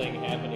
thing 0.00 0.14
happening 0.22 0.49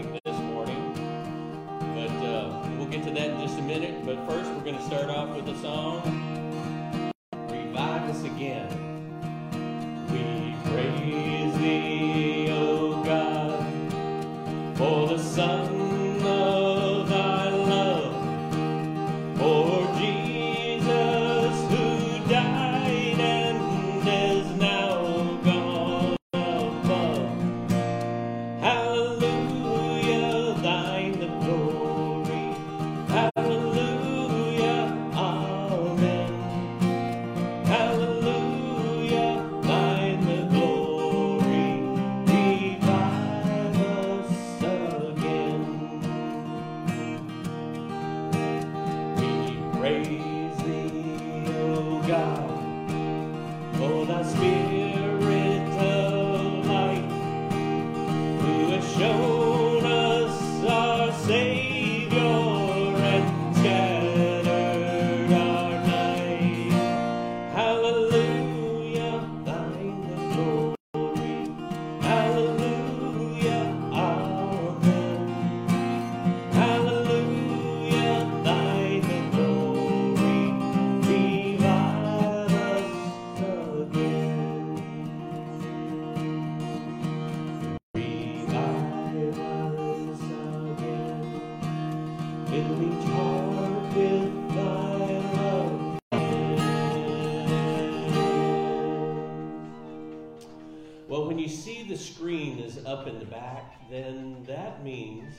Well, 101.09 101.27
when 101.27 101.39
you 101.39 101.49
see 101.49 101.83
the 101.89 101.97
screen 101.97 102.61
is 102.61 102.85
up 102.87 103.09
in 103.09 103.19
the 103.19 103.25
back, 103.25 103.89
then 103.91 104.45
that 104.49 104.85
means 104.85 105.35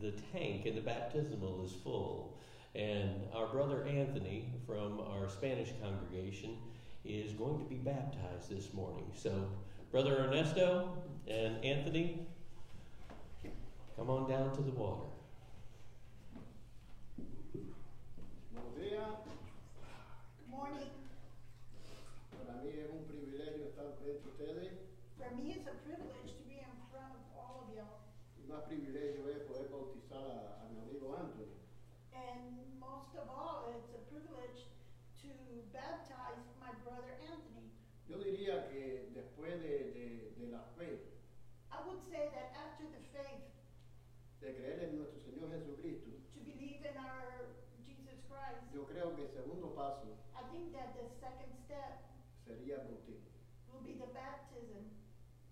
the 0.00 0.12
tank 0.32 0.66
in 0.66 0.74
the 0.74 0.82
baptismal 0.82 1.64
is 1.64 1.72
full. 1.72 2.38
And 2.74 3.22
our 3.34 3.46
brother 3.46 3.86
Anthony 3.86 4.52
from 4.66 5.00
our 5.00 5.30
Spanish 5.30 5.70
congregation 5.82 6.58
is 7.06 7.32
going 7.32 7.58
to 7.58 7.64
be 7.64 7.76
baptized 7.76 8.50
this 8.50 8.74
morning. 8.74 9.10
So, 9.14 9.48
Brother 9.90 10.26
Ernesto 10.26 10.90
and 11.26 11.64
Anthony, 11.64 12.26
come 13.96 14.10
on 14.10 14.28
down 14.28 14.54
to 14.56 14.62
the 14.62 14.72
water. 14.72 15.06
Buenos 18.80 18.96
días, 18.96 19.12
Morning. 20.48 20.92
para 22.32 22.62
mí 22.62 22.70
es 22.70 22.88
un 22.90 23.04
privilegio 23.04 23.64
estar 23.68 23.92
frente 24.00 24.24
a 24.24 24.28
ustedes 24.32 24.72
For 25.18 25.30
me, 25.36 25.52
it's 25.52 25.68
a 25.68 25.76
privilege 25.84 26.32
to 26.32 26.44
be 26.48 26.64
in 26.64 26.72
front 26.88 27.12
of 27.12 27.24
all 27.36 27.68
of 27.68 27.76
y'all. 27.76 28.00
y 28.40 28.48
más 28.48 28.64
privilegio 28.64 29.28
es 29.28 29.40
poder 29.44 29.68
bautizar 29.68 30.24
a, 30.24 30.64
a 30.64 30.68
mi 30.72 30.80
amigo 30.80 31.14
Anthony. 31.14 31.52
And 32.16 32.80
most 32.80 33.12
of 33.20 33.28
all, 33.28 33.68
it's 33.76 33.92
a 33.92 34.00
privilege 34.08 34.64
to 35.20 35.28
baptize 35.76 36.40
my 36.58 36.72
brother 36.82 37.12
Anthony. 37.20 37.68
Yo 38.08 38.16
diría 38.16 38.66
que 38.72 39.10
después 39.12 39.60
de, 39.60 39.92
de- 39.92 40.32
de 40.40 40.46
la 40.50 40.64
fe, 40.78 41.04
I 41.70 41.84
would 41.86 42.00
say 42.08 42.32
that 42.32 42.56
after 42.56 42.88
the 42.88 43.02
faith, 43.12 43.44
de 44.40 44.54
creer 44.56 44.84
en 44.88 44.96
nuestro 44.96 45.20
Señor 45.20 45.50
Jesucristo, 45.52 46.08
to 46.32 46.40
believe 46.40 46.80
in 46.88 46.96
our 46.96 47.44
Christ, 48.30 48.62
yo 48.72 48.86
creo 48.86 49.14
que 49.16 49.22
el 49.26 49.32
segundo 49.34 49.74
paso 49.74 50.06
I 50.38 50.42
think 50.54 50.72
that 50.72 50.94
the 50.94 51.04
second 51.20 51.50
step 51.66 51.98
sería 52.46 52.76
el 52.80 52.86
bautismo. 52.88 53.28
will 53.72 53.82
be 53.82 53.94
the 53.98 54.06
baptism. 54.14 54.86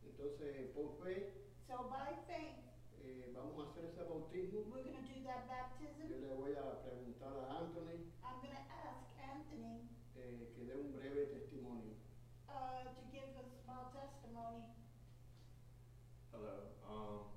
Entonces, 0.06 0.70
por 0.74 0.94
fe, 1.02 1.34
So 1.68 1.90
by 1.90 2.14
faith, 2.26 2.62
eh, 3.02 3.30
vamos 3.34 3.58
a 3.66 3.70
hacer 3.70 3.84
ese 3.90 4.02
bautismo. 4.08 4.64
we're 4.70 4.82
going 4.86 4.96
to 4.96 5.06
do 5.10 5.20
that 5.26 5.44
Yo 5.44 5.52
baptism. 5.52 6.06
le 6.22 6.34
voy 6.34 6.54
a 6.54 6.82
preguntar 6.82 7.34
a 7.34 7.58
Anthony 7.60 8.08
I'm 8.24 8.38
going 8.40 8.54
to 8.54 8.66
ask 8.70 9.04
Anthony 9.20 9.82
eh, 10.16 10.52
que 10.56 10.64
dé 10.64 10.74
un 10.78 10.92
breve 10.94 11.26
testimonio. 11.34 11.94
uh, 12.48 12.84
to 12.94 13.02
give 13.12 13.28
a 13.36 13.44
small 13.64 13.92
testimony. 13.92 14.64
Hello. 16.32 16.70
Um, 16.88 17.28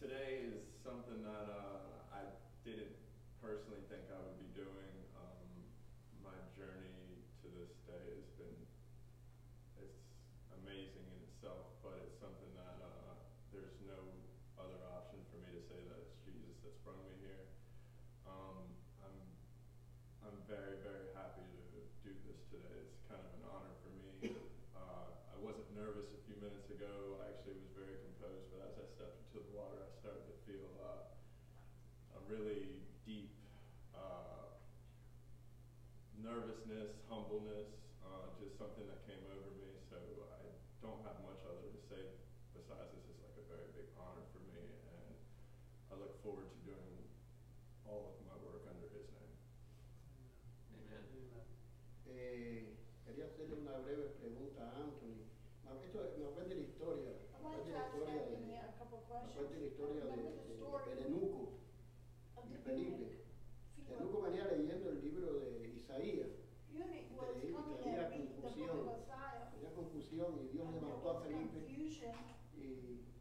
today 0.00 0.50
is 0.50 0.64
something 0.82 1.22
that 1.22 1.46
uh, 1.48 2.10
I 2.12 2.22
didn't 2.66 2.96
personally 3.40 3.82
think 3.88 4.02
I 4.10 4.18
would 4.22 4.38
be 4.38 4.50
doing. 4.58 4.90
Um, 5.14 5.46
my 6.22 6.34
journey 6.58 7.22
to 7.42 7.46
this 7.54 7.70
day 7.86 8.02
has 8.18 8.28
been 8.38 8.58
it's 9.78 10.02
amazing 10.62 11.06
in 11.06 11.18
itself, 11.30 11.78
but 11.82 11.98
it's 12.02 12.18
something 12.22 12.50
that 12.58 12.78
uh, 12.82 13.14
there's 13.54 13.78
no 13.86 13.98
other 14.58 14.78
option 14.94 15.22
for 15.30 15.38
me 15.46 15.54
to 15.58 15.62
say 15.70 15.80
that 15.86 15.98
it's 16.02 16.14
Jesus 16.26 16.54
that's 16.62 16.78
brought 16.86 17.02
me 17.06 17.14
here. 17.22 17.46
Um, 18.26 18.70
I'm 19.02 19.18
I'm 20.26 20.38
very 20.50 20.78
very 20.86 21.10
happy 21.14 21.46
to 21.74 21.78
do 22.06 22.12
this 22.26 22.38
today. 22.50 22.78
It's 22.90 23.02
kind 23.10 23.22
of 23.22 23.30
an 23.38 23.44
honor 23.46 23.74
for 23.82 23.90
me. 23.98 24.38
Uh, 24.74 25.34
I 25.34 25.36
wasn't 25.42 25.66
nervous 25.74 26.10
a 26.14 26.20
few 26.30 26.38
minutes 26.38 26.70
ago. 26.70 27.18
I 27.22 27.34
actually 27.34 27.58
was 27.58 27.70
very 27.74 27.98
composed, 28.06 28.46
but 28.54 28.62
as 28.70 28.74
I 28.78 28.86
stepped 28.94 29.18
into 29.26 29.42
the 29.42 29.50
water, 29.54 29.82
I 29.82 29.90
started 29.98 30.22
to 30.30 30.34
feel 30.46 30.66
uh, 30.78 32.18
a 32.18 32.20
really 32.32 32.80
deep 33.04 33.28
uh, 33.92 34.56
nervousness, 36.16 36.88
humbleness, 37.12 37.68
uh, 38.00 38.32
just 38.40 38.56
something 38.56 38.88
that 38.88 39.04
came 39.04 39.20
over 39.28 39.52
me. 39.60 39.68
So 39.92 40.00
I 40.32 40.40
don't 40.80 41.04
have 41.04 41.20
much 41.28 41.40
other 41.44 41.68
to 41.68 41.80
say 41.92 42.16
besides 42.56 42.88
this 42.96 43.04
is 43.12 43.18
like 43.20 43.36
a 43.36 43.44
very 43.52 43.68
big 43.76 43.92
honor 44.00 44.24
for 44.32 44.40
me, 44.48 44.64
and 44.88 45.12
I 45.92 46.00
look 46.00 46.16
forward 46.24 46.48
to 46.48 46.58
doing 46.64 47.04
all 47.84 48.16
of 48.16 48.24
my 48.24 48.36
work 48.40 48.64
under 48.64 48.88
His 48.88 49.08
name. 49.12 49.34
Amen. 50.72 51.04
Eh, 52.08 52.80
quería 53.04 53.28
hacerle 53.28 53.60
una 53.60 53.76
breve 53.84 54.16
pregunta 54.16 54.72
a 54.72 54.88
Anthony. 54.88 55.28
Me 55.68 55.70
acuerdo, 55.70 56.48
de 56.48 56.54
la 56.56 56.64
historia. 56.64 57.12
I 57.12 57.36
Me 57.36 57.44
wanted 57.44 57.60
acuerdo 57.60 57.64
to 57.64 57.68
de 57.68 57.72
la 57.72 57.84
ask 57.84 57.92
historia 57.92 58.14
de, 58.24 58.56
a 58.56 58.72
couple 58.78 58.98
me 58.98 59.04
questions. 59.08 59.50
de 59.52 59.58
la 59.60 59.66
historia 59.66 60.00
de, 60.00 60.10
Remember 60.10 60.32
de- 60.32 60.56
story 60.56 60.92
del 62.64 62.78
eunuco. 62.78 63.04
of 63.04 63.08
y 63.76 63.82
the 63.82 63.86
Felipe. 63.86 63.86
eunuch? 63.86 63.88
El 63.88 63.94
eunuco 63.98 64.22
venía 64.22 64.44
leyendo 64.46 64.90
el 64.90 65.00
libro 65.02 65.32
de 65.40 65.68
Isaías. 65.76 66.28
Eunuch 66.72 67.10
was 67.16 67.28
Tenía- 67.36 67.56
coming 67.56 67.76
tenía 67.82 68.00
and 68.02 68.10
reading 68.12 68.28
the 68.28 68.40
book 68.40 68.42
confusión. 68.42 68.78
of 68.78 68.98
Isaiah. 68.98 69.50
Tenía 69.52 69.72
confusión 69.74 70.28
y 70.40 70.48
Dios 70.48 70.66
And 70.66 70.74
there 70.74 70.84
levantó 70.86 71.08
a 71.10 71.12
was 71.14 71.22
Felipe 71.22 71.52
confusion, 71.52 72.14
y, 72.56 72.64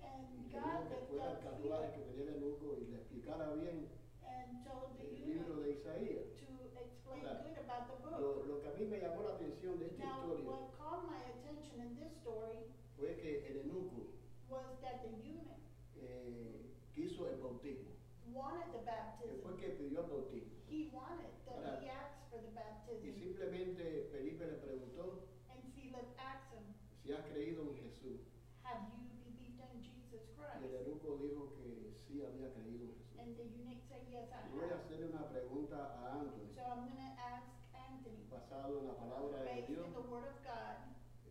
and 0.01 0.23
y 0.31 0.49
le 0.51 0.59
God 0.59 0.63
dijo 0.63 0.81
que 0.81 0.95
lifted 0.95 1.07
fuera 1.09 1.25
al 1.25 1.35
up 1.35 1.41
carruaje 1.43 1.87
Philip 1.91 2.07
que 2.07 2.13
venía 2.15 2.23
el 2.23 2.43
eunuco 2.43 2.67
y 2.77 2.85
le 2.91 2.97
explicara 2.97 3.53
bien 3.55 3.77
and 4.23 4.49
told 4.65 4.95
the 4.97 5.03
el 5.07 5.15
libro 5.25 5.53
eunuch 5.53 5.63
de 5.65 5.71
Isaías. 5.71 6.25
to 6.39 6.47
explain 6.79 7.25
Ahora, 7.25 7.43
good 7.43 7.57
about 7.59 7.83
the 7.89 7.95
Lo, 8.11 8.17
book. 8.35 8.47
lo 8.47 8.61
que 8.61 8.67
a 8.69 8.73
mí 8.73 8.85
me 8.85 8.97
llamó 8.99 9.23
la 9.23 9.33
atención 9.35 9.79
de 9.79 9.85
esta 9.87 10.05
Now, 10.05 10.11
historia 10.31 10.45
what 10.47 10.71
caught 10.77 11.03
my 11.09 11.19
attention 11.35 11.81
in 11.81 11.95
this 11.99 12.11
story 12.23 12.59
fue 12.97 13.15
que 13.19 13.47
el 13.47 13.57
eunuco 13.67 14.07
was 14.49 14.79
that 14.81 15.01
the 15.03 15.11
eunuch 15.27 15.59
eh, 15.99 16.71
quiso 16.95 17.27
el 17.27 17.37
bautismo. 17.41 17.91
Wanted 18.29 18.71
the 18.71 18.79
Él 18.79 18.85
baptism. 18.85 19.41
fue 19.41 19.57
que 19.57 19.67
pidió 19.75 20.01
el 20.01 20.07
bautismo. 20.09 20.53
He 20.69 20.89
wanted, 20.93 21.31
that 21.45 21.55
Ahora, 21.57 21.79
he 21.81 21.89
asked 21.89 22.29
for 22.29 22.39
the 22.41 22.49
Y 22.49 22.55
baptism. 22.55 23.13
simplemente 23.19 24.07
Felipe 24.11 24.45
le 24.45 24.57
preguntó 24.63 25.27
And 25.51 25.59
Philip 25.75 26.07
asked 26.17 26.53
him, 26.53 26.63
si 27.03 27.11
has 27.13 27.25
creído 27.27 27.63
en 27.67 27.75
Jesús. 27.75 28.21
have 28.63 28.79
you 28.93 29.03
believed 29.25 29.59
in 29.73 29.81
Jesus 29.83 30.21
Y 30.23 30.35
Christ? 30.37 30.63
el 30.63 30.75
eunuco 30.85 31.17
dijo 31.17 31.53
que 31.57 31.91
sí 32.07 32.21
había 32.23 32.53
creído 32.53 32.85
en 32.85 32.95
Jesús. 32.95 33.19
And 33.19 33.35
the 33.37 33.43
eunuch 33.43 33.81
said, 33.89 34.01
yes, 34.09 34.29
I 34.31 34.47
Y 34.47 34.55
voy 34.55 34.63
a 34.69 34.73
have. 34.73 34.85
hacerle 34.85 35.07
una 35.11 35.27
pregunta 35.29 35.77
a 35.99 36.13
Anthony, 36.21 36.47
So 36.55 36.61
I'm 36.61 36.87
gonna 36.87 37.13
ask 37.19 37.47
Anthony, 37.75 38.23
basado 38.29 38.79
en 38.79 38.87
la 38.87 38.95
palabra 38.95 39.39
de 39.43 39.45
based 39.45 39.67
Dios, 39.67 39.87
in 39.87 39.93
the 39.93 40.07
word 40.09 40.27
of 40.29 40.37
God, 40.43 40.77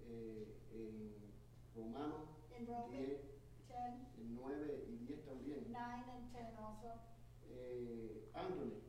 eh, 0.06 0.46
en 0.72 1.16
Romanos 1.74 2.28
in 2.58 2.66
Romans 2.66 2.90
10, 2.92 3.39
ten, 3.70 4.06
el 4.18 4.34
9 4.34 4.84
y 4.88 4.96
10 5.06 5.24
también. 5.24 5.64
nine 5.72 6.04
and 6.10 6.32
ten 6.32 6.54
also. 6.58 6.98
Eh, 7.48 8.28
Anthony, 8.34 8.82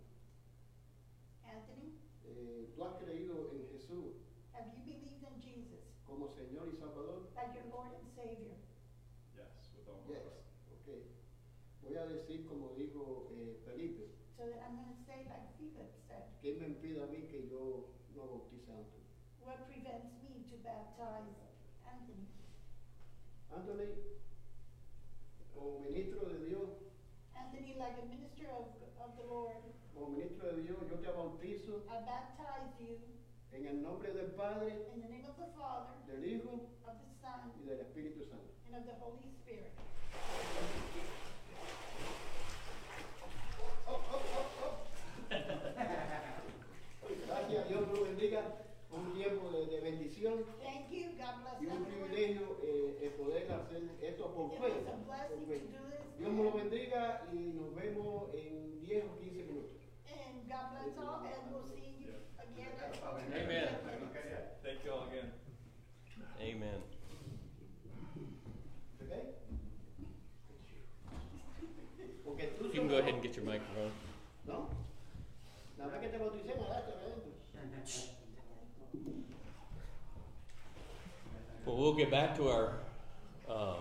Anthony, 1.45 1.93
eh, 2.25 2.71
¿tú 2.75 2.83
has 2.85 2.95
creído 3.03 3.51
en 3.53 3.67
Jesús 3.71 4.15
have 4.53 4.67
you 4.75 4.83
believed 4.85 5.23
in 5.23 5.41
Jesus 5.41 5.79
como 6.05 6.27
Señor 6.29 6.67
y 6.73 6.77
Salvador? 6.77 7.29
as 7.37 7.53
your 7.55 7.65
Lord 7.71 7.93
and 7.95 8.07
Savior? 8.15 8.57
Yes, 9.35 9.71
with 9.75 9.87
all 9.87 10.01
my 10.05 10.13
Yes. 10.13 10.23
heart. 10.23 10.43
Ok. 10.71 10.87
Voy 11.81 11.95
a 11.97 12.05
decir 12.07 12.45
como 12.47 12.73
dijo 12.75 13.29
eh, 13.33 13.57
Felipe, 13.65 14.11
So 14.37 14.45
that 14.47 14.61
I'm 14.65 14.75
gonna 14.77 14.97
say 15.05 15.25
like 15.29 15.47
Philip 15.57 15.91
said, 16.07 16.23
¿qué 16.41 16.57
me 16.59 16.67
impide 16.67 17.01
a 17.03 17.07
mí 17.07 17.27
que 17.27 17.47
yo 17.49 17.89
no 18.15 18.25
bautice 18.27 18.71
a 18.71 18.77
Anthony? 18.77 19.01
what 19.43 19.65
prevents 19.67 20.13
me 20.23 20.45
to 20.49 20.57
baptize 20.63 21.33
Anthony? 21.85 22.27
Anthony, 23.49 23.89
como 25.61 25.79
ministro 25.79 26.25
de 26.25 26.39
Dios, 26.49 26.69
Anthony, 27.35 27.75
like 27.77 27.93
a 28.01 28.05
minister 28.09 28.49
of, 28.49 28.65
of 28.97 29.15
the 29.17 29.25
Lord, 29.29 29.61
como 29.93 30.09
ministro 30.17 30.49
de 30.55 30.61
Dios, 30.63 30.77
yo 30.89 30.97
te 30.97 31.11
bautizo 31.11 31.83
I 31.87 32.01
baptize 32.05 32.73
you 32.81 32.97
en 33.53 33.67
el 33.67 33.81
nombre 33.81 34.11
del 34.11 34.31
Padre, 34.31 34.73
in 34.95 35.01
the 35.01 35.07
name 35.09 35.25
of 35.29 35.37
the 35.37 35.51
Father, 35.57 35.93
del 36.07 36.23
Hijo 36.25 36.65
of 36.87 36.95
the 36.97 37.09
Son, 37.21 37.53
y 37.61 37.65
del 37.69 37.79
Espíritu 37.81 38.25
Santo. 38.25 38.49
and 38.65 38.75
of 38.75 38.85
the 38.85 38.95
Holy 38.99 39.27
Spirit. 39.41 39.71
Dios 56.17 56.33
me 56.33 56.43
lo 56.43 56.51
bendiga 56.51 57.23
y 57.33 57.53
nos 57.53 57.75
vemos 57.75 58.29
en 58.33 58.79
10 58.81 59.05
o 59.05 59.19
15 59.19 59.43
minutos. 59.43 59.71
And 60.07 60.47
God 60.47 60.71
bless 60.71 60.97
all, 60.97 61.25
and 61.25 61.51
we'll 61.51 61.65
see 61.65 61.95
you 61.99 62.13
again. 62.37 62.71
Amen. 63.33 63.67
Thank 64.63 64.85
you 64.85 64.91
all 64.91 65.07
again. 65.09 65.31
Amen. 66.39 66.81
¿Ok? 69.01 69.11
Porque 72.23 72.47
tú 72.57 72.65
You 72.65 72.71
can 72.71 72.87
go 72.87 72.97
ahead 72.97 73.13
and 73.13 73.23
get 73.23 73.35
your 73.35 73.45
microphone. 73.45 73.91
¿No? 74.45 74.69
Nada 75.77 75.99
que 75.99 76.07
te 76.07 76.17
bauticé, 76.17 76.55
me 76.55 76.67
daste 76.69 76.93
adentro. 76.93 78.21
Well, 81.65 81.77
we'll 81.77 81.93
get 81.93 82.09
back 82.09 82.35
to 82.37 82.47
our 82.49 82.73
uh, 83.49 83.75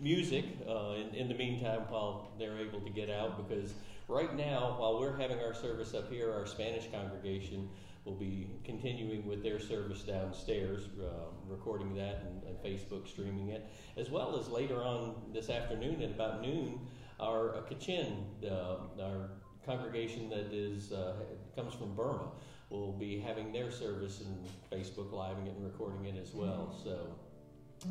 music 0.00 0.44
uh, 0.68 0.94
in, 0.94 1.14
in 1.14 1.28
the 1.28 1.34
meantime 1.34 1.80
while 1.88 2.30
they're 2.38 2.58
able 2.58 2.80
to 2.80 2.90
get 2.90 3.10
out 3.10 3.48
because 3.48 3.74
right 4.06 4.34
now, 4.36 4.76
while 4.78 4.98
we're 5.00 5.16
having 5.16 5.38
our 5.40 5.54
service 5.54 5.94
up 5.94 6.10
here, 6.10 6.32
our 6.32 6.46
Spanish 6.46 6.90
congregation 6.90 7.68
will 8.04 8.14
be 8.14 8.48
continuing 8.64 9.26
with 9.26 9.42
their 9.42 9.58
service 9.58 10.02
downstairs, 10.02 10.88
uh, 11.00 11.26
recording 11.46 11.94
that 11.94 12.24
and, 12.26 12.42
and 12.44 12.56
Facebook 12.58 13.06
streaming 13.06 13.50
it, 13.50 13.68
as 13.96 14.10
well 14.10 14.38
as 14.38 14.48
later 14.48 14.82
on 14.82 15.14
this 15.32 15.50
afternoon 15.50 16.00
at 16.02 16.10
about 16.10 16.40
noon, 16.40 16.80
our 17.20 17.56
uh, 17.56 17.60
Kachin, 17.62 18.24
uh, 18.44 19.02
our 19.02 19.30
congregation 19.66 20.30
that 20.30 20.52
is 20.52 20.92
uh, 20.92 21.14
comes 21.54 21.74
from 21.74 21.94
Burma, 21.94 22.30
will 22.70 22.92
be 22.92 23.18
having 23.18 23.52
their 23.52 23.70
service 23.70 24.22
and 24.22 24.46
Facebook 24.72 25.12
living 25.12 25.46
it 25.46 25.56
and 25.56 25.64
recording 25.64 26.06
it 26.06 26.16
as 26.20 26.32
well. 26.32 26.74
So, 26.82 27.14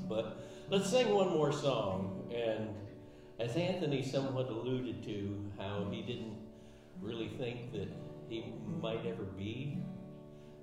but 0.08 0.44
let's 0.70 0.90
sing 0.90 1.14
one 1.14 1.30
more 1.30 1.52
song. 1.52 2.32
And 2.34 2.70
as 3.40 3.56
Anthony 3.56 4.04
somewhat 4.04 4.50
alluded 4.50 5.04
to, 5.04 5.52
how 5.58 5.88
he 5.92 6.02
didn't 6.02 6.38
really 7.02 7.30
think 7.38 7.72
that 7.74 7.88
he 8.28 8.54
might 8.82 9.06
ever 9.06 9.24
be 9.24 9.78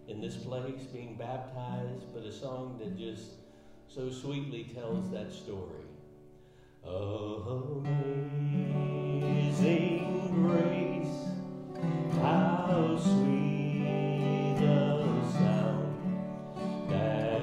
in 0.09 0.21
this 0.21 0.37
place 0.37 0.83
being 0.93 1.17
baptized, 1.17 2.13
but 2.13 2.25
a 2.25 2.33
song 2.33 2.79
that 2.79 2.99
just 2.99 3.39
so 3.89 4.11
sweetly 4.11 4.71
tells 4.75 5.11
that 5.11 5.33
story. 5.33 5.87
Oh, 6.87 7.83
amazing 8.67 9.55
grace, 10.35 11.17
how 12.21 12.99
sweet 13.03 14.57
the 14.59 15.23
sound 15.33 15.97
that 16.91 17.43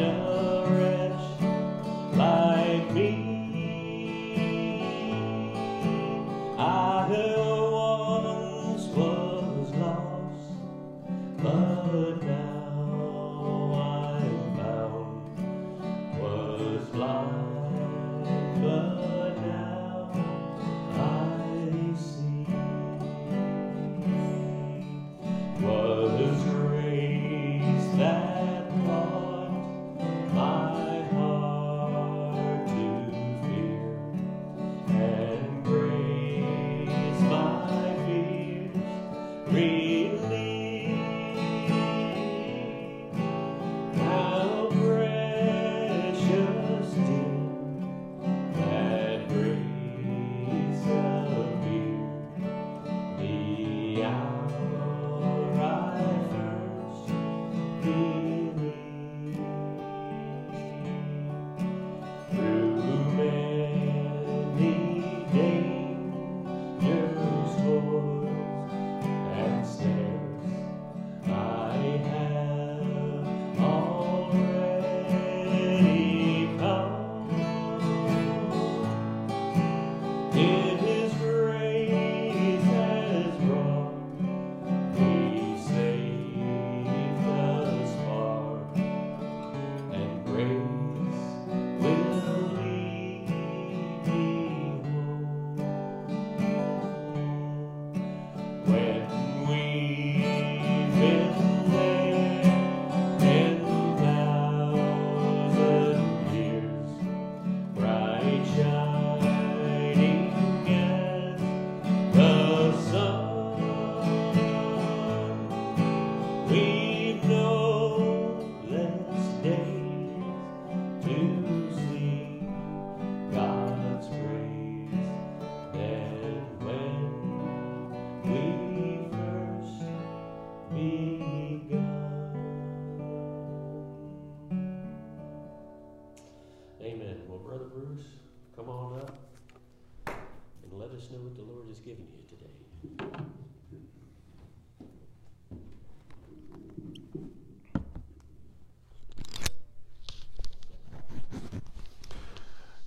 a 0.00 0.66
wretch 0.68 1.26
like 2.16 2.92
me. 2.92 3.10
I 6.58 7.06
once 7.08 7.45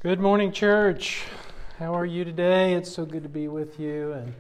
Good 0.02 0.22
morning, 0.22 0.54
church. 0.54 1.24
How 1.78 1.94
are 1.94 2.06
you 2.06 2.24
today? 2.24 2.74
It's 2.74 2.90
so 2.90 3.04
good 3.06 3.22
to 3.24 3.28
be 3.28 3.50
with 3.50 3.82
you. 3.82 4.14
And 4.14 4.34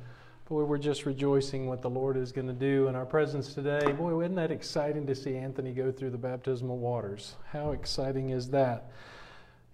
boy, 0.48 0.64
we're 0.64 0.78
just 0.78 1.06
rejoicing 1.06 1.68
what 1.68 1.82
the 1.82 1.90
Lord 1.90 2.16
is 2.16 2.32
going 2.32 2.48
to 2.48 2.54
do 2.54 2.88
in 2.88 2.96
our 2.96 3.06
presence 3.06 3.54
today. 3.54 3.92
Boy, 3.92 4.22
isn't 4.22 4.36
that 4.36 4.52
exciting 4.52 5.06
to 5.08 5.14
see 5.14 5.36
Anthony 5.36 5.74
go 5.74 5.92
through 5.92 6.12
the 6.12 6.18
baptismal 6.18 6.78
waters? 6.78 7.36
How 7.52 7.72
exciting 7.72 8.30
is 8.30 8.50
that? 8.52 8.90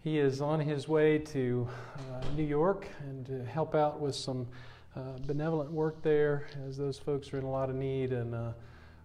He 0.04 0.18
is 0.18 0.42
on 0.42 0.60
his 0.60 0.88
way 0.88 1.20
to 1.20 1.70
uh, 2.12 2.24
New 2.36 2.46
York 2.46 2.88
and 3.02 3.24
to 3.28 3.46
help 3.46 3.76
out 3.76 4.00
with 4.00 4.16
some 4.16 4.48
uh, 4.96 5.02
benevolent 5.28 5.70
work 5.70 6.02
there 6.02 6.48
as 6.68 6.78
those 6.78 6.98
folks 6.98 7.32
are 7.32 7.38
in 7.38 7.44
a 7.44 7.52
lot 7.52 7.70
of 7.70 7.76
need. 7.76 8.12
And 8.12 8.34
uh, 8.34 8.54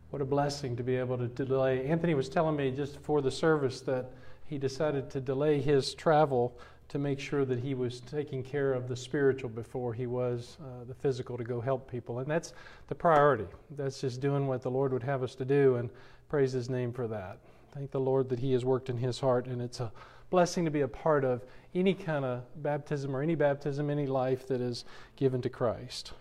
what 0.08 0.22
a 0.22 0.24
blessing 0.24 0.76
to 0.76 0.82
be 0.82 0.96
able 0.96 1.18
to 1.18 1.28
delay. 1.28 1.86
Anthony 1.86 2.14
was 2.14 2.30
telling 2.30 2.56
me 2.56 2.70
just 2.70 2.94
before 2.94 3.20
the 3.20 3.30
service 3.30 3.82
that 3.82 4.12
he 4.50 4.58
decided 4.58 5.08
to 5.08 5.20
delay 5.20 5.60
his 5.60 5.94
travel 5.94 6.58
to 6.88 6.98
make 6.98 7.20
sure 7.20 7.44
that 7.44 7.60
he 7.60 7.72
was 7.72 8.00
taking 8.00 8.42
care 8.42 8.72
of 8.72 8.88
the 8.88 8.96
spiritual 8.96 9.48
before 9.48 9.94
he 9.94 10.08
was 10.08 10.58
uh, 10.60 10.82
the 10.88 10.94
physical 10.94 11.38
to 11.38 11.44
go 11.44 11.60
help 11.60 11.88
people. 11.88 12.18
And 12.18 12.28
that's 12.28 12.52
the 12.88 12.96
priority. 12.96 13.46
That's 13.76 14.00
just 14.00 14.20
doing 14.20 14.48
what 14.48 14.60
the 14.60 14.70
Lord 14.70 14.92
would 14.92 15.04
have 15.04 15.22
us 15.22 15.36
to 15.36 15.44
do, 15.44 15.76
and 15.76 15.88
praise 16.28 16.50
his 16.50 16.68
name 16.68 16.92
for 16.92 17.06
that. 17.06 17.38
Thank 17.72 17.92
the 17.92 18.00
Lord 18.00 18.28
that 18.30 18.40
he 18.40 18.52
has 18.52 18.64
worked 18.64 18.90
in 18.90 18.98
his 18.98 19.20
heart, 19.20 19.46
and 19.46 19.62
it's 19.62 19.78
a 19.78 19.92
blessing 20.30 20.64
to 20.64 20.70
be 20.72 20.80
a 20.80 20.88
part 20.88 21.24
of 21.24 21.44
any 21.72 21.94
kind 21.94 22.24
of 22.24 22.42
baptism 22.60 23.14
or 23.14 23.22
any 23.22 23.36
baptism, 23.36 23.88
any 23.88 24.06
life 24.08 24.48
that 24.48 24.60
is 24.60 24.84
given 25.14 25.40
to 25.42 25.48
Christ. 25.48 26.12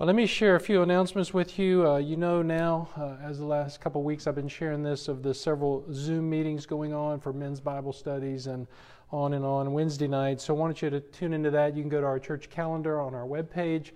Well, 0.00 0.06
let 0.06 0.16
me 0.16 0.24
share 0.24 0.56
a 0.56 0.60
few 0.60 0.80
announcements 0.80 1.34
with 1.34 1.58
you. 1.58 1.86
Uh, 1.86 1.98
you 1.98 2.16
know 2.16 2.40
now, 2.40 2.88
uh, 2.96 3.16
as 3.22 3.38
the 3.38 3.44
last 3.44 3.82
couple 3.82 4.00
of 4.00 4.06
weeks 4.06 4.26
I've 4.26 4.34
been 4.34 4.48
sharing 4.48 4.82
this, 4.82 5.08
of 5.08 5.22
the 5.22 5.34
several 5.34 5.84
Zoom 5.92 6.30
meetings 6.30 6.64
going 6.64 6.94
on 6.94 7.20
for 7.20 7.34
men's 7.34 7.60
Bible 7.60 7.92
studies 7.92 8.46
and 8.46 8.66
on 9.12 9.34
and 9.34 9.44
on 9.44 9.74
Wednesday 9.74 10.08
nights. 10.08 10.44
So 10.44 10.54
I 10.54 10.58
wanted 10.58 10.80
you 10.80 10.88
to 10.88 11.00
tune 11.00 11.34
into 11.34 11.50
that. 11.50 11.76
You 11.76 11.82
can 11.82 11.90
go 11.90 12.00
to 12.00 12.06
our 12.06 12.18
church 12.18 12.48
calendar 12.48 12.98
on 12.98 13.14
our 13.14 13.26
webpage 13.26 13.90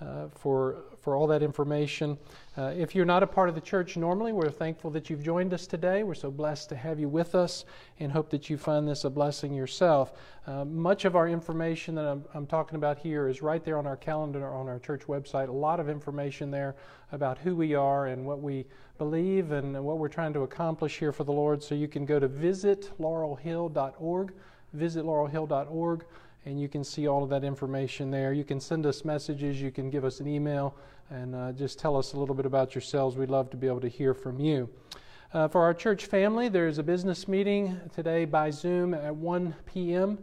uh, 0.00 0.28
for, 0.34 0.78
for 1.00 1.14
all 1.14 1.26
that 1.26 1.42
information. 1.42 2.16
Uh, 2.56 2.72
if 2.76 2.94
you're 2.94 3.04
not 3.04 3.22
a 3.22 3.26
part 3.26 3.50
of 3.50 3.54
the 3.54 3.60
church 3.60 3.96
normally, 3.96 4.32
we're 4.32 4.50
thankful 4.50 4.90
that 4.90 5.10
you've 5.10 5.22
joined 5.22 5.52
us 5.52 5.66
today. 5.66 6.02
We're 6.02 6.14
so 6.14 6.30
blessed 6.30 6.70
to 6.70 6.76
have 6.76 6.98
you 6.98 7.08
with 7.08 7.34
us 7.34 7.66
and 7.98 8.10
hope 8.10 8.30
that 8.30 8.48
you 8.48 8.56
find 8.56 8.88
this 8.88 9.04
a 9.04 9.10
blessing 9.10 9.52
yourself. 9.52 10.14
Uh, 10.46 10.64
much 10.64 11.04
of 11.04 11.16
our 11.16 11.28
information 11.28 11.94
that 11.96 12.06
I'm, 12.06 12.24
I'm, 12.32 12.46
talking 12.46 12.76
about 12.76 12.98
here 12.98 13.28
is 13.28 13.42
right 13.42 13.62
there 13.62 13.76
on 13.76 13.86
our 13.86 13.96
calendar 13.96 14.48
on 14.48 14.68
our 14.68 14.78
church 14.78 15.02
website. 15.06 15.48
A 15.48 15.52
lot 15.52 15.80
of 15.80 15.88
information 15.88 16.50
there 16.50 16.76
about 17.12 17.38
who 17.38 17.54
we 17.54 17.74
are 17.74 18.06
and 18.06 18.24
what 18.24 18.40
we 18.40 18.64
believe 18.96 19.52
and 19.52 19.84
what 19.84 19.98
we're 19.98 20.08
trying 20.08 20.32
to 20.32 20.44
accomplish 20.44 20.98
here 20.98 21.12
for 21.12 21.24
the 21.24 21.32
Lord. 21.32 21.62
So 21.62 21.74
you 21.74 21.88
can 21.88 22.06
go 22.06 22.18
to 22.18 22.28
visitlaurelhill.org, 22.28 24.32
visitlaurelhill.org 24.76 26.04
and 26.44 26.60
you 26.60 26.68
can 26.68 26.82
see 26.84 27.06
all 27.06 27.22
of 27.22 27.30
that 27.30 27.44
information 27.44 28.10
there. 28.10 28.32
You 28.32 28.44
can 28.44 28.60
send 28.60 28.86
us 28.86 29.04
messages, 29.04 29.60
you 29.60 29.70
can 29.70 29.90
give 29.90 30.04
us 30.04 30.20
an 30.20 30.26
email, 30.26 30.74
and 31.10 31.34
uh, 31.34 31.52
just 31.52 31.78
tell 31.78 31.96
us 31.96 32.12
a 32.12 32.18
little 32.18 32.34
bit 32.34 32.46
about 32.46 32.74
yourselves. 32.74 33.16
We'd 33.16 33.30
love 33.30 33.50
to 33.50 33.56
be 33.56 33.66
able 33.66 33.80
to 33.80 33.88
hear 33.88 34.14
from 34.14 34.40
you. 34.40 34.68
Uh, 35.32 35.46
for 35.46 35.62
our 35.62 35.74
church 35.74 36.06
family, 36.06 36.48
there's 36.48 36.78
a 36.78 36.82
business 36.82 37.28
meeting 37.28 37.80
today 37.94 38.24
by 38.24 38.50
Zoom 38.50 38.94
at 38.94 39.14
1 39.14 39.54
p.m. 39.66 40.18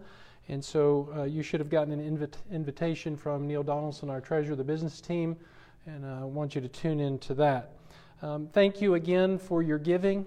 And 0.49 0.63
so 0.63 1.09
uh, 1.15 1.23
you 1.23 1.43
should 1.43 1.59
have 1.59 1.69
gotten 1.69 1.93
an 1.93 2.17
invi- 2.17 2.33
invitation 2.51 3.15
from 3.15 3.47
Neil 3.47 3.63
Donaldson, 3.63 4.09
our 4.09 4.21
treasurer 4.21 4.55
the 4.55 4.63
business 4.63 5.01
team, 5.01 5.35
and 5.85 6.05
uh, 6.05 6.21
I 6.21 6.23
want 6.23 6.55
you 6.55 6.61
to 6.61 6.67
tune 6.67 6.99
in 6.99 7.19
to 7.19 7.33
that. 7.35 7.71
Um, 8.21 8.47
thank 8.51 8.81
you 8.81 8.95
again 8.95 9.37
for 9.37 9.61
your 9.61 9.77
giving. 9.77 10.25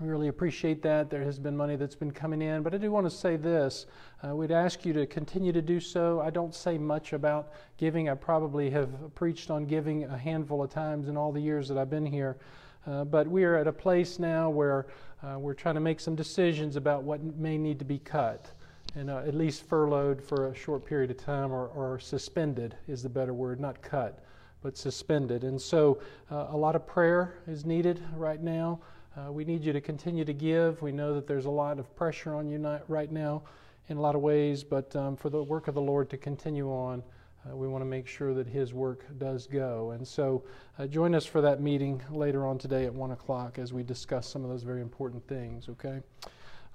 We 0.00 0.08
really 0.08 0.28
appreciate 0.28 0.80
that. 0.82 1.10
There 1.10 1.22
has 1.22 1.38
been 1.38 1.54
money 1.54 1.76
that's 1.76 1.94
been 1.94 2.10
coming 2.10 2.40
in, 2.40 2.62
but 2.62 2.74
I 2.74 2.78
do 2.78 2.90
want 2.90 3.04
to 3.04 3.10
say 3.10 3.36
this. 3.36 3.84
Uh, 4.26 4.34
we'd 4.34 4.50
ask 4.50 4.86
you 4.86 4.94
to 4.94 5.04
continue 5.04 5.52
to 5.52 5.60
do 5.60 5.78
so. 5.78 6.22
I 6.22 6.30
don't 6.30 6.54
say 6.54 6.78
much 6.78 7.12
about 7.12 7.52
giving. 7.76 8.08
I 8.08 8.14
probably 8.14 8.70
have 8.70 9.14
preached 9.14 9.50
on 9.50 9.66
giving 9.66 10.04
a 10.04 10.16
handful 10.16 10.62
of 10.62 10.70
times 10.70 11.08
in 11.08 11.18
all 11.18 11.32
the 11.32 11.40
years 11.40 11.68
that 11.68 11.76
I've 11.76 11.90
been 11.90 12.06
here. 12.06 12.38
Uh, 12.86 13.04
but 13.04 13.28
we 13.28 13.44
are 13.44 13.56
at 13.56 13.66
a 13.66 13.72
place 13.72 14.18
now 14.18 14.48
where 14.48 14.86
uh, 15.22 15.38
we're 15.38 15.52
trying 15.52 15.74
to 15.74 15.82
make 15.82 16.00
some 16.00 16.14
decisions 16.14 16.76
about 16.76 17.02
what 17.02 17.22
may 17.22 17.58
need 17.58 17.78
to 17.78 17.84
be 17.84 17.98
cut 17.98 18.50
and 18.94 19.10
uh, 19.10 19.18
at 19.18 19.34
least 19.34 19.68
furloughed 19.68 20.22
for 20.22 20.48
a 20.48 20.54
short 20.54 20.86
period 20.86 21.10
of 21.10 21.18
time 21.18 21.52
or, 21.52 21.66
or, 21.68 22.00
suspended 22.00 22.74
is 22.88 23.02
the 23.02 23.08
better 23.08 23.34
word, 23.34 23.60
not 23.60 23.80
cut, 23.82 24.24
but 24.62 24.76
suspended. 24.76 25.44
And 25.44 25.60
so 25.60 26.00
uh, 26.30 26.46
a 26.50 26.56
lot 26.56 26.74
of 26.74 26.86
prayer 26.86 27.34
is 27.46 27.66
needed 27.66 28.02
right 28.16 28.42
now. 28.42 28.80
Uh, 29.16 29.32
we 29.32 29.44
need 29.44 29.64
you 29.64 29.72
to 29.72 29.80
continue 29.80 30.24
to 30.24 30.32
give. 30.32 30.80
We 30.82 30.92
know 30.92 31.14
that 31.14 31.26
there's 31.26 31.46
a 31.46 31.50
lot 31.50 31.78
of 31.78 31.94
pressure 31.96 32.34
on 32.34 32.48
you 32.48 32.58
not, 32.58 32.88
right 32.88 33.10
now 33.10 33.42
in 33.88 33.96
a 33.96 34.00
lot 34.00 34.14
of 34.14 34.20
ways, 34.20 34.62
but 34.62 34.94
um, 34.94 35.16
for 35.16 35.30
the 35.30 35.42
work 35.42 35.66
of 35.66 35.74
the 35.74 35.80
Lord 35.80 36.08
to 36.10 36.16
continue 36.16 36.68
on, 36.68 37.02
uh, 37.44 37.56
we 37.56 37.66
want 37.66 37.82
to 37.82 37.86
make 37.86 38.06
sure 38.06 38.34
that 38.34 38.46
His 38.46 38.72
work 38.72 39.04
does 39.18 39.48
go. 39.48 39.90
And 39.92 40.06
so 40.06 40.44
uh, 40.78 40.86
join 40.86 41.14
us 41.14 41.26
for 41.26 41.40
that 41.40 41.60
meeting 41.60 42.00
later 42.10 42.46
on 42.46 42.56
today 42.56 42.84
at 42.84 42.94
1 42.94 43.10
o'clock 43.10 43.58
as 43.58 43.72
we 43.72 43.82
discuss 43.82 44.28
some 44.28 44.44
of 44.44 44.50
those 44.50 44.62
very 44.62 44.80
important 44.80 45.26
things, 45.26 45.68
okay? 45.68 46.00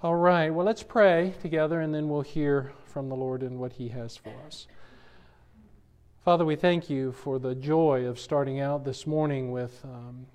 All 0.03 0.15
right, 0.15 0.49
well, 0.49 0.65
let's 0.65 0.83
pray 0.83 1.33
together 1.41 1.79
and 1.79 1.95
then 1.95 2.09
we'll 2.09 2.21
hear 2.21 2.73
from 2.85 3.07
the 3.07 3.15
Lord 3.15 3.43
and 3.43 3.59
what 3.59 3.73
He 3.73 3.87
has 3.89 4.17
for 4.17 4.33
us. 4.45 4.67
Father, 6.25 6.43
we 6.43 6.57
thank 6.57 6.89
you 6.89 7.13
for 7.13 7.39
the 7.39 7.55
joy 7.55 8.05
of 8.05 8.19
starting 8.19 8.59
out 8.59 8.83
this 8.83 9.07
morning 9.07 9.51
with 9.51 9.79
um, 9.85 10.25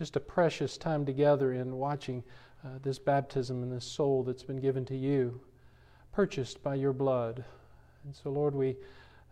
just 0.00 0.16
a 0.16 0.20
precious 0.20 0.78
time 0.78 1.04
together 1.04 1.52
in 1.52 1.76
watching 1.76 2.24
uh, 2.64 2.68
this 2.82 2.98
baptism 2.98 3.62
and 3.62 3.70
this 3.70 3.84
soul 3.84 4.22
that's 4.22 4.42
been 4.42 4.58
given 4.58 4.82
to 4.82 4.96
you, 4.96 5.38
purchased 6.10 6.62
by 6.62 6.74
your 6.74 6.94
blood. 6.94 7.44
And 8.06 8.16
so, 8.16 8.30
Lord, 8.30 8.54
we 8.54 8.78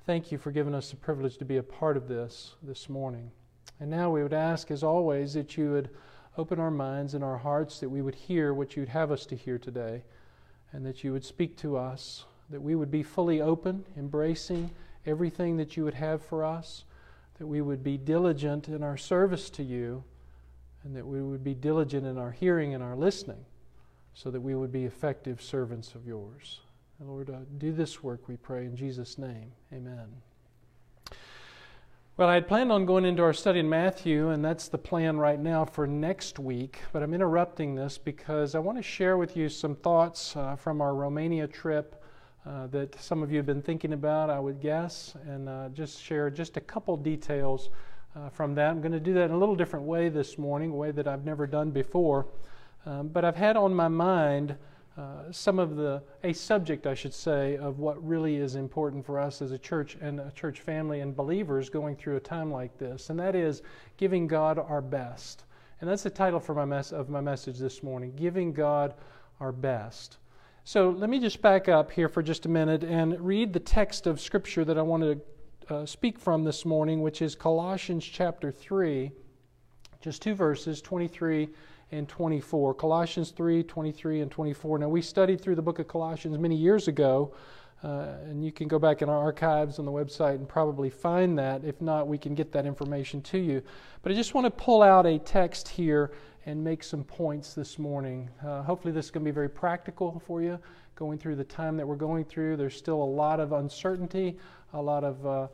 thank 0.04 0.30
you 0.30 0.36
for 0.36 0.52
giving 0.52 0.74
us 0.74 0.90
the 0.90 0.96
privilege 0.96 1.38
to 1.38 1.46
be 1.46 1.56
a 1.56 1.62
part 1.62 1.96
of 1.96 2.06
this 2.06 2.52
this 2.62 2.90
morning. 2.90 3.30
And 3.80 3.90
now 3.90 4.10
we 4.10 4.22
would 4.22 4.34
ask, 4.34 4.70
as 4.70 4.82
always, 4.82 5.32
that 5.32 5.56
you 5.56 5.70
would 5.70 5.88
open 6.36 6.60
our 6.60 6.70
minds 6.70 7.14
and 7.14 7.24
our 7.24 7.38
hearts, 7.38 7.80
that 7.80 7.88
we 7.88 8.02
would 8.02 8.14
hear 8.14 8.52
what 8.52 8.76
you'd 8.76 8.90
have 8.90 9.10
us 9.10 9.24
to 9.24 9.36
hear 9.36 9.56
today, 9.56 10.02
and 10.72 10.84
that 10.84 11.02
you 11.02 11.14
would 11.14 11.24
speak 11.24 11.56
to 11.56 11.78
us, 11.78 12.26
that 12.50 12.60
we 12.60 12.74
would 12.74 12.90
be 12.90 13.02
fully 13.02 13.40
open, 13.40 13.86
embracing 13.96 14.70
everything 15.06 15.56
that 15.56 15.78
you 15.78 15.84
would 15.84 15.94
have 15.94 16.20
for 16.20 16.44
us, 16.44 16.84
that 17.38 17.46
we 17.46 17.62
would 17.62 17.82
be 17.82 17.96
diligent 17.96 18.68
in 18.68 18.82
our 18.82 18.98
service 18.98 19.48
to 19.48 19.62
you 19.62 20.04
and 20.84 20.94
that 20.96 21.06
we 21.06 21.22
would 21.22 21.44
be 21.44 21.54
diligent 21.54 22.06
in 22.06 22.18
our 22.18 22.30
hearing 22.30 22.74
and 22.74 22.82
our 22.82 22.96
listening 22.96 23.44
so 24.14 24.30
that 24.30 24.40
we 24.40 24.54
would 24.54 24.72
be 24.72 24.84
effective 24.84 25.40
servants 25.40 25.94
of 25.94 26.06
yours. 26.06 26.60
And 26.98 27.08
Lord, 27.08 27.30
uh, 27.30 27.38
do 27.58 27.72
this 27.72 28.02
work, 28.02 28.26
we 28.26 28.36
pray, 28.36 28.64
in 28.64 28.74
Jesus' 28.74 29.18
name. 29.18 29.52
Amen. 29.72 30.08
Well, 32.16 32.28
I 32.28 32.34
had 32.34 32.48
planned 32.48 32.72
on 32.72 32.84
going 32.84 33.04
into 33.04 33.22
our 33.22 33.32
study 33.32 33.60
in 33.60 33.68
Matthew, 33.68 34.30
and 34.30 34.44
that's 34.44 34.66
the 34.66 34.76
plan 34.76 35.18
right 35.18 35.38
now 35.38 35.64
for 35.64 35.86
next 35.86 36.40
week. 36.40 36.80
But 36.92 37.04
I'm 37.04 37.14
interrupting 37.14 37.76
this 37.76 37.96
because 37.96 38.56
I 38.56 38.58
want 38.58 38.76
to 38.76 38.82
share 38.82 39.16
with 39.16 39.36
you 39.36 39.48
some 39.48 39.76
thoughts 39.76 40.34
uh, 40.34 40.56
from 40.56 40.80
our 40.80 40.96
Romania 40.96 41.46
trip 41.46 42.02
uh, 42.44 42.66
that 42.68 43.00
some 43.00 43.22
of 43.22 43.30
you 43.30 43.36
have 43.36 43.46
been 43.46 43.62
thinking 43.62 43.92
about, 43.92 44.30
I 44.30 44.40
would 44.40 44.60
guess, 44.60 45.14
and 45.28 45.48
uh, 45.48 45.68
just 45.68 46.02
share 46.02 46.28
just 46.28 46.56
a 46.56 46.60
couple 46.60 46.96
details 46.96 47.70
uh, 48.16 48.28
from 48.28 48.54
that. 48.54 48.70
I'm 48.70 48.80
going 48.80 48.92
to 48.92 49.00
do 49.00 49.14
that 49.14 49.24
in 49.24 49.30
a 49.30 49.38
little 49.38 49.56
different 49.56 49.86
way 49.86 50.08
this 50.08 50.38
morning, 50.38 50.70
a 50.70 50.74
way 50.74 50.90
that 50.90 51.06
I've 51.06 51.24
never 51.24 51.46
done 51.46 51.70
before. 51.70 52.26
Um, 52.86 53.08
but 53.08 53.24
I've 53.24 53.36
had 53.36 53.56
on 53.56 53.74
my 53.74 53.88
mind 53.88 54.56
uh, 54.96 55.30
some 55.30 55.58
of 55.58 55.76
the, 55.76 56.02
a 56.24 56.32
subject, 56.32 56.86
I 56.86 56.94
should 56.94 57.14
say, 57.14 57.56
of 57.56 57.78
what 57.78 58.04
really 58.04 58.36
is 58.36 58.56
important 58.56 59.06
for 59.06 59.20
us 59.20 59.40
as 59.40 59.52
a 59.52 59.58
church 59.58 59.96
and 60.00 60.18
a 60.18 60.32
church 60.34 60.60
family 60.60 61.00
and 61.00 61.14
believers 61.14 61.70
going 61.70 61.94
through 61.94 62.16
a 62.16 62.20
time 62.20 62.50
like 62.50 62.76
this, 62.78 63.10
and 63.10 63.18
that 63.20 63.36
is 63.36 63.62
giving 63.96 64.26
God 64.26 64.58
our 64.58 64.80
best. 64.80 65.44
And 65.80 65.88
that's 65.88 66.02
the 66.02 66.10
title 66.10 66.40
for 66.40 66.54
my 66.54 66.64
mess- 66.64 66.92
of 66.92 67.08
my 67.08 67.20
message 67.20 67.58
this 67.58 67.82
morning 67.82 68.12
Giving 68.16 68.52
God 68.52 68.94
Our 69.38 69.52
Best. 69.52 70.18
So 70.64 70.90
let 70.90 71.08
me 71.08 71.20
just 71.20 71.40
back 71.40 71.68
up 71.68 71.92
here 71.92 72.08
for 72.08 72.22
just 72.22 72.44
a 72.44 72.48
minute 72.48 72.82
and 72.82 73.20
read 73.20 73.52
the 73.52 73.60
text 73.60 74.08
of 74.08 74.20
Scripture 74.20 74.64
that 74.64 74.76
I 74.76 74.82
wanted 74.82 75.14
to 75.14 75.24
uh, 75.70 75.86
speak 75.86 76.18
from 76.18 76.44
this 76.44 76.64
morning, 76.64 77.02
which 77.02 77.22
is 77.22 77.34
Colossians 77.34 78.04
chapter 78.04 78.50
3, 78.50 79.10
just 80.00 80.22
two 80.22 80.34
verses, 80.34 80.80
23 80.80 81.48
and 81.92 82.08
24. 82.08 82.74
Colossians 82.74 83.30
3, 83.30 83.62
23 83.62 84.20
and 84.20 84.30
24. 84.30 84.78
Now, 84.78 84.88
we 84.88 85.02
studied 85.02 85.40
through 85.40 85.56
the 85.56 85.62
book 85.62 85.78
of 85.78 85.88
Colossians 85.88 86.38
many 86.38 86.56
years 86.56 86.88
ago, 86.88 87.34
uh, 87.82 88.16
and 88.24 88.44
you 88.44 88.52
can 88.52 88.68
go 88.68 88.78
back 88.78 89.02
in 89.02 89.08
our 89.08 89.18
archives 89.18 89.78
on 89.78 89.84
the 89.84 89.92
website 89.92 90.36
and 90.36 90.48
probably 90.48 90.90
find 90.90 91.38
that. 91.38 91.64
If 91.64 91.80
not, 91.80 92.08
we 92.08 92.18
can 92.18 92.34
get 92.34 92.52
that 92.52 92.66
information 92.66 93.22
to 93.22 93.38
you. 93.38 93.62
But 94.02 94.12
I 94.12 94.14
just 94.14 94.34
want 94.34 94.46
to 94.46 94.50
pull 94.50 94.82
out 94.82 95.06
a 95.06 95.18
text 95.18 95.68
here 95.68 96.12
and 96.46 96.62
make 96.62 96.82
some 96.82 97.04
points 97.04 97.54
this 97.54 97.78
morning. 97.78 98.30
Uh, 98.44 98.62
hopefully, 98.62 98.92
this 98.92 99.06
is 99.06 99.10
going 99.10 99.24
to 99.24 99.30
be 99.30 99.34
very 99.34 99.50
practical 99.50 100.22
for 100.26 100.42
you 100.42 100.58
going 100.98 101.16
through 101.16 101.36
the 101.36 101.44
time 101.44 101.76
that 101.76 101.86
we're 101.86 101.94
going 101.94 102.24
through. 102.24 102.56
There's 102.56 102.76
still 102.76 103.00
a 103.00 103.04
lot 103.04 103.38
of 103.38 103.52
uncertainty, 103.52 104.36
a 104.72 104.82
lot 104.82 105.04
of 105.04 105.24
uh, 105.24 105.46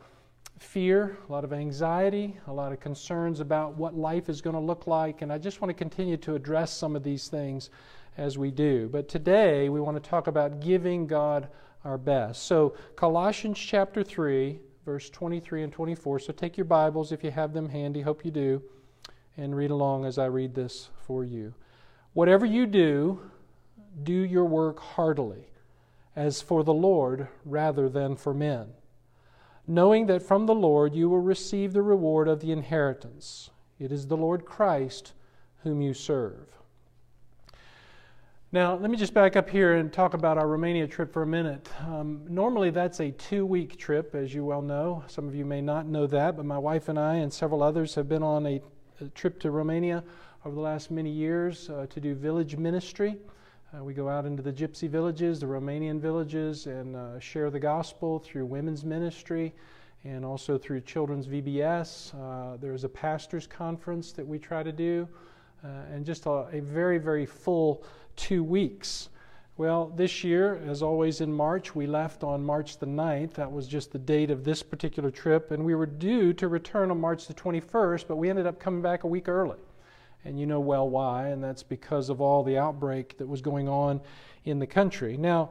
fear, 0.58 1.18
a 1.28 1.32
lot 1.32 1.44
of 1.44 1.52
anxiety, 1.52 2.38
a 2.46 2.52
lot 2.52 2.72
of 2.72 2.80
concerns 2.80 3.40
about 3.40 3.76
what 3.76 3.94
life 3.94 4.30
is 4.30 4.40
going 4.40 4.54
to 4.54 4.60
look 4.60 4.86
like. 4.86 5.20
And 5.20 5.30
I 5.30 5.36
just 5.36 5.60
want 5.60 5.68
to 5.68 5.74
continue 5.74 6.16
to 6.16 6.34
address 6.34 6.72
some 6.72 6.96
of 6.96 7.02
these 7.02 7.28
things 7.28 7.68
as 8.16 8.38
we 8.38 8.50
do. 8.50 8.88
But 8.90 9.06
today 9.06 9.68
we 9.68 9.82
want 9.82 10.02
to 10.02 10.10
talk 10.10 10.28
about 10.28 10.60
giving 10.60 11.06
God 11.06 11.48
our 11.84 11.98
best. 11.98 12.44
So, 12.44 12.74
Colossians 12.96 13.58
chapter 13.58 14.02
3, 14.02 14.58
verse 14.86 15.10
23 15.10 15.64
and 15.64 15.72
24. 15.74 16.20
So, 16.20 16.32
take 16.32 16.56
your 16.56 16.64
Bibles 16.64 17.12
if 17.12 17.22
you 17.22 17.30
have 17.30 17.52
them 17.52 17.68
handy. 17.68 18.00
Hope 18.00 18.24
you 18.24 18.30
do. 18.30 18.62
And 19.36 19.54
read 19.54 19.70
along 19.70 20.06
as 20.06 20.16
I 20.16 20.24
read 20.24 20.54
this 20.54 20.88
for 21.06 21.22
you. 21.22 21.52
Whatever 22.14 22.46
you 22.46 22.64
do, 22.64 23.20
do 24.02 24.12
your 24.12 24.44
work 24.44 24.80
heartily, 24.80 25.46
as 26.16 26.42
for 26.42 26.64
the 26.64 26.74
Lord 26.74 27.28
rather 27.44 27.88
than 27.88 28.16
for 28.16 28.34
men, 28.34 28.68
knowing 29.66 30.06
that 30.06 30.22
from 30.22 30.46
the 30.46 30.54
Lord 30.54 30.94
you 30.94 31.08
will 31.08 31.20
receive 31.20 31.72
the 31.72 31.82
reward 31.82 32.28
of 32.28 32.40
the 32.40 32.52
inheritance. 32.52 33.50
It 33.78 33.92
is 33.92 34.06
the 34.06 34.16
Lord 34.16 34.44
Christ 34.44 35.12
whom 35.62 35.80
you 35.80 35.94
serve. 35.94 36.48
Now, 38.54 38.76
let 38.76 38.88
me 38.88 38.96
just 38.96 39.14
back 39.14 39.34
up 39.34 39.50
here 39.50 39.74
and 39.74 39.92
talk 39.92 40.14
about 40.14 40.38
our 40.38 40.46
Romania 40.46 40.86
trip 40.86 41.12
for 41.12 41.22
a 41.22 41.26
minute. 41.26 41.68
Um, 41.88 42.24
normally, 42.28 42.70
that's 42.70 43.00
a 43.00 43.10
two 43.10 43.44
week 43.44 43.76
trip, 43.76 44.14
as 44.14 44.32
you 44.32 44.44
well 44.44 44.62
know. 44.62 45.02
Some 45.08 45.26
of 45.26 45.34
you 45.34 45.44
may 45.44 45.60
not 45.60 45.86
know 45.86 46.06
that, 46.06 46.36
but 46.36 46.44
my 46.44 46.58
wife 46.58 46.88
and 46.88 46.96
I 46.96 47.16
and 47.16 47.32
several 47.32 47.64
others 47.64 47.96
have 47.96 48.08
been 48.08 48.22
on 48.22 48.46
a, 48.46 48.62
a 49.00 49.08
trip 49.08 49.40
to 49.40 49.50
Romania 49.50 50.04
over 50.44 50.54
the 50.54 50.60
last 50.60 50.92
many 50.92 51.10
years 51.10 51.68
uh, 51.68 51.86
to 51.90 52.00
do 52.00 52.14
village 52.14 52.56
ministry. 52.56 53.16
Uh, 53.74 53.82
we 53.82 53.94
go 53.94 54.08
out 54.08 54.24
into 54.24 54.42
the 54.42 54.52
gypsy 54.52 54.88
villages, 54.88 55.40
the 55.40 55.46
Romanian 55.46 55.98
villages, 55.98 56.66
and 56.66 56.94
uh, 56.94 57.18
share 57.18 57.50
the 57.50 57.58
gospel 57.58 58.20
through 58.20 58.46
women's 58.46 58.84
ministry 58.84 59.52
and 60.04 60.24
also 60.24 60.56
through 60.56 60.80
children's 60.82 61.26
VBS. 61.26 62.14
Uh, 62.14 62.56
there's 62.58 62.84
a 62.84 62.88
pastor's 62.88 63.46
conference 63.46 64.12
that 64.12 64.26
we 64.26 64.38
try 64.38 64.62
to 64.62 64.70
do, 64.70 65.08
uh, 65.64 65.68
and 65.92 66.04
just 66.04 66.26
a, 66.26 66.46
a 66.52 66.60
very, 66.60 66.98
very 66.98 67.26
full 67.26 67.82
two 68.14 68.44
weeks. 68.44 69.08
Well, 69.56 69.92
this 69.96 70.22
year, 70.22 70.62
as 70.68 70.82
always 70.82 71.20
in 71.20 71.32
March, 71.32 71.74
we 71.74 71.86
left 71.86 72.22
on 72.22 72.44
March 72.44 72.78
the 72.78 72.86
9th. 72.86 73.34
That 73.34 73.50
was 73.50 73.66
just 73.66 73.90
the 73.90 73.98
date 73.98 74.30
of 74.30 74.44
this 74.44 74.62
particular 74.62 75.10
trip, 75.10 75.50
and 75.50 75.64
we 75.64 75.74
were 75.74 75.86
due 75.86 76.32
to 76.34 76.46
return 76.46 76.92
on 76.92 77.00
March 77.00 77.26
the 77.26 77.34
21st, 77.34 78.06
but 78.06 78.16
we 78.16 78.30
ended 78.30 78.46
up 78.46 78.60
coming 78.60 78.82
back 78.82 79.02
a 79.02 79.08
week 79.08 79.28
early. 79.28 79.58
And 80.24 80.38
you 80.38 80.46
know 80.46 80.60
well 80.60 80.88
why, 80.88 81.28
and 81.28 81.42
that's 81.42 81.62
because 81.62 82.08
of 82.08 82.20
all 82.20 82.42
the 82.42 82.58
outbreak 82.58 83.18
that 83.18 83.26
was 83.26 83.42
going 83.42 83.68
on 83.68 84.00
in 84.44 84.58
the 84.58 84.66
country. 84.66 85.16
Now, 85.16 85.50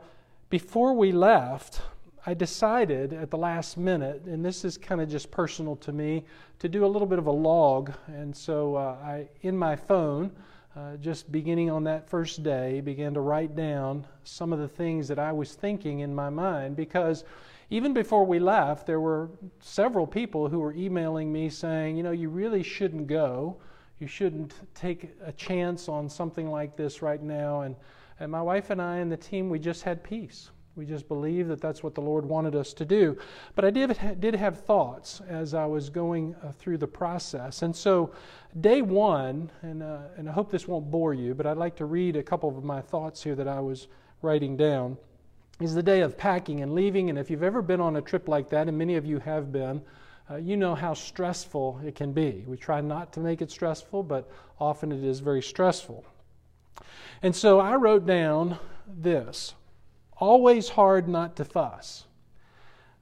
before 0.50 0.94
we 0.94 1.12
left, 1.12 1.82
I 2.25 2.34
decided 2.34 3.12
at 3.12 3.30
the 3.30 3.38
last 3.38 3.77
minute, 3.77 4.24
and 4.25 4.44
this 4.44 4.63
is 4.63 4.77
kind 4.77 5.01
of 5.01 5.10
just 5.10 5.30
personal 5.30 5.75
to 5.77 5.92
me, 5.92 6.25
to 6.60 6.70
do 6.70 6.86
a 6.86 6.88
little 6.88 7.08
bit 7.08 7.20
of 7.20 7.27
a 7.27 7.32
log. 7.32 7.92
And 8.08 8.36
so 8.36 8.75
uh, 8.75 8.98
I, 9.03 9.27
in 9.42 9.58
my 9.58 9.75
phone, 9.75 10.32
uh, 10.75 10.96
just 10.98 11.32
beginning 11.32 11.70
on 11.70 11.84
that 11.84 12.10
first 12.10 12.42
day, 12.42 12.82
began 12.82 13.13
to 13.13 13.20
write 13.20 13.56
down 13.56 14.08
some 14.24 14.54
of 14.54 14.60
the 14.60 14.67
things 14.67 15.08
that 15.10 15.19
I 15.19 15.32
was 15.32 15.54
thinking 15.54 16.00
in 16.00 16.15
my 16.15 16.30
mind 16.30 16.76
because 16.76 17.26
even 17.69 17.93
before 17.93 18.26
we 18.26 18.39
left, 18.39 18.88
there 18.88 19.00
were 19.00 19.30
several 19.60 20.08
people 20.08 20.48
who 20.48 20.60
were 20.60 20.74
emailing 20.74 21.32
me 21.32 21.50
saying, 21.50 21.98
you 21.98 22.04
know, 22.04 22.12
you 22.12 22.30
really 22.30 22.63
shouldn't 22.63 23.08
go. 23.08 23.58
You 23.99 24.08
shouldn't 24.08 24.53
take 24.73 25.12
a 25.23 25.32
chance 25.32 25.88
on 25.88 26.10
something 26.10 26.49
like 26.49 26.75
this 26.75 27.01
right 27.01 27.21
now. 27.21 27.62
And, 27.62 27.75
and 28.19 28.32
my 28.32 28.41
wife 28.41 28.69
and 28.69 28.82
I 28.82 28.97
and 28.97 29.12
the 29.12 29.17
team, 29.17 29.49
we 29.49 29.60
just 29.60 29.84
had 29.84 30.03
peace. 30.03 30.49
We 30.75 30.86
just 30.86 31.08
believed 31.08 31.49
that 31.49 31.62
that's 31.62 31.84
what 31.84 31.93
the 31.93 32.01
Lord 32.01 32.25
wanted 32.25 32.56
us 32.56 32.73
to 32.73 32.86
do. 32.86 33.15
But 33.56 33.63
I 33.63 33.69
did, 33.69 33.97
did 34.19 34.34
have 34.34 34.62
thoughts 34.62 35.21
as 35.27 35.53
I 35.53 35.67
was 35.67 35.89
going 35.89 36.36
uh, 36.43 36.51
through 36.51 36.79
the 36.79 36.88
process. 36.88 37.62
And 37.62 37.75
so, 37.75 38.12
day 38.60 38.82
one, 38.82 39.51
and, 39.62 39.84
uh, 39.84 39.99
and 40.17 40.27
I 40.27 40.32
hope 40.32 40.51
this 40.51 40.67
won't 40.67 40.89
bore 40.89 41.13
you, 41.13 41.36
but 41.36 41.45
I'd 41.45 41.58
like 41.58 41.75
to 41.75 41.86
read 41.86 42.15
a 42.15 42.23
couple 42.23 42.49
of 42.49 42.63
my 42.63 42.82
thoughts 42.82 43.23
here 43.23 43.36
that 43.36 43.47
I 43.47 43.60
was 43.60 43.88
writing 44.23 44.58
down, 44.58 44.97
is 45.62 45.75
the 45.75 45.84
day 45.84 46.01
of 46.01 46.17
packing 46.17 46.62
and 46.62 46.73
leaving. 46.73 47.12
And 47.12 47.19
if 47.19 47.29
you've 47.29 47.43
ever 47.43 47.62
been 47.62 47.79
on 47.79 47.97
a 47.97 48.01
trip 48.01 48.27
like 48.27 48.49
that, 48.49 48.67
and 48.67 48.75
many 48.75 48.95
of 48.95 49.06
you 49.06 49.19
have 49.19 49.51
been, 49.51 49.79
uh, 50.34 50.38
you 50.38 50.58
know 50.58 50.74
how 50.74 50.93
stressful 50.93 51.80
it 51.86 51.96
can 51.96 52.12
be. 52.12 52.43
We 52.48 52.58
try 52.58 52.82
not 52.82 53.13
to 53.13 53.19
make 53.19 53.41
it 53.41 53.52
stressful, 53.52 54.04
but 54.04 54.30
often 54.60 54.91
it 54.91 55.04
is 55.04 55.19
very 55.19 55.43
stressful. 55.43 56.04
And 57.22 57.36
so 57.36 57.60
I 57.60 57.76
wrote 57.76 58.06
down 58.06 58.58
this 58.88 59.54
always 60.17 60.69
hard 60.69 61.08
not 61.08 61.36
to 61.36 61.46
fuss. 61.46 62.06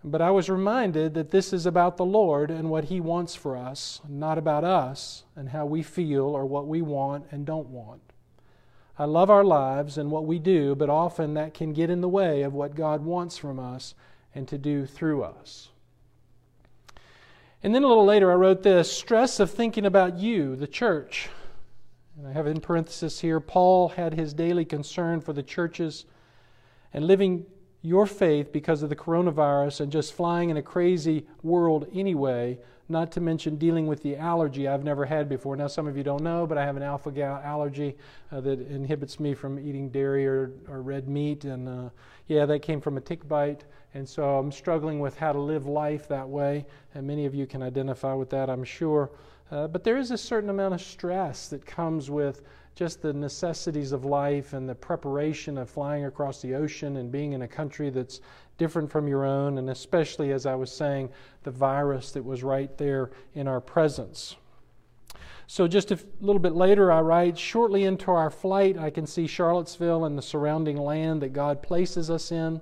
But 0.04 0.22
I 0.22 0.32
was 0.32 0.50
reminded 0.50 1.14
that 1.14 1.30
this 1.30 1.54
is 1.54 1.68
about 1.68 1.98
the 1.98 2.06
Lord 2.06 2.50
and 2.50 2.70
what 2.70 2.86
He 2.86 3.00
wants 3.00 3.36
for 3.36 3.56
us, 3.56 4.02
not 4.10 4.38
about 4.38 4.64
us 4.64 5.24
and 5.36 5.50
how 5.50 5.66
we 5.66 5.84
feel 5.84 6.24
or 6.24 6.46
what 6.46 6.68
we 6.68 6.82
want 6.82 7.26
and 7.32 7.46
don't 7.46 7.68
want. 7.68 8.02
I 8.98 9.06
love 9.06 9.30
our 9.30 9.44
lives 9.44 9.98
and 9.98 10.12
what 10.12 10.26
we 10.26 10.40
do, 10.40 10.76
but 10.76 10.90
often 10.90 11.36
that 11.36 11.54
can 11.54 11.72
get 11.72 11.90
in 11.90 12.02
the 12.02 12.10
way 12.10 12.42
of 12.42 12.54
what 12.54 12.76
God 12.76 13.06
wants 13.06 13.38
from 13.38 13.60
us 13.60 13.94
and 14.34 14.48
to 14.48 14.58
do 14.58 14.86
through 14.86 15.24
us. 15.24 15.70
And 17.64 17.76
then 17.76 17.84
a 17.84 17.88
little 17.88 18.06
later, 18.06 18.32
I 18.32 18.36
wrote 18.36 18.64
this 18.64 18.92
stress 18.92 19.40
of 19.40 19.52
thinking 19.52 19.86
about 19.86 20.18
you, 20.18 20.56
the 20.56 20.68
church. 20.68 21.30
And 22.18 22.28
I 22.28 22.32
have 22.32 22.48
in 22.48 22.60
parenthesis 22.60 23.20
here 23.20 23.40
Paul 23.40 23.90
had 23.90 24.14
his 24.14 24.34
daily 24.34 24.66
concern 24.66 25.22
for 25.22 25.34
the 25.34 25.44
churches 25.44 26.06
and 26.94 27.06
living 27.06 27.46
your 27.84 28.06
faith 28.08 28.52
because 28.52 28.82
of 28.82 28.90
the 28.90 28.96
coronavirus 28.96 29.82
and 29.82 29.92
just 29.92 30.14
flying 30.14 30.50
in 30.50 30.58
a 30.58 30.62
crazy 30.62 31.26
world 31.44 31.88
anyway, 31.94 32.58
not 32.90 33.12
to 33.12 33.22
mention 33.22 33.58
dealing 33.58 33.86
with 33.88 34.02
the 34.04 34.16
allergy 34.18 34.68
I've 34.68 34.84
never 34.84 35.06
had 35.06 35.30
before. 35.30 35.56
Now, 35.56 35.68
some 35.68 35.88
of 35.88 35.96
you 35.96 36.04
don't 36.04 36.24
know, 36.24 36.46
but 36.46 36.58
I 36.58 36.66
have 36.66 36.78
an 36.78 36.84
alpha 36.84 37.12
gal 37.12 37.42
allergy 37.44 37.96
uh, 38.32 38.42
that 38.42 38.60
inhibits 38.70 39.20
me 39.20 39.34
from 39.34 39.60
eating 39.60 39.90
dairy 39.90 40.28
or, 40.28 40.52
or 40.68 40.82
red 40.82 41.08
meat. 41.08 41.46
And 41.46 41.70
uh, 41.70 41.90
yeah, 42.28 42.46
that 42.46 42.60
came 42.64 42.82
from 42.82 42.98
a 42.98 43.02
tick 43.02 43.28
bite. 43.28 43.64
And 43.94 44.08
so 44.08 44.38
I'm 44.38 44.52
struggling 44.52 45.00
with 45.00 45.18
how 45.18 45.34
to 45.34 45.40
live 45.40 45.66
life 45.68 46.08
that 46.08 46.28
way. 46.28 46.66
And 46.96 47.06
many 47.06 47.26
of 47.26 47.36
you 47.36 47.46
can 47.46 47.62
identify 47.62 48.14
with 48.14 48.30
that, 48.30 48.50
I'm 48.50 48.64
sure. 48.64 49.12
Uh, 49.52 49.68
but 49.68 49.84
there 49.84 49.98
is 49.98 50.12
a 50.12 50.18
certain 50.18 50.50
amount 50.50 50.74
of 50.74 50.82
stress 50.82 51.50
that 51.50 51.66
comes 51.66 52.10
with 52.10 52.42
just 52.74 53.02
the 53.02 53.12
necessities 53.12 53.92
of 53.92 54.06
life 54.06 54.54
and 54.54 54.68
the 54.68 54.76
preparation 54.76 55.58
of 55.58 55.70
flying 55.70 56.06
across 56.06 56.42
the 56.42 56.56
ocean 56.56 56.98
and 56.98 57.12
being 57.12 57.34
in 57.34 57.42
a 57.42 57.48
country 57.48 57.90
that's 57.90 58.22
different 58.58 58.90
from 58.90 59.08
your 59.08 59.26
own, 59.26 59.58
and 59.58 59.70
especially, 59.70 60.32
as 60.32 60.46
I 60.46 60.56
was 60.56 60.72
saying, 60.72 61.10
the 61.44 61.52
virus 61.52 62.12
that 62.12 62.24
was 62.24 62.44
right 62.44 62.76
there 62.78 63.12
in 63.34 63.48
our 63.48 63.60
presence. 63.60 64.38
So, 65.48 65.68
just 65.68 65.92
a 65.92 66.00
little 66.22 66.40
bit 66.40 66.54
later, 66.54 66.92
I 66.92 67.02
write, 67.02 67.38
shortly 67.38 67.84
into 67.84 68.10
our 68.12 68.30
flight, 68.30 68.78
I 68.78 68.90
can 68.90 69.06
see 69.06 69.28
Charlottesville 69.28 70.06
and 70.06 70.18
the 70.18 70.22
surrounding 70.22 70.78
land 70.78 71.22
that 71.24 71.34
God 71.34 71.62
places 71.62 72.10
us 72.10 72.32
in. 72.32 72.62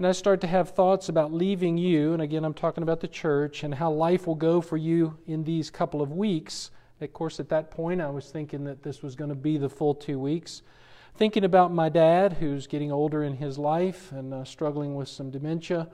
And 0.00 0.06
I 0.06 0.12
start 0.12 0.40
to 0.40 0.46
have 0.46 0.70
thoughts 0.70 1.10
about 1.10 1.30
leaving 1.30 1.76
you, 1.76 2.14
and 2.14 2.22
again, 2.22 2.42
I'm 2.42 2.54
talking 2.54 2.82
about 2.82 3.00
the 3.00 3.06
church, 3.06 3.62
and 3.62 3.74
how 3.74 3.92
life 3.92 4.26
will 4.26 4.34
go 4.34 4.62
for 4.62 4.78
you 4.78 5.18
in 5.26 5.44
these 5.44 5.70
couple 5.70 6.00
of 6.00 6.10
weeks 6.10 6.70
of 7.00 7.12
course, 7.14 7.40
at 7.40 7.48
that 7.48 7.70
point, 7.70 8.00
I 8.00 8.10
was 8.10 8.30
thinking 8.30 8.64
that 8.64 8.82
this 8.82 9.02
was 9.02 9.14
going 9.14 9.30
to 9.30 9.34
be 9.34 9.56
the 9.56 9.70
full 9.70 9.94
two 9.94 10.18
weeks. 10.18 10.62
Thinking 11.14 11.44
about 11.44 11.72
my 11.72 11.88
dad, 11.88 12.34
who's 12.34 12.66
getting 12.66 12.92
older 12.92 13.22
in 13.22 13.34
his 13.34 13.58
life 13.58 14.12
and 14.12 14.34
uh, 14.34 14.44
struggling 14.44 14.94
with 14.94 15.08
some 15.08 15.30
dementia, 15.30 15.88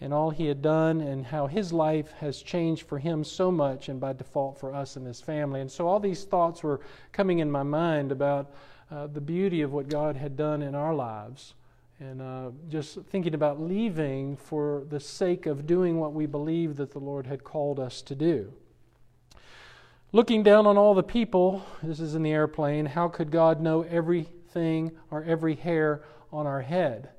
and 0.00 0.14
all 0.14 0.30
he 0.30 0.46
had 0.46 0.62
done, 0.62 1.00
and 1.00 1.26
how 1.26 1.46
his 1.46 1.72
life 1.72 2.12
has 2.20 2.40
changed 2.40 2.86
for 2.86 2.98
him 2.98 3.24
so 3.24 3.50
much, 3.50 3.88
and 3.88 4.00
by 4.00 4.12
default 4.12 4.58
for 4.58 4.72
us 4.72 4.96
and 4.96 5.06
his 5.06 5.20
family. 5.20 5.60
And 5.60 5.70
so 5.70 5.88
all 5.88 5.98
these 5.98 6.24
thoughts 6.24 6.62
were 6.62 6.80
coming 7.12 7.40
in 7.40 7.50
my 7.50 7.62
mind 7.62 8.12
about 8.12 8.52
uh, 8.90 9.08
the 9.08 9.20
beauty 9.20 9.62
of 9.62 9.72
what 9.72 9.88
God 9.88 10.16
had 10.16 10.36
done 10.36 10.62
in 10.62 10.74
our 10.74 10.94
lives. 10.94 11.54
And 12.00 12.20
uh, 12.20 12.50
just 12.68 12.98
thinking 13.10 13.34
about 13.34 13.60
leaving 13.60 14.36
for 14.36 14.84
the 14.88 14.98
sake 14.98 15.46
of 15.46 15.66
doing 15.66 15.98
what 15.98 16.12
we 16.12 16.26
believe 16.26 16.76
that 16.76 16.90
the 16.90 16.98
Lord 16.98 17.26
had 17.26 17.44
called 17.44 17.78
us 17.78 18.02
to 18.02 18.14
do. 18.14 18.52
Looking 20.12 20.42
down 20.42 20.66
on 20.66 20.76
all 20.76 20.94
the 20.94 21.02
people, 21.02 21.64
this 21.82 22.00
is 22.00 22.14
in 22.14 22.22
the 22.22 22.32
airplane, 22.32 22.86
how 22.86 23.08
could 23.08 23.30
God 23.30 23.60
know 23.60 23.82
everything 23.82 24.92
or 25.10 25.24
every 25.24 25.54
hair 25.54 26.02
on 26.32 26.46
our 26.46 26.62
head? 26.62 27.10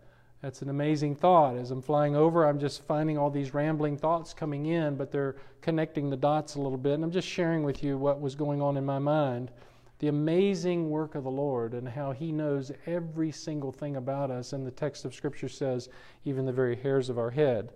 That's 0.42 0.62
an 0.62 0.70
amazing 0.70 1.16
thought. 1.16 1.58
As 1.58 1.72
I'm 1.72 1.82
flying 1.82 2.16
over, 2.16 2.46
I'm 2.46 2.60
just 2.60 2.84
finding 2.84 3.18
all 3.18 3.30
these 3.30 3.54
rambling 3.54 3.98
thoughts 3.98 4.34
coming 4.34 4.68
in, 4.68 4.96
but 4.96 5.12
they're 5.12 5.36
connecting 5.62 6.10
the 6.10 6.18
dots 6.18 6.56
a 6.56 6.62
little 6.62 6.78
bit. 6.78 6.94
And 6.94 7.04
I'm 7.04 7.12
just 7.12 7.28
sharing 7.28 7.64
with 7.64 7.84
you 7.84 7.98
what 7.98 8.22
was 8.22 8.36
going 8.36 8.62
on 8.62 8.78
in 8.78 8.86
my 8.86 9.00
mind. 9.00 9.52
The 10.00 10.08
amazing 10.10 10.90
work 10.90 11.16
of 11.16 11.24
the 11.24 11.32
Lord 11.32 11.74
and 11.74 11.88
how 11.88 12.12
He 12.12 12.32
knows 12.32 12.72
every 12.86 13.32
single 13.32 13.72
thing 13.72 13.96
about 13.96 14.30
us. 14.30 14.54
And 14.54 14.66
the 14.66 14.72
text 14.72 15.06
of 15.06 15.16
Scripture 15.16 15.50
says, 15.50 15.90
even 16.26 16.46
the 16.46 16.52
very 16.52 16.76
hairs 16.76 17.10
of 17.10 17.18
our 17.18 17.32
head. 17.32 17.70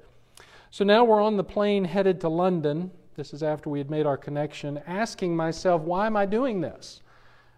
So 0.72 0.84
now 0.84 1.04
we're 1.04 1.22
on 1.22 1.38
the 1.38 1.44
plane 1.44 1.86
headed 1.86 2.22
to 2.22 2.30
London. 2.30 2.92
This 3.16 3.34
is 3.34 3.42
after 3.42 3.70
we 3.70 3.80
had 3.80 3.90
made 3.90 4.06
our 4.06 4.18
connection, 4.18 4.82
asking 4.86 5.36
myself, 5.36 5.82
why 5.82 6.08
am 6.08 6.16
I 6.16 6.26
doing 6.26 6.62
this? 6.62 7.02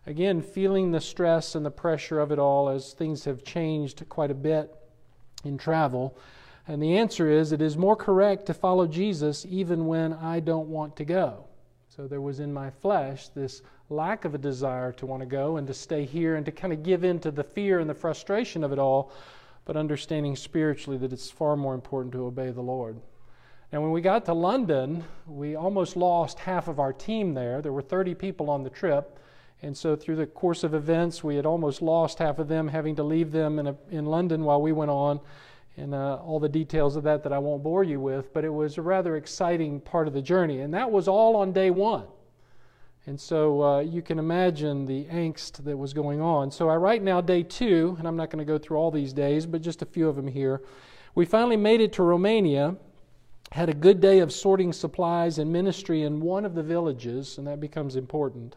Again, 0.07 0.41
feeling 0.41 0.91
the 0.91 1.01
stress 1.01 1.53
and 1.53 1.65
the 1.65 1.71
pressure 1.71 2.19
of 2.19 2.31
it 2.31 2.39
all 2.39 2.69
as 2.69 2.93
things 2.93 3.25
have 3.25 3.43
changed 3.43 4.07
quite 4.09 4.31
a 4.31 4.35
bit 4.35 4.73
in 5.43 5.57
travel. 5.57 6.17
And 6.67 6.81
the 6.81 6.97
answer 6.97 7.29
is 7.29 7.51
it 7.51 7.61
is 7.61 7.77
more 7.77 7.95
correct 7.95 8.45
to 8.47 8.53
follow 8.53 8.87
Jesus 8.87 9.45
even 9.47 9.85
when 9.87 10.13
I 10.13 10.39
don't 10.39 10.69
want 10.69 10.95
to 10.97 11.05
go. 11.05 11.45
So 11.89 12.07
there 12.07 12.21
was 12.21 12.39
in 12.39 12.53
my 12.53 12.69
flesh 12.69 13.27
this 13.27 13.61
lack 13.91 14.25
of 14.25 14.33
a 14.33 14.37
desire 14.37 14.91
to 14.93 15.05
want 15.05 15.21
to 15.21 15.27
go 15.27 15.57
and 15.57 15.67
to 15.67 15.73
stay 15.73 16.05
here 16.05 16.35
and 16.35 16.45
to 16.45 16.51
kind 16.51 16.73
of 16.73 16.81
give 16.81 17.03
in 17.03 17.19
to 17.19 17.29
the 17.29 17.43
fear 17.43 17.79
and 17.79 17.89
the 17.89 17.93
frustration 17.93 18.63
of 18.63 18.71
it 18.71 18.79
all. 18.79 19.11
but 19.63 19.77
understanding 19.77 20.35
spiritually 20.35 20.97
that 20.97 21.13
it's 21.13 21.29
far 21.29 21.55
more 21.55 21.75
important 21.75 22.11
to 22.11 22.25
obey 22.25 22.49
the 22.49 22.61
Lord. 22.61 22.99
And 23.71 23.81
when 23.81 23.91
we 23.91 24.01
got 24.01 24.25
to 24.25 24.33
London, 24.33 25.03
we 25.27 25.55
almost 25.55 25.95
lost 25.95 26.39
half 26.39 26.67
of 26.67 26.79
our 26.79 26.91
team 26.91 27.35
there. 27.35 27.61
There 27.61 27.71
were 27.71 27.81
30 27.81 28.15
people 28.15 28.49
on 28.49 28.63
the 28.63 28.69
trip. 28.69 29.19
And 29.61 29.77
so, 29.77 29.95
through 29.95 30.15
the 30.15 30.25
course 30.25 30.63
of 30.63 30.73
events, 30.73 31.23
we 31.23 31.35
had 31.35 31.45
almost 31.45 31.81
lost 31.83 32.17
half 32.17 32.39
of 32.39 32.47
them, 32.47 32.67
having 32.67 32.95
to 32.95 33.03
leave 33.03 33.31
them 33.31 33.59
in, 33.59 33.67
a, 33.67 33.75
in 33.91 34.05
London 34.05 34.43
while 34.43 34.61
we 34.61 34.71
went 34.71 34.89
on, 34.89 35.19
and 35.77 35.93
uh, 35.93 36.15
all 36.15 36.39
the 36.39 36.49
details 36.49 36.95
of 36.95 37.03
that 37.03 37.21
that 37.23 37.31
I 37.31 37.37
won't 37.37 37.61
bore 37.61 37.83
you 37.83 37.99
with. 37.99 38.33
But 38.33 38.43
it 38.43 38.49
was 38.49 38.77
a 38.77 38.81
rather 38.81 39.15
exciting 39.15 39.79
part 39.79 40.07
of 40.07 40.13
the 40.13 40.21
journey. 40.21 40.61
And 40.61 40.73
that 40.73 40.89
was 40.89 41.07
all 41.07 41.35
on 41.35 41.53
day 41.53 41.69
one. 41.69 42.07
And 43.07 43.19
so, 43.19 43.63
uh, 43.63 43.79
you 43.79 44.01
can 44.01 44.19
imagine 44.19 44.85
the 44.85 45.05
angst 45.05 45.63
that 45.63 45.77
was 45.77 45.93
going 45.93 46.21
on. 46.21 46.51
So, 46.51 46.69
I 46.69 46.75
write 46.75 47.01
now 47.01 47.19
day 47.19 47.43
two, 47.43 47.95
and 47.97 48.07
I'm 48.07 48.15
not 48.15 48.29
going 48.29 48.45
to 48.45 48.51
go 48.51 48.57
through 48.57 48.77
all 48.77 48.91
these 48.91 49.11
days, 49.11 49.45
but 49.45 49.61
just 49.61 49.81
a 49.81 49.85
few 49.85 50.07
of 50.07 50.15
them 50.15 50.27
here. 50.27 50.61
We 51.15 51.25
finally 51.25 51.57
made 51.57 51.81
it 51.81 51.93
to 51.93 52.03
Romania 52.03 52.77
had 53.51 53.67
a 53.67 53.73
good 53.73 53.99
day 53.99 54.19
of 54.19 54.31
sorting 54.31 54.71
supplies 54.71 55.37
and 55.37 55.51
ministry 55.51 56.03
in 56.03 56.21
one 56.21 56.45
of 56.45 56.55
the 56.55 56.63
villages, 56.63 57.37
and 57.37 57.45
that 57.45 57.59
becomes 57.59 57.97
important. 57.97 58.55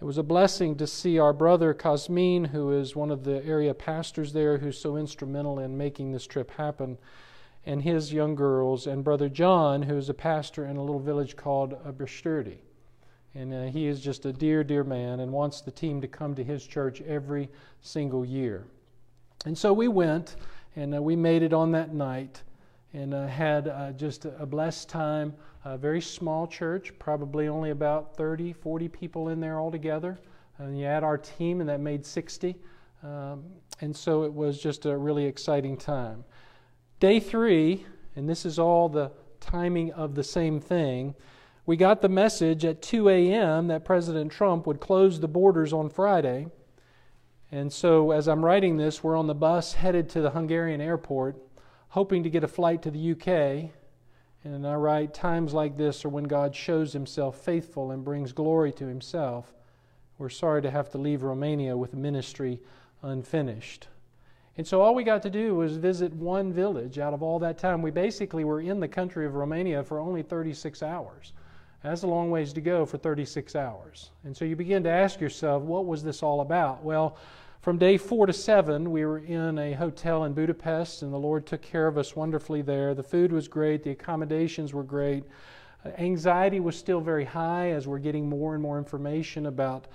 It 0.00 0.04
was 0.04 0.18
a 0.18 0.24
blessing 0.24 0.76
to 0.76 0.88
see 0.88 1.18
our 1.18 1.32
brother 1.32 1.72
Cosmin, 1.72 2.46
who 2.46 2.72
is 2.72 2.96
one 2.96 3.12
of 3.12 3.22
the 3.22 3.44
area 3.44 3.74
pastors 3.74 4.32
there, 4.32 4.58
who's 4.58 4.78
so 4.78 4.96
instrumental 4.96 5.60
in 5.60 5.78
making 5.78 6.12
this 6.12 6.26
trip 6.26 6.50
happen, 6.52 6.98
and 7.64 7.82
his 7.82 8.12
young 8.12 8.34
girls, 8.34 8.88
and 8.88 9.04
brother 9.04 9.28
John, 9.28 9.82
who 9.82 9.96
is 9.96 10.08
a 10.08 10.14
pastor 10.14 10.66
in 10.66 10.76
a 10.76 10.82
little 10.82 11.00
village 11.00 11.36
called 11.36 11.76
Bristyrti. 11.96 12.58
And 13.38 13.54
uh, 13.54 13.62
he 13.66 13.86
is 13.86 14.00
just 14.00 14.26
a 14.26 14.32
dear, 14.32 14.64
dear 14.64 14.82
man 14.82 15.20
and 15.20 15.30
wants 15.30 15.60
the 15.60 15.70
team 15.70 16.00
to 16.00 16.08
come 16.08 16.34
to 16.34 16.42
his 16.42 16.66
church 16.66 17.00
every 17.02 17.48
single 17.82 18.24
year. 18.24 18.66
And 19.46 19.56
so 19.56 19.72
we 19.72 19.86
went, 19.86 20.34
and 20.74 20.92
uh, 20.92 21.00
we 21.00 21.14
made 21.14 21.44
it 21.44 21.52
on 21.52 21.70
that 21.70 21.94
night 21.94 22.42
and 22.92 23.14
uh, 23.14 23.28
had 23.28 23.68
uh, 23.68 23.92
just 23.92 24.24
a 24.24 24.44
blessed 24.44 24.88
time. 24.88 25.34
A 25.64 25.78
very 25.78 26.00
small 26.00 26.48
church, 26.48 26.92
probably 26.98 27.46
only 27.46 27.70
about 27.70 28.16
30, 28.16 28.54
40 28.54 28.88
people 28.88 29.28
in 29.28 29.38
there 29.38 29.60
altogether. 29.60 30.18
And 30.58 30.76
you 30.76 30.86
add 30.86 31.04
our 31.04 31.16
team, 31.16 31.60
and 31.60 31.68
that 31.68 31.78
made 31.78 32.04
60. 32.04 32.56
Um, 33.04 33.44
and 33.80 33.94
so 33.94 34.24
it 34.24 34.34
was 34.34 34.60
just 34.60 34.84
a 34.84 34.96
really 34.96 35.26
exciting 35.26 35.76
time. 35.76 36.24
Day 36.98 37.20
three, 37.20 37.86
and 38.16 38.28
this 38.28 38.44
is 38.44 38.58
all 38.58 38.88
the 38.88 39.12
timing 39.38 39.92
of 39.92 40.16
the 40.16 40.24
same 40.24 40.60
thing, 40.60 41.14
we 41.68 41.76
got 41.76 42.00
the 42.00 42.08
message 42.08 42.64
at 42.64 42.80
2 42.80 43.10
a.m. 43.10 43.66
that 43.66 43.84
President 43.84 44.32
Trump 44.32 44.66
would 44.66 44.80
close 44.80 45.20
the 45.20 45.28
borders 45.28 45.70
on 45.70 45.90
Friday. 45.90 46.46
And 47.52 47.70
so, 47.70 48.10
as 48.10 48.26
I'm 48.26 48.42
writing 48.42 48.78
this, 48.78 49.04
we're 49.04 49.18
on 49.18 49.26
the 49.26 49.34
bus 49.34 49.74
headed 49.74 50.08
to 50.10 50.22
the 50.22 50.30
Hungarian 50.30 50.80
airport 50.80 51.36
hoping 51.88 52.22
to 52.22 52.30
get 52.30 52.42
a 52.42 52.48
flight 52.48 52.80
to 52.80 52.90
the 52.90 53.12
UK. 53.12 53.70
And 54.44 54.66
I 54.66 54.76
write, 54.76 55.12
times 55.12 55.52
like 55.52 55.76
this 55.76 56.06
are 56.06 56.08
when 56.08 56.24
God 56.24 56.56
shows 56.56 56.94
himself 56.94 57.38
faithful 57.38 57.90
and 57.90 58.02
brings 58.02 58.32
glory 58.32 58.72
to 58.72 58.86
himself. 58.86 59.52
We're 60.16 60.30
sorry 60.30 60.62
to 60.62 60.70
have 60.70 60.88
to 60.92 60.98
leave 60.98 61.22
Romania 61.22 61.76
with 61.76 61.92
ministry 61.92 62.60
unfinished. 63.02 63.88
And 64.56 64.66
so 64.66 64.80
all 64.80 64.94
we 64.94 65.04
got 65.04 65.20
to 65.20 65.30
do 65.30 65.54
was 65.54 65.76
visit 65.76 66.14
one 66.14 66.50
village 66.50 66.98
out 66.98 67.12
of 67.12 67.22
all 67.22 67.38
that 67.40 67.58
time. 67.58 67.82
We 67.82 67.90
basically 67.90 68.44
were 68.44 68.62
in 68.62 68.80
the 68.80 68.88
country 68.88 69.26
of 69.26 69.34
Romania 69.34 69.84
for 69.84 70.00
only 70.00 70.22
36 70.22 70.82
hours. 70.82 71.34
That's 71.82 72.02
a 72.02 72.08
long 72.08 72.30
ways 72.30 72.52
to 72.54 72.60
go 72.60 72.84
for 72.84 72.98
36 72.98 73.54
hours. 73.54 74.10
And 74.24 74.36
so 74.36 74.44
you 74.44 74.56
begin 74.56 74.82
to 74.82 74.90
ask 74.90 75.20
yourself, 75.20 75.62
what 75.62 75.86
was 75.86 76.02
this 76.02 76.22
all 76.22 76.40
about? 76.40 76.82
Well, 76.82 77.16
from 77.60 77.78
day 77.78 77.96
four 77.96 78.26
to 78.26 78.32
seven, 78.32 78.90
we 78.90 79.04
were 79.04 79.18
in 79.18 79.58
a 79.58 79.72
hotel 79.74 80.24
in 80.24 80.32
Budapest, 80.32 81.02
and 81.02 81.12
the 81.12 81.18
Lord 81.18 81.46
took 81.46 81.62
care 81.62 81.86
of 81.86 81.98
us 81.98 82.16
wonderfully 82.16 82.62
there. 82.62 82.94
The 82.94 83.02
food 83.02 83.32
was 83.32 83.46
great, 83.46 83.82
the 83.82 83.90
accommodations 83.90 84.74
were 84.74 84.82
great. 84.82 85.24
Anxiety 85.98 86.60
was 86.60 86.76
still 86.76 87.00
very 87.00 87.24
high 87.24 87.70
as 87.70 87.86
we're 87.86 87.98
getting 87.98 88.28
more 88.28 88.54
and 88.54 88.62
more 88.62 88.78
information 88.78 89.46
about 89.46 89.86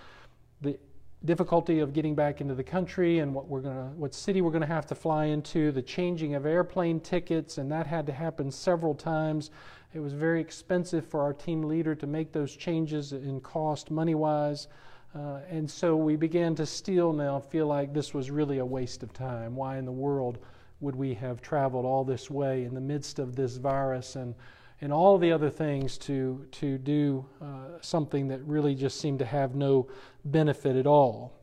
the 0.62 0.78
difficulty 1.26 1.80
of 1.80 1.94
getting 1.94 2.16
back 2.16 2.42
into 2.42 2.54
the 2.54 2.64
country 2.64 3.20
and 3.20 3.34
what 3.34 3.48
we're 3.48 3.62
going 3.62 3.98
what 3.98 4.14
city 4.14 4.42
we're 4.42 4.52
going 4.52 4.62
to 4.62 4.68
have 4.68 4.86
to 4.86 4.96
fly 4.96 5.26
into 5.26 5.72
the 5.72 5.82
changing 5.82 6.36
of 6.36 6.46
airplane 6.46 7.00
tickets 7.00 7.58
and 7.58 7.72
that 7.72 7.88
had 7.88 8.06
to 8.06 8.12
happen 8.12 8.52
several 8.52 8.94
times 8.94 9.50
it 9.94 10.00
was 10.00 10.14
very 10.14 10.42
expensive 10.42 11.06
for 11.06 11.22
our 11.22 11.34
team 11.34 11.64
leader 11.64 11.96
to 11.96 12.08
make 12.08 12.32
those 12.32 12.56
changes 12.56 13.14
in 13.14 13.40
cost 13.42 13.92
money 13.92 14.16
wise 14.16 14.68
uh, 15.16 15.40
and 15.48 15.70
so 15.70 15.96
we 15.96 16.16
began 16.16 16.56
to 16.56 16.66
still 16.66 17.14
now 17.14 17.40
feel 17.40 17.68
like 17.68 17.94
this 17.94 18.14
was 18.14 18.32
really 18.32 18.58
a 18.58 18.66
waste 18.66 19.04
of 19.04 19.14
time. 19.14 19.56
Why 19.56 19.78
in 19.78 19.86
the 19.86 19.92
world 19.92 20.40
would 20.80 20.96
we 20.96 21.14
have 21.14 21.40
traveled 21.40 21.86
all 21.86 22.04
this 22.04 22.32
way 22.32 22.64
in 22.64 22.74
the 22.74 22.82
midst 22.82 23.20
of 23.20 23.36
this 23.36 23.58
virus 23.58 24.16
and, 24.16 24.34
and 24.82 24.92
all 24.92 25.20
the 25.20 25.32
other 25.32 25.52
things 25.52 26.00
to, 26.00 26.46
to 26.54 26.80
do 26.80 27.26
uh, 27.42 27.80
something 27.82 28.28
that 28.30 28.42
really 28.44 28.74
just 28.74 29.00
seemed 29.00 29.20
to 29.20 29.26
have 29.26 29.54
no 29.54 29.88
benefit 30.26 30.76
at 30.76 30.88
all? 30.88 31.34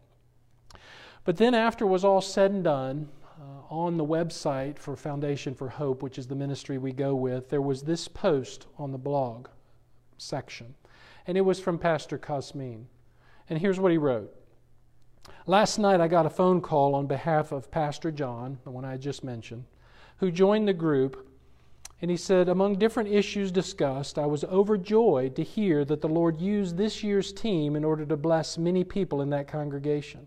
But 1.25 1.37
then, 1.37 1.55
after 1.55 1.85
it 1.85 1.89
was 1.89 2.05
all 2.05 2.23
said 2.23 2.51
and 2.51 2.65
done, 2.65 3.09
Uh, 3.41 3.45
on 3.71 3.97
the 3.97 4.05
website 4.05 4.79
for 4.79 4.95
Foundation 4.95 5.55
for 5.55 5.71
Hope, 5.71 6.03
which 6.03 6.19
is 6.19 6.27
the 6.27 6.35
ministry 6.35 6.77
we 6.77 6.93
go 6.93 7.15
with, 7.15 7.49
there 7.49 7.63
was 7.63 7.81
this 7.83 8.07
post 8.07 8.67
on 8.77 8.93
the 8.93 8.99
blog 8.99 9.49
section. 10.19 10.75
And 11.27 11.39
it 11.39 11.41
was 11.41 11.59
from 11.59 11.79
Pastor 11.79 12.19
Cosmin. 12.19 12.85
And 13.49 13.59
here's 13.59 13.81
what 13.81 13.93
he 13.93 13.99
wrote 13.99 14.35
Last 15.47 15.79
night 15.79 16.03
I 16.03 16.09
got 16.09 16.27
a 16.27 16.31
phone 16.31 16.61
call 16.61 16.95
on 16.95 17.07
behalf 17.07 17.51
of 17.51 17.71
Pastor 17.71 18.11
John, 18.11 18.59
the 18.65 18.71
one 18.71 18.85
I 18.85 18.99
just 18.99 19.25
mentioned, 19.25 19.65
who 20.19 20.31
joined 20.31 20.69
the 20.69 20.75
group. 20.75 21.27
And 22.03 22.11
he 22.11 22.19
said, 22.19 22.51
Among 22.51 22.77
different 22.77 23.09
issues 23.09 23.51
discussed, 23.51 24.19
I 24.19 24.27
was 24.27 24.45
overjoyed 24.45 25.35
to 25.37 25.43
hear 25.43 25.87
that 25.87 26.03
the 26.03 26.09
Lord 26.09 26.39
used 26.43 26.77
this 26.77 27.03
year's 27.03 27.33
team 27.33 27.75
in 27.75 27.85
order 27.85 28.05
to 28.05 28.19
bless 28.19 28.59
many 28.59 28.85
people 28.85 29.23
in 29.23 29.31
that 29.31 29.49
congregation. 29.49 30.27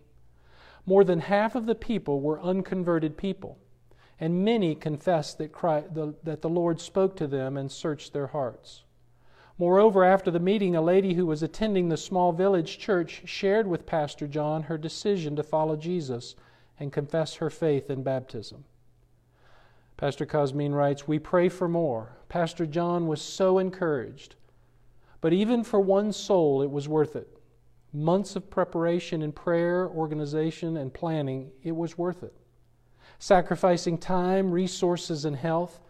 More 0.86 1.04
than 1.04 1.20
half 1.20 1.54
of 1.54 1.66
the 1.66 1.74
people 1.74 2.20
were 2.20 2.40
unconverted 2.40 3.16
people, 3.16 3.58
and 4.20 4.44
many 4.44 4.74
confessed 4.74 5.38
that, 5.38 5.52
Christ, 5.52 5.94
the, 5.94 6.14
that 6.22 6.42
the 6.42 6.48
Lord 6.48 6.80
spoke 6.80 7.16
to 7.16 7.26
them 7.26 7.56
and 7.56 7.70
searched 7.70 8.12
their 8.12 8.28
hearts. 8.28 8.84
Moreover, 9.56 10.04
after 10.04 10.30
the 10.30 10.40
meeting, 10.40 10.74
a 10.74 10.82
lady 10.82 11.14
who 11.14 11.26
was 11.26 11.42
attending 11.42 11.88
the 11.88 11.96
small 11.96 12.32
village 12.32 12.78
church 12.78 13.22
shared 13.24 13.66
with 13.66 13.86
Pastor 13.86 14.26
John 14.26 14.64
her 14.64 14.76
decision 14.76 15.36
to 15.36 15.42
follow 15.42 15.76
Jesus 15.76 16.34
and 16.78 16.92
confess 16.92 17.36
her 17.36 17.50
faith 17.50 17.88
in 17.88 18.02
baptism. 18.02 18.64
Pastor 19.96 20.26
Cosmin 20.26 20.74
writes, 20.74 21.06
We 21.06 21.20
pray 21.20 21.48
for 21.48 21.68
more. 21.68 22.16
Pastor 22.28 22.66
John 22.66 23.06
was 23.06 23.22
so 23.22 23.58
encouraged. 23.58 24.34
But 25.20 25.32
even 25.32 25.62
for 25.62 25.80
one 25.80 26.12
soul, 26.12 26.62
it 26.62 26.70
was 26.70 26.88
worth 26.88 27.14
it. 27.14 27.38
Months 27.94 28.36
of 28.36 28.50
preparation 28.50 29.22
in 29.22 29.32
prayer, 29.32 29.88
organization, 29.88 30.76
and 30.76 30.92
planning, 30.92 31.50
it 31.62 31.74
was 31.74 31.96
worth 31.96 32.22
it. 32.22 32.34
Sacrificing 33.18 33.96
time, 33.96 34.50
resources, 34.50 35.24
and 35.24 35.36
health, 35.36 35.80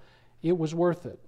it 0.42 0.56
was 0.56 0.74
worth 0.74 1.06
it 1.06 1.18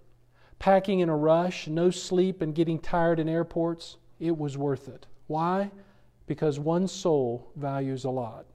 packing 0.59 1.01
in 1.01 1.09
a 1.09 1.17
rush, 1.17 1.69
no 1.69 1.91
sleep, 1.91 2.43
and 2.43 2.55
getting 2.55 2.79
tired 2.79 3.21
in 3.21 3.29
airports, 3.29 3.97
it 4.19 4.37
was 4.37 4.57
worth 4.57 4.89
it. 4.89 5.07
Why? 5.27 5.71
Because 6.27 6.59
one 6.59 6.89
soul 6.89 7.53
values 7.57 8.05
a 8.05 8.11
lot. 8.11 8.47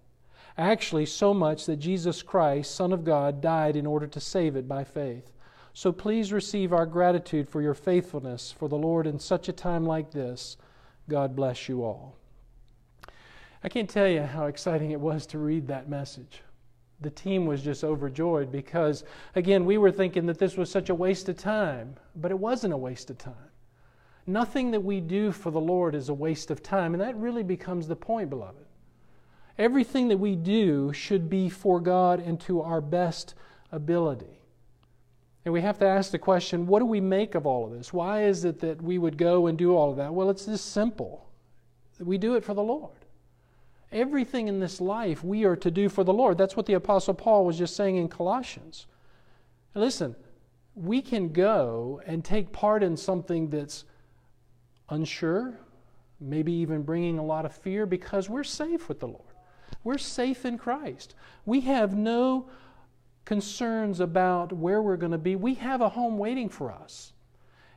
Actually, 0.57 1.05
so 1.05 1.33
much 1.33 1.65
that 1.65 1.77
Jesus 1.77 2.21
Christ, 2.21 2.75
Son 2.75 2.91
of 2.91 3.03
God, 3.03 3.41
died 3.41 3.75
in 3.75 3.85
order 3.85 4.07
to 4.07 4.19
save 4.19 4.55
it 4.55 4.67
by 4.67 4.83
faith. 4.83 5.31
So 5.73 5.91
please 5.91 6.33
receive 6.33 6.73
our 6.73 6.85
gratitude 6.85 7.47
for 7.47 7.61
your 7.61 7.73
faithfulness 7.73 8.51
for 8.51 8.67
the 8.67 8.77
Lord 8.77 9.07
in 9.07 9.19
such 9.19 9.47
a 9.47 9.53
time 9.53 9.85
like 9.85 10.11
this. 10.11 10.57
God 11.11 11.35
bless 11.35 11.69
you 11.69 11.83
all. 11.83 12.15
I 13.63 13.69
can't 13.69 13.89
tell 13.89 14.07
you 14.07 14.23
how 14.23 14.45
exciting 14.45 14.91
it 14.91 14.99
was 14.99 15.27
to 15.27 15.37
read 15.37 15.67
that 15.67 15.89
message 15.89 16.41
the 17.01 17.09
team 17.09 17.45
was 17.45 17.63
just 17.63 17.83
overjoyed 17.83 18.51
because, 18.51 19.03
again, 19.35 19.65
we 19.65 19.77
were 19.77 19.91
thinking 19.91 20.27
that 20.27 20.37
this 20.37 20.55
was 20.55 20.69
such 20.69 20.89
a 20.89 20.95
waste 20.95 21.27
of 21.29 21.37
time, 21.37 21.95
but 22.15 22.31
it 22.31 22.37
wasn't 22.37 22.73
a 22.73 22.77
waste 22.77 23.09
of 23.09 23.17
time. 23.17 23.33
Nothing 24.27 24.69
that 24.71 24.83
we 24.83 25.01
do 25.01 25.31
for 25.31 25.49
the 25.49 25.59
Lord 25.59 25.95
is 25.95 26.09
a 26.09 26.13
waste 26.13 26.51
of 26.51 26.61
time, 26.61 26.93
and 26.93 27.01
that 27.01 27.17
really 27.17 27.43
becomes 27.43 27.87
the 27.87 27.95
point, 27.95 28.29
beloved. 28.29 28.65
Everything 29.57 30.07
that 30.09 30.17
we 30.17 30.35
do 30.35 30.93
should 30.93 31.27
be 31.27 31.49
for 31.49 31.79
God 31.79 32.19
and 32.19 32.39
to 32.41 32.61
our 32.61 32.81
best 32.81 33.33
ability. 33.71 34.40
And 35.43 35.53
we 35.53 35.61
have 35.61 35.79
to 35.79 35.87
ask 35.87 36.11
the 36.11 36.19
question 36.19 36.67
what 36.67 36.79
do 36.79 36.85
we 36.85 37.01
make 37.01 37.35
of 37.35 37.45
all 37.45 37.65
of 37.65 37.71
this? 37.71 37.91
Why 37.91 38.23
is 38.23 38.45
it 38.45 38.59
that 38.59 38.81
we 38.81 38.97
would 38.97 39.17
go 39.17 39.47
and 39.47 39.57
do 39.57 39.75
all 39.75 39.91
of 39.91 39.97
that? 39.97 40.13
Well, 40.13 40.29
it's 40.29 40.45
this 40.45 40.61
simple. 40.61 41.27
We 41.99 42.17
do 42.17 42.35
it 42.35 42.43
for 42.43 42.53
the 42.53 42.63
Lord. 42.63 42.93
Everything 43.91 44.47
in 44.47 44.59
this 44.59 44.79
life 44.79 45.23
we 45.23 45.43
are 45.43 45.55
to 45.57 45.71
do 45.71 45.89
for 45.89 46.03
the 46.03 46.13
Lord. 46.13 46.37
That's 46.37 46.55
what 46.55 46.65
the 46.65 46.73
Apostle 46.75 47.13
Paul 47.13 47.45
was 47.45 47.57
just 47.57 47.75
saying 47.75 47.97
in 47.97 48.07
Colossians. 48.07 48.87
listen, 49.75 50.15
we 50.75 51.01
can 51.01 51.29
go 51.29 52.01
and 52.05 52.23
take 52.23 52.51
part 52.53 52.81
in 52.81 52.95
something 52.95 53.49
that's 53.49 53.83
unsure, 54.89 55.59
maybe 56.19 56.53
even 56.53 56.83
bringing 56.83 57.17
a 57.17 57.25
lot 57.25 57.45
of 57.45 57.53
fear 57.53 57.85
because 57.85 58.29
we're 58.29 58.43
safe 58.43 58.87
with 58.87 58.99
the 58.99 59.07
Lord. 59.07 59.21
We're 59.83 59.97
safe 59.97 60.45
in 60.45 60.57
Christ. 60.57 61.15
We 61.45 61.61
have 61.61 61.95
no 61.95 62.49
concerns 63.25 63.99
about 63.99 64.53
where 64.53 64.81
we're 64.81 64.97
going 64.97 65.11
to 65.11 65.17
be. 65.17 65.35
We 65.35 65.55
have 65.55 65.81
a 65.81 65.89
home 65.89 66.17
waiting 66.17 66.49
for 66.49 66.71
us. 66.71 67.13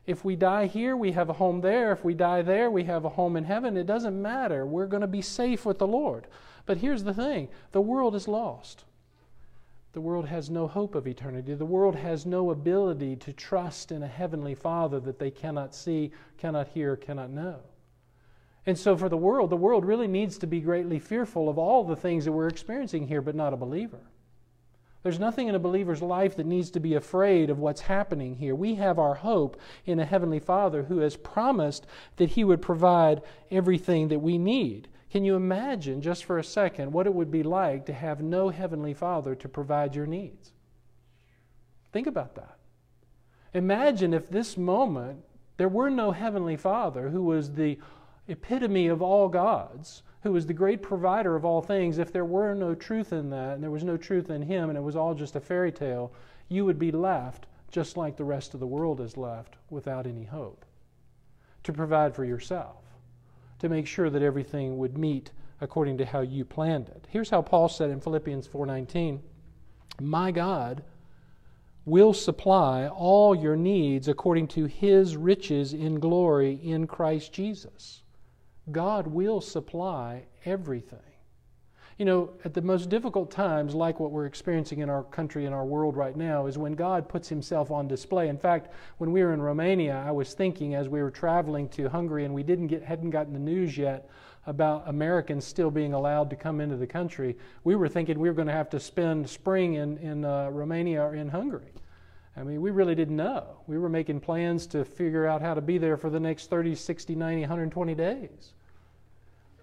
If 0.07 0.25
we 0.25 0.37
die 0.37 0.67
here, 0.67 0.97
we 0.97 1.13
have 1.13 1.31
a 1.31 1.35
home 1.35 1.61
there. 1.61 1.93
If 1.93 2.05
we 2.05 2.15
die 2.15 2.43
there, 2.43 2.71
we 2.71 2.85
have 2.85 3.05
a 3.05 3.11
home 3.11 3.37
in 3.37 3.45
heaven. 3.45 3.77
It 3.77 3.87
doesn't 3.87 4.21
matter. 4.21 4.67
We're 4.67 4.87
going 4.87 5.01
to 5.01 5.07
be 5.07 5.23
safe 5.23 5.65
with 5.65 5.79
the 5.79 5.87
Lord. 5.87 6.27
But 6.67 6.79
here's 6.79 7.05
the 7.05 7.15
thing 7.15 7.49
the 7.73 7.81
world 7.81 8.15
is 8.15 8.29
lost. 8.29 8.85
The 9.93 10.01
world 10.01 10.27
has 10.27 10.51
no 10.51 10.67
hope 10.67 10.97
of 10.97 11.07
eternity. 11.07 11.55
The 11.55 11.65
world 11.65 11.95
has 11.95 12.27
no 12.27 12.51
ability 12.51 13.15
to 13.17 13.33
trust 13.33 13.93
in 13.93 14.03
a 14.03 14.09
heavenly 14.09 14.55
Father 14.55 14.99
that 15.01 15.21
they 15.21 15.31
cannot 15.31 15.73
see, 15.73 16.11
cannot 16.37 16.69
hear, 16.69 16.97
cannot 16.97 17.31
know. 17.31 17.61
And 18.67 18.77
so, 18.77 18.97
for 18.97 19.09
the 19.09 19.17
world, 19.17 19.51
the 19.51 19.57
world 19.57 19.85
really 19.85 20.09
needs 20.09 20.37
to 20.39 20.47
be 20.47 20.61
greatly 20.61 20.99
fearful 20.99 21.49
of 21.49 21.59
all 21.59 21.85
the 21.85 21.97
things 21.97 22.25
that 22.25 22.33
we're 22.33 22.49
experiencing 22.49 23.07
here, 23.07 23.23
but 23.23 23.37
not 23.37 23.53
a 23.53 23.57
believer. 23.57 24.01
There's 25.05 25.21
nothing 25.21 25.49
in 25.49 25.55
a 25.55 25.61
believer's 25.61 26.01
life 26.01 26.35
that 26.37 26.47
needs 26.47 26.71
to 26.71 26.81
be 26.81 26.95
afraid 26.95 27.51
of 27.51 27.59
what's 27.59 27.83
happening 27.83 28.37
here. 28.37 28.55
We 28.55 28.77
have 28.77 28.99
our 28.99 29.15
hope 29.15 29.61
in 29.85 30.01
a 30.01 30.05
Heavenly 30.07 30.39
Father 30.41 30.85
who 30.85 30.99
has 31.01 31.15
promised 31.15 31.87
that 32.17 32.31
He 32.31 32.43
would 32.43 32.63
provide 32.63 33.21
everything 33.51 34.09
that 34.09 34.21
we 34.21 34.39
need. 34.39 34.89
Can 35.11 35.23
you 35.23 35.37
imagine, 35.37 36.01
just 36.01 36.25
for 36.25 36.39
a 36.39 36.45
second, 36.45 36.91
what 36.91 37.07
it 37.07 37.13
would 37.13 37.31
be 37.31 37.43
like 37.43 37.85
to 37.85 37.93
have 37.93 38.23
no 38.23 38.49
Heavenly 38.49 38.95
Father 38.95 39.35
to 39.35 39.49
provide 39.49 39.95
your 39.95 40.07
needs? 40.07 40.53
Think 41.93 42.07
about 42.07 42.35
that. 42.37 42.57
Imagine 43.53 44.15
if 44.15 44.31
this 44.31 44.57
moment 44.57 45.23
there 45.59 45.69
were 45.69 45.91
no 45.91 46.13
Heavenly 46.13 46.57
Father 46.57 47.11
who 47.11 47.23
was 47.23 47.53
the 47.53 47.79
epitome 48.27 48.87
of 48.87 49.03
all 49.03 49.29
gods, 49.29 50.03
who 50.25 50.35
is 50.37 50.47
the 50.47 50.55
great 50.55 50.83
provider 50.83 51.37
of 51.37 51.45
all 51.45 51.61
things, 51.61 51.99
if 51.99 52.11
there 52.11 52.25
were 52.25 52.55
no 52.55 52.75
truth 52.75 53.13
in 53.13 53.29
that 53.29 53.53
and 53.53 53.63
there 53.63 53.71
was 53.71 53.85
no 53.85 53.97
truth 53.97 54.31
in 54.31 54.41
him 54.41 54.71
and 54.71 54.79
it 54.79 54.81
was 54.81 54.97
all 54.97 55.15
just 55.15 55.37
a 55.37 55.41
fairy 55.41 55.71
tale, 55.71 56.11
you 56.49 56.65
would 56.65 56.79
be 56.79 56.91
left 56.91 57.47
just 57.71 57.99
like 57.99 58.17
the 58.17 58.25
rest 58.25 58.55
of 58.55 58.61
the 58.61 58.67
world 58.67 59.03
is 59.03 59.19
left 59.19 59.57
without 59.69 60.07
any 60.07 60.25
hope 60.25 60.65
to 61.63 61.75
provide 61.75 62.15
for 62.15 62.25
yourself, 62.25 62.83
to 63.59 63.69
make 63.69 63.87
sure 63.87 64.09
that 64.09 64.23
everything 64.23 64.79
would 64.79 64.97
meet 64.97 65.31
according 65.61 65.99
to 65.99 66.07
how 66.07 66.21
you 66.21 66.43
planned 66.43 66.89
it. 66.89 67.07
Here's 67.11 67.31
how 67.31 67.43
Paul 67.43 67.69
said 67.69 67.91
in 67.91 68.01
Philippians 68.01 68.47
4:19, 68.47 69.21
"My 70.01 70.33
God 70.33 70.83
will 71.85 72.15
supply 72.15 72.89
all 72.89 73.35
your 73.35 73.57
needs 73.57 74.09
according 74.09 74.49
to 74.49 74.65
his 74.65 75.19
riches 75.19 75.75
in 75.75 76.01
glory 76.01 76.55
in 76.55 76.87
Christ 76.87 77.31
Jesus." 77.35 78.04
God 78.73 79.07
will 79.07 79.41
supply 79.41 80.25
everything. 80.45 80.99
You 81.99 82.05
know, 82.05 82.31
at 82.45 82.55
the 82.55 82.63
most 82.63 82.89
difficult 82.89 83.31
times, 83.31 83.73
like 83.73 84.01
what 84.01 84.11
we're 84.11 84.27
experiencing 84.27 84.81
in 84.81 84.91
our 84.91 85.05
country 85.05 85.45
and 85.47 85.55
our 85.55 85.65
world 85.65 85.97
right 85.97 86.17
now, 86.17 86.47
is 86.47 86.59
when 86.59 86.73
God 86.73 87.09
puts 87.09 87.29
himself 87.29 87.71
on 87.71 87.87
display. 87.87 88.29
In 88.29 88.37
fact, 88.37 88.73
when 88.99 89.13
we 89.13 89.23
were 89.23 89.33
in 89.33 89.41
Romania, 89.41 90.03
I 90.05 90.11
was 90.11 90.35
thinking 90.35 90.75
as 90.75 90.89
we 90.89 91.01
were 91.01 91.11
traveling 91.11 91.69
to 91.71 91.89
Hungary 91.89 92.25
and 92.25 92.35
we 92.35 92.43
didn't 92.43 92.67
get, 92.67 92.83
hadn't 92.83 93.11
gotten 93.11 93.33
the 93.33 93.39
news 93.39 93.79
yet 93.79 94.11
about 94.47 94.89
Americans 94.89 95.45
still 95.45 95.71
being 95.71 95.95
allowed 95.95 96.31
to 96.31 96.37
come 96.37 96.61
into 96.61 96.77
the 96.77 96.87
country, 96.87 97.37
we 97.63 97.77
were 97.77 97.89
thinking 97.89 98.19
we 98.19 98.29
were 98.29 98.35
going 98.35 98.49
to 98.49 98.53
have 98.53 98.71
to 98.71 98.81
spend 98.81 99.29
spring 99.31 99.75
in, 99.75 99.97
in 99.99 100.25
uh, 100.25 100.49
Romania 100.51 101.01
or 101.03 101.15
in 101.15 101.29
Hungary. 101.29 101.74
I 102.37 102.43
mean, 102.43 102.61
we 102.61 102.71
really 102.71 102.95
didn't 102.95 103.17
know. 103.17 103.59
We 103.67 103.79
were 103.79 103.89
making 103.89 104.21
plans 104.21 104.67
to 104.69 104.85
figure 104.85 105.27
out 105.27 105.41
how 105.41 105.55
to 105.55 105.61
be 105.61 105.79
there 105.79 105.97
for 105.97 106.11
the 106.11 106.19
next 106.19 106.51
30, 106.51 106.75
60, 106.75 107.15
90, 107.15 107.43
120 107.43 107.95
days. 107.95 108.55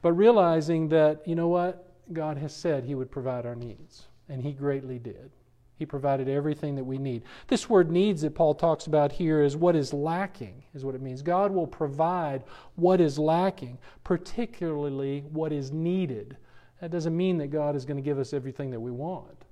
But 0.01 0.13
realizing 0.13 0.87
that, 0.89 1.27
you 1.27 1.35
know 1.35 1.49
what? 1.49 1.87
God 2.13 2.37
has 2.37 2.55
said 2.55 2.83
He 2.83 2.95
would 2.95 3.11
provide 3.11 3.45
our 3.45 3.55
needs, 3.55 4.07
and 4.29 4.41
He 4.41 4.53
greatly 4.53 4.99
did. 4.99 5.31
He 5.75 5.85
provided 5.85 6.29
everything 6.29 6.75
that 6.75 6.83
we 6.83 6.97
need. 6.97 7.23
This 7.47 7.69
word 7.69 7.91
needs 7.91 8.21
that 8.21 8.35
Paul 8.35 8.53
talks 8.53 8.85
about 8.85 9.11
here 9.11 9.41
is 9.41 9.57
what 9.57 9.75
is 9.75 9.93
lacking, 9.93 10.63
is 10.75 10.85
what 10.85 10.95
it 10.95 11.01
means. 11.01 11.21
God 11.21 11.51
will 11.51 11.67
provide 11.67 12.43
what 12.75 13.01
is 13.01 13.17
lacking, 13.17 13.79
particularly 14.03 15.21
what 15.31 15.51
is 15.51 15.71
needed. 15.71 16.37
That 16.81 16.91
doesn't 16.91 17.17
mean 17.17 17.37
that 17.39 17.47
God 17.47 17.75
is 17.75 17.85
going 17.85 17.97
to 17.97 18.03
give 18.03 18.19
us 18.19 18.31
everything 18.31 18.69
that 18.71 18.79
we 18.79 18.91
want. 18.91 19.45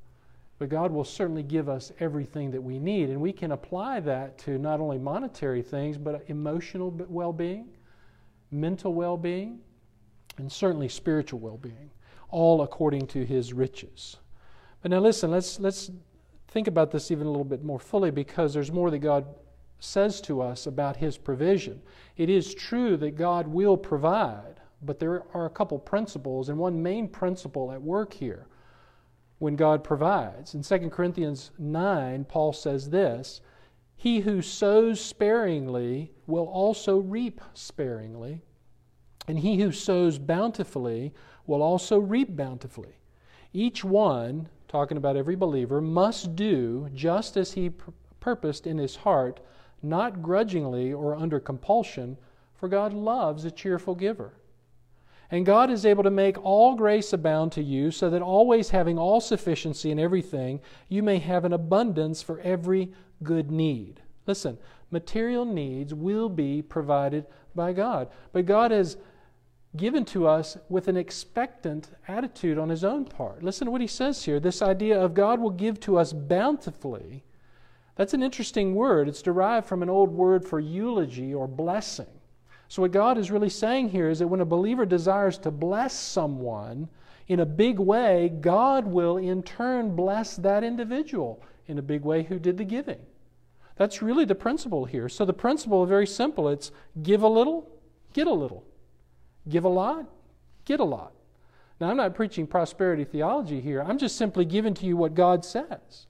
But 0.59 0.67
God 0.67 0.91
will 0.91 1.05
certainly 1.05 1.41
give 1.41 1.69
us 1.69 1.93
everything 2.01 2.51
that 2.51 2.61
we 2.61 2.79
need. 2.79 3.09
And 3.09 3.21
we 3.21 3.31
can 3.31 3.53
apply 3.53 4.01
that 4.01 4.37
to 4.39 4.57
not 4.57 4.81
only 4.81 4.97
monetary 4.97 5.61
things, 5.61 5.97
but 5.97 6.25
emotional 6.27 6.91
well 7.07 7.31
being, 7.31 7.69
mental 8.51 8.93
well 8.93 9.15
being, 9.15 9.59
and 10.37 10.51
certainly 10.51 10.89
spiritual 10.89 11.39
well 11.39 11.57
being, 11.57 11.89
all 12.29 12.61
according 12.61 13.07
to 13.07 13.25
His 13.25 13.53
riches. 13.53 14.17
But 14.81 14.91
now 14.91 14.99
listen, 14.99 15.31
let's, 15.31 15.61
let's 15.61 15.91
think 16.49 16.67
about 16.67 16.91
this 16.91 17.09
even 17.09 17.25
a 17.25 17.29
little 17.29 17.45
bit 17.45 17.63
more 17.63 17.79
fully 17.79 18.11
because 18.11 18.53
there's 18.53 18.71
more 18.71 18.91
that 18.91 18.99
God 18.99 19.25
says 19.79 20.19
to 20.21 20.41
us 20.41 20.67
about 20.67 20.97
His 20.97 21.17
provision. 21.17 21.81
It 22.17 22.29
is 22.29 22.53
true 22.53 22.97
that 22.97 23.15
God 23.15 23.47
will 23.47 23.77
provide, 23.77 24.59
but 24.81 24.99
there 24.99 25.23
are 25.33 25.45
a 25.45 25.49
couple 25.49 25.79
principles, 25.79 26.49
and 26.49 26.57
one 26.57 26.83
main 26.83 27.07
principle 27.07 27.71
at 27.71 27.81
work 27.81 28.13
here 28.13 28.47
when 29.39 29.55
God 29.55 29.83
provides. 29.83 30.53
In 30.53 30.61
2 30.61 30.89
Corinthians 30.89 31.51
9, 31.57 32.25
Paul 32.25 32.53
says 32.53 32.89
this 32.89 33.41
He 33.95 34.19
who 34.19 34.41
sows 34.41 35.01
sparingly 35.01 36.11
will 36.27 36.45
also 36.45 36.97
reap 36.99 37.41
sparingly, 37.53 38.41
and 39.27 39.39
he 39.39 39.59
who 39.59 39.71
sows 39.71 40.19
bountifully 40.19 41.13
will 41.47 41.63
also 41.63 41.97
reap 41.97 42.35
bountifully. 42.35 42.99
Each 43.53 43.83
one, 43.83 44.49
talking 44.67 44.97
about 44.97 45.17
every 45.17 45.35
believer, 45.35 45.81
must 45.81 46.35
do 46.35 46.89
just 46.93 47.35
as 47.35 47.53
he 47.53 47.71
pur- 47.71 47.93
purposed 48.19 48.67
in 48.67 48.77
his 48.77 48.97
heart, 48.97 49.39
not 49.81 50.21
grudgingly 50.21 50.93
or 50.93 51.15
under 51.15 51.39
compulsion, 51.39 52.17
for 52.53 52.67
God 52.67 52.93
loves 52.93 53.45
a 53.45 53.51
cheerful 53.51 53.95
giver. 53.95 54.33
And 55.31 55.45
God 55.45 55.69
is 55.69 55.85
able 55.85 56.03
to 56.03 56.09
make 56.09 56.43
all 56.43 56.75
grace 56.75 57.13
abound 57.13 57.51
to 57.51 57.63
you, 57.63 57.91
so 57.91 58.09
that 58.09 58.21
always 58.21 58.69
having 58.69 58.97
all 58.97 59.21
sufficiency 59.21 59.91
in 59.91 59.99
everything, 59.99 60.59
you 60.87 61.03
may 61.03 61.19
have 61.19 61.45
an 61.45 61.53
abundance 61.53 62.23
for 62.23 62.39
every 62.39 62.91
good 63.21 63.51
need. 63.51 64.01
Listen, 64.25 64.57
material 64.89 65.45
needs 65.45 65.93
will 65.93 66.29
be 66.29 66.61
provided 66.61 67.25
by 67.53 67.73
God. 67.73 68.09
But 68.31 68.47
God 68.47 68.71
has 68.71 68.97
given 69.75 70.03
to 70.03 70.27
us 70.27 70.57
with 70.67 70.87
an 70.87 70.97
expectant 70.97 71.89
attitude 72.07 72.57
on 72.57 72.69
His 72.69 72.83
own 72.83 73.05
part. 73.05 73.43
Listen 73.43 73.65
to 73.65 73.71
what 73.71 73.81
He 73.81 73.87
says 73.87 74.23
here 74.23 74.39
this 74.39 74.61
idea 74.61 74.99
of 74.99 75.13
God 75.13 75.39
will 75.39 75.51
give 75.51 75.79
to 75.81 75.97
us 75.97 76.11
bountifully. 76.11 77.23
That's 77.95 78.13
an 78.13 78.23
interesting 78.23 78.75
word. 78.75 79.07
It's 79.07 79.21
derived 79.21 79.67
from 79.67 79.83
an 79.83 79.89
old 79.89 80.09
word 80.09 80.47
for 80.47 80.59
eulogy 80.59 81.33
or 81.33 81.47
blessing. 81.47 82.07
So, 82.69 82.83
what 82.83 82.91
God 82.91 83.17
is 83.17 83.31
really 83.31 83.49
saying 83.49 83.89
here 83.89 84.11
is 84.11 84.19
that 84.19 84.27
when 84.27 84.41
a 84.41 84.45
believer 84.45 84.85
desires 84.85 85.39
to 85.39 85.49
bless 85.49 85.93
someone 85.93 86.87
in 87.27 87.39
a 87.39 87.45
big 87.45 87.79
way, 87.79 88.29
God 88.41 88.85
will 88.85 89.17
in 89.17 89.41
turn 89.41 89.95
bless 89.95 90.35
that 90.37 90.63
individual 90.63 91.41
in 91.67 91.79
a 91.79 91.81
big 91.81 92.03
way 92.03 92.23
who 92.23 92.37
did 92.37 92.57
the 92.57 92.63
giving. 92.63 92.99
That's 93.75 94.03
really 94.03 94.23
the 94.23 94.35
principle 94.35 94.85
here. 94.85 95.09
So, 95.09 95.25
the 95.25 95.33
principle 95.33 95.83
is 95.83 95.89
very 95.89 96.05
simple 96.05 96.47
it's 96.47 96.71
give 97.01 97.23
a 97.23 97.27
little, 97.27 97.67
get 98.13 98.27
a 98.27 98.33
little. 98.33 98.63
Give 99.49 99.63
a 99.63 99.69
lot, 99.69 100.05
get 100.65 100.79
a 100.79 100.83
lot. 100.83 101.13
Now, 101.81 101.89
I'm 101.89 101.97
not 101.97 102.13
preaching 102.13 102.45
prosperity 102.45 103.03
theology 103.03 103.61
here. 103.61 103.81
I'm 103.81 103.97
just 103.97 104.15
simply 104.15 104.45
giving 104.45 104.75
to 104.75 104.85
you 104.85 104.95
what 104.95 105.15
God 105.15 105.43
says. 105.43 106.05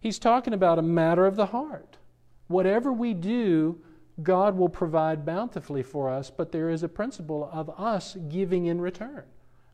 He's 0.00 0.18
talking 0.18 0.54
about 0.54 0.78
a 0.78 0.82
matter 0.82 1.26
of 1.26 1.36
the 1.36 1.46
heart. 1.46 1.98
Whatever 2.46 2.90
we 2.90 3.12
do, 3.12 3.80
God 4.22 4.56
will 4.56 4.68
provide 4.68 5.26
bountifully 5.26 5.82
for 5.82 6.08
us, 6.08 6.30
but 6.30 6.52
there 6.52 6.70
is 6.70 6.82
a 6.82 6.88
principle 6.88 7.48
of 7.52 7.68
us 7.78 8.16
giving 8.28 8.66
in 8.66 8.80
return. 8.80 9.24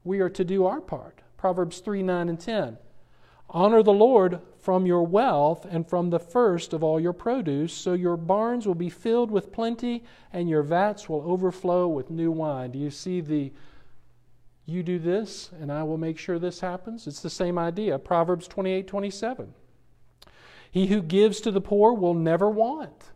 We 0.02 0.20
are 0.20 0.30
to 0.30 0.44
do 0.44 0.64
our 0.64 0.80
part. 0.80 1.20
Proverbs 1.36 1.80
3 1.80 2.02
9 2.02 2.28
and 2.28 2.40
10. 2.40 2.78
Honor 3.52 3.82
the 3.82 3.92
Lord 3.92 4.40
from 4.58 4.86
your 4.86 5.02
wealth 5.02 5.66
and 5.68 5.86
from 5.86 6.10
the 6.10 6.20
first 6.20 6.72
of 6.72 6.84
all 6.84 7.00
your 7.00 7.12
produce, 7.12 7.72
so 7.72 7.94
your 7.94 8.16
barns 8.16 8.66
will 8.66 8.76
be 8.76 8.88
filled 8.88 9.30
with 9.30 9.52
plenty 9.52 10.04
and 10.32 10.48
your 10.48 10.62
vats 10.62 11.08
will 11.08 11.22
overflow 11.22 11.88
with 11.88 12.10
new 12.10 12.30
wine. 12.30 12.70
Do 12.70 12.78
you 12.78 12.90
see 12.90 13.20
the 13.20 13.52
you 14.66 14.84
do 14.84 15.00
this 15.00 15.50
and 15.60 15.72
I 15.72 15.82
will 15.82 15.98
make 15.98 16.16
sure 16.16 16.38
this 16.38 16.60
happens? 16.60 17.06
It's 17.06 17.20
the 17.20 17.30
same 17.30 17.58
idea. 17.58 17.98
Proverbs 17.98 18.46
28 18.46 18.86
27. 18.86 19.52
He 20.70 20.86
who 20.86 21.02
gives 21.02 21.40
to 21.40 21.50
the 21.50 21.60
poor 21.60 21.92
will 21.92 22.14
never 22.14 22.48
want 22.48 23.10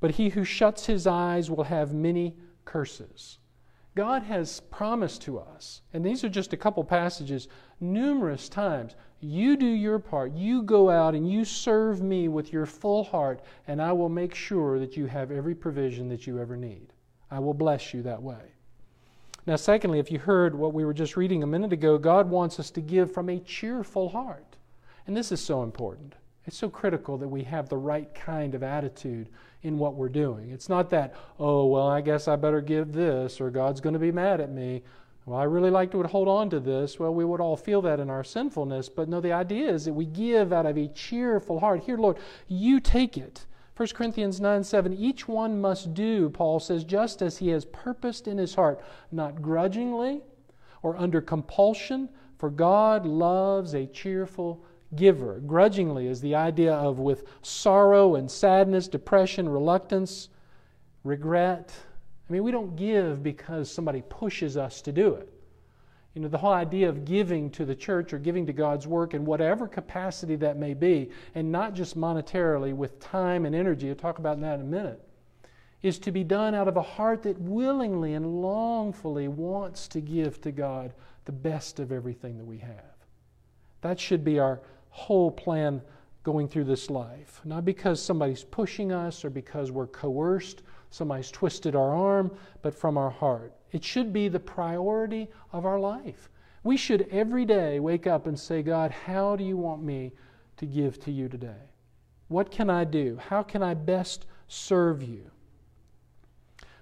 but 0.00 0.12
he 0.12 0.30
who 0.30 0.44
shuts 0.44 0.86
his 0.86 1.06
eyes 1.06 1.50
will 1.50 1.64
have 1.64 1.92
many 1.92 2.36
curses. 2.64 3.38
God 3.94 4.22
has 4.22 4.60
promised 4.60 5.22
to 5.22 5.38
us, 5.38 5.82
and 5.92 6.04
these 6.04 6.22
are 6.22 6.28
just 6.28 6.52
a 6.52 6.56
couple 6.56 6.84
passages, 6.84 7.48
numerous 7.80 8.48
times. 8.48 8.94
You 9.20 9.56
do 9.56 9.66
your 9.66 9.98
part. 9.98 10.32
You 10.32 10.62
go 10.62 10.88
out 10.88 11.14
and 11.16 11.28
you 11.28 11.44
serve 11.44 12.00
me 12.00 12.28
with 12.28 12.52
your 12.52 12.66
full 12.66 13.02
heart, 13.02 13.40
and 13.66 13.82
I 13.82 13.92
will 13.92 14.08
make 14.08 14.34
sure 14.34 14.78
that 14.78 14.96
you 14.96 15.06
have 15.06 15.32
every 15.32 15.54
provision 15.54 16.08
that 16.10 16.26
you 16.26 16.38
ever 16.38 16.56
need. 16.56 16.92
I 17.30 17.40
will 17.40 17.54
bless 17.54 17.92
you 17.92 18.02
that 18.02 18.22
way. 18.22 18.52
Now, 19.46 19.56
secondly, 19.56 19.98
if 19.98 20.12
you 20.12 20.18
heard 20.18 20.54
what 20.54 20.74
we 20.74 20.84
were 20.84 20.94
just 20.94 21.16
reading 21.16 21.42
a 21.42 21.46
minute 21.46 21.72
ago, 21.72 21.98
God 21.98 22.30
wants 22.30 22.60
us 22.60 22.70
to 22.72 22.80
give 22.80 23.12
from 23.12 23.28
a 23.28 23.40
cheerful 23.40 24.10
heart. 24.10 24.56
And 25.06 25.16
this 25.16 25.32
is 25.32 25.40
so 25.40 25.62
important. 25.62 26.14
It's 26.48 26.56
so 26.56 26.70
critical 26.70 27.18
that 27.18 27.28
we 27.28 27.44
have 27.44 27.68
the 27.68 27.76
right 27.76 28.12
kind 28.14 28.54
of 28.54 28.62
attitude 28.62 29.28
in 29.60 29.78
what 29.78 29.96
we're 29.96 30.08
doing. 30.08 30.50
It's 30.50 30.70
not 30.70 30.88
that, 30.88 31.14
oh, 31.38 31.66
well, 31.66 31.86
I 31.86 32.00
guess 32.00 32.26
I 32.26 32.36
better 32.36 32.62
give 32.62 32.94
this, 32.94 33.38
or 33.38 33.50
God's 33.50 33.82
going 33.82 33.92
to 33.92 33.98
be 33.98 34.10
mad 34.10 34.40
at 34.40 34.50
me. 34.50 34.82
Well, 35.26 35.38
I 35.38 35.42
really 35.42 35.68
like 35.68 35.90
to 35.90 36.02
hold 36.04 36.26
on 36.26 36.48
to 36.48 36.58
this. 36.58 36.98
Well, 36.98 37.12
we 37.12 37.26
would 37.26 37.42
all 37.42 37.58
feel 37.58 37.82
that 37.82 38.00
in 38.00 38.08
our 38.08 38.24
sinfulness. 38.24 38.88
But 38.88 39.10
no, 39.10 39.20
the 39.20 39.30
idea 39.30 39.68
is 39.70 39.84
that 39.84 39.92
we 39.92 40.06
give 40.06 40.50
out 40.50 40.64
of 40.64 40.78
a 40.78 40.88
cheerful 40.88 41.60
heart. 41.60 41.82
Here, 41.82 41.98
Lord, 41.98 42.16
you 42.46 42.80
take 42.80 43.18
it. 43.18 43.44
1 43.76 43.90
Corinthians 43.90 44.40
9 44.40 44.64
7, 44.64 44.94
each 44.94 45.28
one 45.28 45.60
must 45.60 45.92
do, 45.92 46.30
Paul 46.30 46.60
says, 46.60 46.82
just 46.82 47.20
as 47.20 47.36
he 47.36 47.48
has 47.48 47.66
purposed 47.66 48.26
in 48.26 48.38
his 48.38 48.54
heart, 48.54 48.80
not 49.12 49.42
grudgingly 49.42 50.22
or 50.80 50.96
under 50.96 51.20
compulsion, 51.20 52.08
for 52.38 52.48
God 52.48 53.04
loves 53.04 53.74
a 53.74 53.84
cheerful 53.84 54.64
giver. 54.96 55.40
Grudgingly 55.40 56.06
is 56.06 56.20
the 56.20 56.34
idea 56.34 56.74
of 56.74 56.98
with 56.98 57.24
sorrow 57.42 58.14
and 58.14 58.30
sadness, 58.30 58.88
depression, 58.88 59.48
reluctance, 59.48 60.28
regret. 61.04 61.74
I 62.28 62.32
mean, 62.32 62.42
we 62.42 62.50
don't 62.50 62.76
give 62.76 63.22
because 63.22 63.70
somebody 63.70 64.02
pushes 64.08 64.56
us 64.56 64.82
to 64.82 64.92
do 64.92 65.14
it. 65.14 65.32
You 66.14 66.22
know, 66.22 66.28
the 66.28 66.38
whole 66.38 66.52
idea 66.52 66.88
of 66.88 67.04
giving 67.04 67.50
to 67.50 67.64
the 67.64 67.74
church 67.74 68.12
or 68.12 68.18
giving 68.18 68.46
to 68.46 68.52
God's 68.52 68.86
work 68.86 69.14
in 69.14 69.24
whatever 69.24 69.68
capacity 69.68 70.36
that 70.36 70.56
may 70.56 70.74
be, 70.74 71.10
and 71.34 71.52
not 71.52 71.74
just 71.74 71.96
monetarily 71.96 72.74
with 72.74 72.98
time 72.98 73.46
and 73.46 73.54
energy, 73.54 73.88
I'll 73.88 73.94
talk 73.94 74.18
about 74.18 74.40
that 74.40 74.54
in 74.54 74.62
a 74.62 74.64
minute, 74.64 75.00
is 75.82 75.98
to 76.00 76.10
be 76.10 76.24
done 76.24 76.54
out 76.54 76.66
of 76.66 76.76
a 76.76 76.82
heart 76.82 77.22
that 77.22 77.40
willingly 77.40 78.14
and 78.14 78.42
longfully 78.42 79.28
wants 79.28 79.86
to 79.88 80.00
give 80.00 80.40
to 80.40 80.50
God 80.50 80.92
the 81.24 81.32
best 81.32 81.78
of 81.78 81.92
everything 81.92 82.36
that 82.38 82.46
we 82.46 82.58
have. 82.58 82.96
That 83.82 84.00
should 84.00 84.24
be 84.24 84.40
our 84.40 84.60
whole 84.98 85.30
plan 85.30 85.80
going 86.24 86.48
through 86.48 86.64
this 86.64 86.90
life. 86.90 87.40
Not 87.44 87.64
because 87.64 88.02
somebody's 88.02 88.44
pushing 88.44 88.92
us 88.92 89.24
or 89.24 89.30
because 89.30 89.70
we're 89.70 89.86
coerced, 89.86 90.62
somebody's 90.90 91.30
twisted 91.30 91.74
our 91.74 91.94
arm, 91.94 92.30
but 92.62 92.74
from 92.74 92.98
our 92.98 93.10
heart. 93.10 93.54
It 93.72 93.84
should 93.84 94.12
be 94.12 94.28
the 94.28 94.40
priority 94.40 95.28
of 95.52 95.64
our 95.64 95.78
life. 95.78 96.28
We 96.64 96.76
should 96.76 97.08
every 97.10 97.44
day 97.44 97.80
wake 97.80 98.06
up 98.06 98.26
and 98.26 98.38
say, 98.38 98.62
God, 98.62 98.90
how 98.90 99.36
do 99.36 99.44
you 99.44 99.56
want 99.56 99.82
me 99.82 100.12
to 100.56 100.66
give 100.66 100.98
to 101.04 101.12
you 101.12 101.28
today? 101.28 101.70
What 102.28 102.50
can 102.50 102.68
I 102.68 102.84
do? 102.84 103.18
How 103.28 103.42
can 103.42 103.62
I 103.62 103.74
best 103.74 104.26
serve 104.48 105.02
you? 105.02 105.30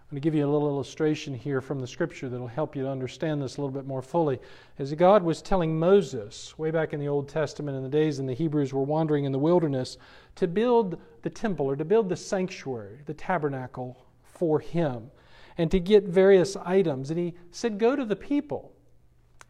I'm 0.07 0.15
going 0.15 0.23
to 0.23 0.25
give 0.25 0.37
you 0.37 0.47
a 0.47 0.53
little 0.53 0.69
illustration 0.69 1.35
here 1.35 1.61
from 1.61 1.81
the 1.81 1.87
scripture 1.89 2.29
that'll 2.29 2.47
help 2.47 2.77
you 2.77 2.85
to 2.85 2.89
understand 2.89 3.43
this 3.43 3.57
a 3.57 3.61
little 3.61 3.75
bit 3.75 3.89
more 3.89 4.03
fully. 4.03 4.39
As 4.79 4.95
God 4.95 5.25
was 5.25 5.43
telling 5.43 5.77
Moses, 5.77 6.57
way 6.57 6.71
back 6.71 6.93
in 6.93 7.01
the 7.01 7.09
Old 7.09 7.29
Testament, 7.29 7.77
in 7.77 7.83
the 7.83 7.89
days 7.89 8.19
when 8.19 8.29
the 8.29 8.33
Hebrews 8.33 8.73
were 8.73 8.85
wandering 8.85 9.25
in 9.25 9.33
the 9.33 9.39
wilderness, 9.41 9.97
to 10.37 10.47
build 10.47 11.01
the 11.23 11.31
temple 11.31 11.67
or 11.67 11.75
to 11.75 11.85
build 11.85 12.09
the 12.09 12.15
sanctuary, 12.15 13.01
the 13.07 13.15
tabernacle 13.15 14.07
for 14.23 14.61
Him, 14.61 15.11
and 15.59 15.73
to 15.73 15.81
get 15.81 16.05
various 16.05 16.55
items. 16.55 17.11
And 17.11 17.19
He 17.19 17.35
said, 17.51 17.77
Go 17.77 17.97
to 17.97 18.05
the 18.05 18.15
people 18.15 18.73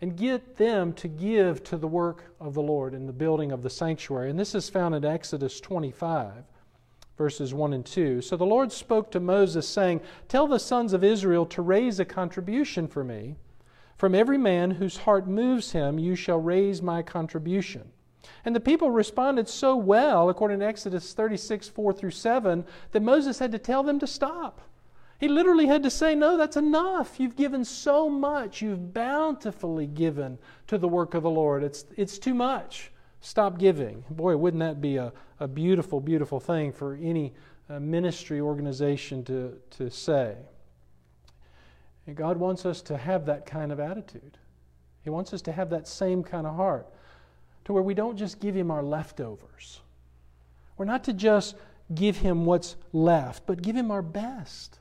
and 0.00 0.16
get 0.16 0.56
them 0.56 0.94
to 0.94 1.06
give 1.06 1.64
to 1.64 1.76
the 1.76 1.86
work 1.86 2.32
of 2.40 2.54
the 2.54 2.62
Lord 2.62 2.94
in 2.94 3.06
the 3.06 3.12
building 3.12 3.52
of 3.52 3.62
the 3.62 3.68
sanctuary. 3.68 4.30
And 4.30 4.40
this 4.40 4.54
is 4.54 4.70
found 4.70 4.94
in 4.94 5.04
Exodus 5.04 5.60
25 5.60 6.44
verses 7.16 7.54
1 7.54 7.72
and 7.72 7.84
2. 7.84 8.20
So 8.20 8.36
the 8.36 8.44
Lord 8.44 8.72
spoke 8.72 9.10
to 9.10 9.20
Moses, 9.20 9.68
saying, 9.68 10.00
Tell 10.28 10.46
the 10.46 10.58
sons 10.58 10.92
of 10.92 11.04
Israel 11.04 11.46
to 11.46 11.62
raise 11.62 11.98
a 11.98 12.04
contribution 12.04 12.86
for 12.86 13.02
me. 13.04 13.36
From 13.96 14.14
every 14.14 14.38
man 14.38 14.72
whose 14.72 14.98
heart 14.98 15.26
moves 15.26 15.72
him, 15.72 15.98
you 15.98 16.14
shall 16.14 16.38
raise 16.38 16.82
my 16.82 17.02
contribution. 17.02 17.90
And 18.44 18.54
the 18.54 18.60
people 18.60 18.90
responded 18.90 19.48
so 19.48 19.76
well, 19.76 20.28
according 20.28 20.60
to 20.60 20.66
Exodus 20.66 21.14
36, 21.14 21.68
4 21.68 21.92
through 21.92 22.10
7, 22.10 22.64
that 22.92 23.02
Moses 23.02 23.38
had 23.38 23.52
to 23.52 23.58
tell 23.58 23.82
them 23.82 23.98
to 24.00 24.06
stop. 24.06 24.60
He 25.18 25.28
literally 25.28 25.66
had 25.66 25.82
to 25.84 25.90
say, 25.90 26.14
No, 26.14 26.36
that's 26.36 26.56
enough. 26.58 27.18
You've 27.18 27.36
given 27.36 27.64
so 27.64 28.10
much. 28.10 28.60
You've 28.60 28.92
bountifully 28.92 29.86
given 29.86 30.38
to 30.66 30.76
the 30.76 30.88
work 30.88 31.14
of 31.14 31.22
the 31.22 31.30
Lord. 31.30 31.62
It's, 31.62 31.86
it's 31.96 32.18
too 32.18 32.34
much. 32.34 32.92
Stop 33.20 33.58
giving. 33.58 34.04
Boy, 34.10 34.36
wouldn't 34.36 34.60
that 34.60 34.80
be 34.80 34.96
a, 34.96 35.12
a 35.40 35.48
beautiful, 35.48 36.00
beautiful 36.00 36.40
thing 36.40 36.72
for 36.72 36.94
any 36.94 37.34
uh, 37.68 37.80
ministry 37.80 38.40
organization 38.40 39.24
to, 39.24 39.56
to 39.70 39.90
say? 39.90 40.36
And 42.06 42.16
God 42.16 42.36
wants 42.36 42.64
us 42.64 42.82
to 42.82 42.96
have 42.96 43.26
that 43.26 43.46
kind 43.46 43.72
of 43.72 43.80
attitude. 43.80 44.38
He 45.02 45.10
wants 45.10 45.32
us 45.32 45.42
to 45.42 45.52
have 45.52 45.70
that 45.70 45.88
same 45.88 46.22
kind 46.22 46.46
of 46.46 46.56
heart, 46.56 46.86
to 47.64 47.72
where 47.72 47.82
we 47.82 47.94
don't 47.94 48.16
just 48.16 48.40
give 48.40 48.54
Him 48.54 48.70
our 48.70 48.82
leftovers. 48.82 49.80
We're 50.76 50.84
not 50.84 51.04
to 51.04 51.12
just 51.12 51.56
give 51.94 52.18
Him 52.18 52.44
what's 52.44 52.76
left, 52.92 53.46
but 53.46 53.62
give 53.62 53.76
Him 53.76 53.90
our 53.90 54.02
best 54.02 54.78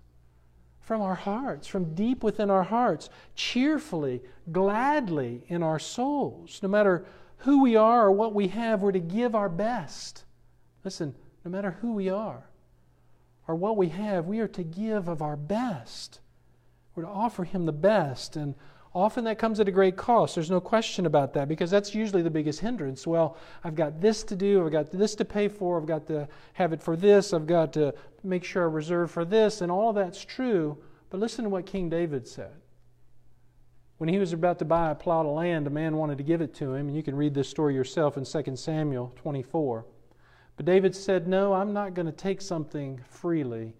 from 0.82 1.02
our 1.02 1.16
hearts, 1.16 1.68
from 1.68 1.96
deep 1.96 2.24
within 2.24 2.52
our 2.52 2.64
hearts, 2.64 3.10
cheerfully, 3.36 4.22
gladly 4.52 5.44
in 5.48 5.64
our 5.64 5.80
souls, 5.80 6.60
no 6.62 6.70
matter 6.70 7.06
who 7.38 7.62
we 7.62 7.76
are 7.76 8.06
or 8.06 8.12
what 8.12 8.34
we 8.34 8.48
have, 8.50 8.82
we're 8.82 8.92
to 8.92 9.00
give 9.00 9.36
our 9.36 9.50
best. 9.50 10.24
Listen, 10.84 11.16
no 11.44 11.52
matter 11.52 11.78
who 11.82 11.94
we 11.94 12.10
are 12.10 12.50
or 13.48 13.56
what 13.56 13.78
we 13.78 13.90
have, 13.90 14.26
we 14.26 14.40
are 14.40 14.48
to 14.48 14.64
give 14.64 15.08
of 15.08 15.22
our 15.22 15.36
best. 15.36 16.20
We're 16.96 17.04
to 17.04 17.10
offer 17.10 17.44
Him 17.44 17.66
the 17.66 17.72
best. 17.72 18.36
And 18.36 18.56
often 18.94 19.26
that 19.26 19.38
comes 19.38 19.60
at 19.60 19.68
a 19.68 19.72
great 19.72 19.98
cost. 19.98 20.36
There's 20.36 20.50
no 20.50 20.62
question 20.62 21.06
about 21.06 21.34
that 21.34 21.48
because 21.48 21.70
that's 21.70 21.94
usually 21.94 22.22
the 22.22 22.30
biggest 22.30 22.62
hindrance. 22.62 23.06
Well, 23.06 23.38
I've 23.64 23.76
got 23.76 24.02
this 24.02 24.24
to 24.24 24.36
do, 24.36 24.66
I've 24.66 24.72
got 24.72 24.92
this 24.92 25.16
to 25.16 25.26
pay 25.26 25.48
for, 25.48 25.80
I've 25.80 25.86
got 25.86 26.08
to 26.08 26.28
have 26.54 26.74
it 26.74 26.82
for 26.82 26.96
this, 26.96 27.34
I've 27.34 27.48
got 27.48 27.74
to 27.74 27.94
make 28.24 28.44
sure 28.44 28.64
I 28.64 28.72
reserve 28.72 29.12
for 29.12 29.26
this, 29.26 29.62
and 29.62 29.72
all 29.72 29.90
of 29.90 29.96
that's 29.96 30.24
true. 30.24 30.78
But 31.10 31.20
listen 31.20 31.44
to 31.44 31.50
what 31.50 31.66
King 31.66 31.90
David 31.90 32.28
said. 32.28 32.54
When 33.98 34.10
he 34.10 34.20
was 34.20 34.34
about 34.34 34.60
to 34.60 34.66
buy 34.66 34.92
a 34.92 34.96
plot 34.96 35.26
of 35.26 35.34
land, 35.34 35.68
a 35.68 35.70
man 35.70 35.96
wanted 35.96 36.18
to 36.18 36.24
give 36.24 36.42
it 36.42 36.54
to 36.56 36.74
him, 36.74 36.88
and 36.88 36.96
you 36.96 37.04
can 37.04 37.16
read 37.16 37.34
this 37.34 37.50
story 37.50 37.74
yourself 37.74 38.18
in 38.18 38.26
2 38.26 38.56
Samuel 38.56 39.14
24. 39.16 39.86
But 40.58 40.66
David 40.66 40.96
said, 40.96 41.28
No, 41.28 41.54
I'm 41.54 41.74
not 41.74 41.94
going 41.94 42.06
to 42.06 42.12
take 42.12 42.42
something 42.42 43.00
freely. 43.10 43.74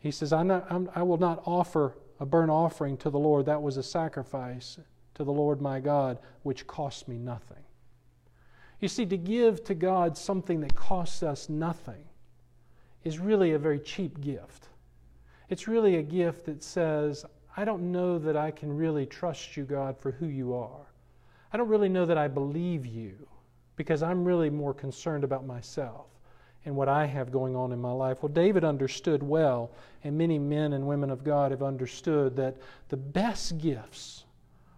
He 0.00 0.10
says, 0.10 0.30
not, 0.30 0.90
I 0.94 1.02
will 1.02 1.18
not 1.18 1.42
offer 1.44 1.96
a 2.20 2.26
burnt 2.26 2.50
offering 2.50 2.96
to 2.98 3.10
the 3.10 3.18
Lord. 3.18 3.46
That 3.46 3.62
was 3.62 3.76
a 3.76 3.82
sacrifice 3.82 4.78
to 5.14 5.24
the 5.24 5.32
Lord 5.32 5.60
my 5.60 5.80
God, 5.80 6.18
which 6.42 6.66
cost 6.66 7.08
me 7.08 7.18
nothing. 7.18 7.62
You 8.80 8.88
see, 8.88 9.06
to 9.06 9.16
give 9.16 9.64
to 9.64 9.74
God 9.74 10.16
something 10.16 10.60
that 10.60 10.74
costs 10.74 11.22
us 11.24 11.48
nothing 11.48 12.04
is 13.02 13.18
really 13.18 13.52
a 13.52 13.58
very 13.58 13.80
cheap 13.80 14.20
gift. 14.20 14.68
It's 15.48 15.66
really 15.66 15.96
a 15.96 16.02
gift 16.02 16.46
that 16.46 16.62
says, 16.62 17.24
I 17.58 17.64
don't 17.64 17.90
know 17.90 18.20
that 18.20 18.36
I 18.36 18.52
can 18.52 18.76
really 18.76 19.04
trust 19.04 19.56
you, 19.56 19.64
God, 19.64 19.98
for 19.98 20.12
who 20.12 20.26
you 20.26 20.54
are. 20.54 20.86
I 21.52 21.56
don't 21.56 21.66
really 21.66 21.88
know 21.88 22.06
that 22.06 22.16
I 22.16 22.28
believe 22.28 22.86
you 22.86 23.26
because 23.74 24.00
I'm 24.00 24.24
really 24.24 24.48
more 24.48 24.72
concerned 24.72 25.24
about 25.24 25.44
myself 25.44 26.06
and 26.64 26.76
what 26.76 26.88
I 26.88 27.04
have 27.06 27.32
going 27.32 27.56
on 27.56 27.72
in 27.72 27.80
my 27.80 27.90
life. 27.90 28.22
Well, 28.22 28.32
David 28.32 28.62
understood 28.62 29.24
well, 29.24 29.72
and 30.04 30.16
many 30.16 30.38
men 30.38 30.72
and 30.72 30.86
women 30.86 31.10
of 31.10 31.24
God 31.24 31.50
have 31.50 31.64
understood 31.64 32.36
that 32.36 32.58
the 32.90 32.96
best 32.96 33.58
gifts 33.58 34.22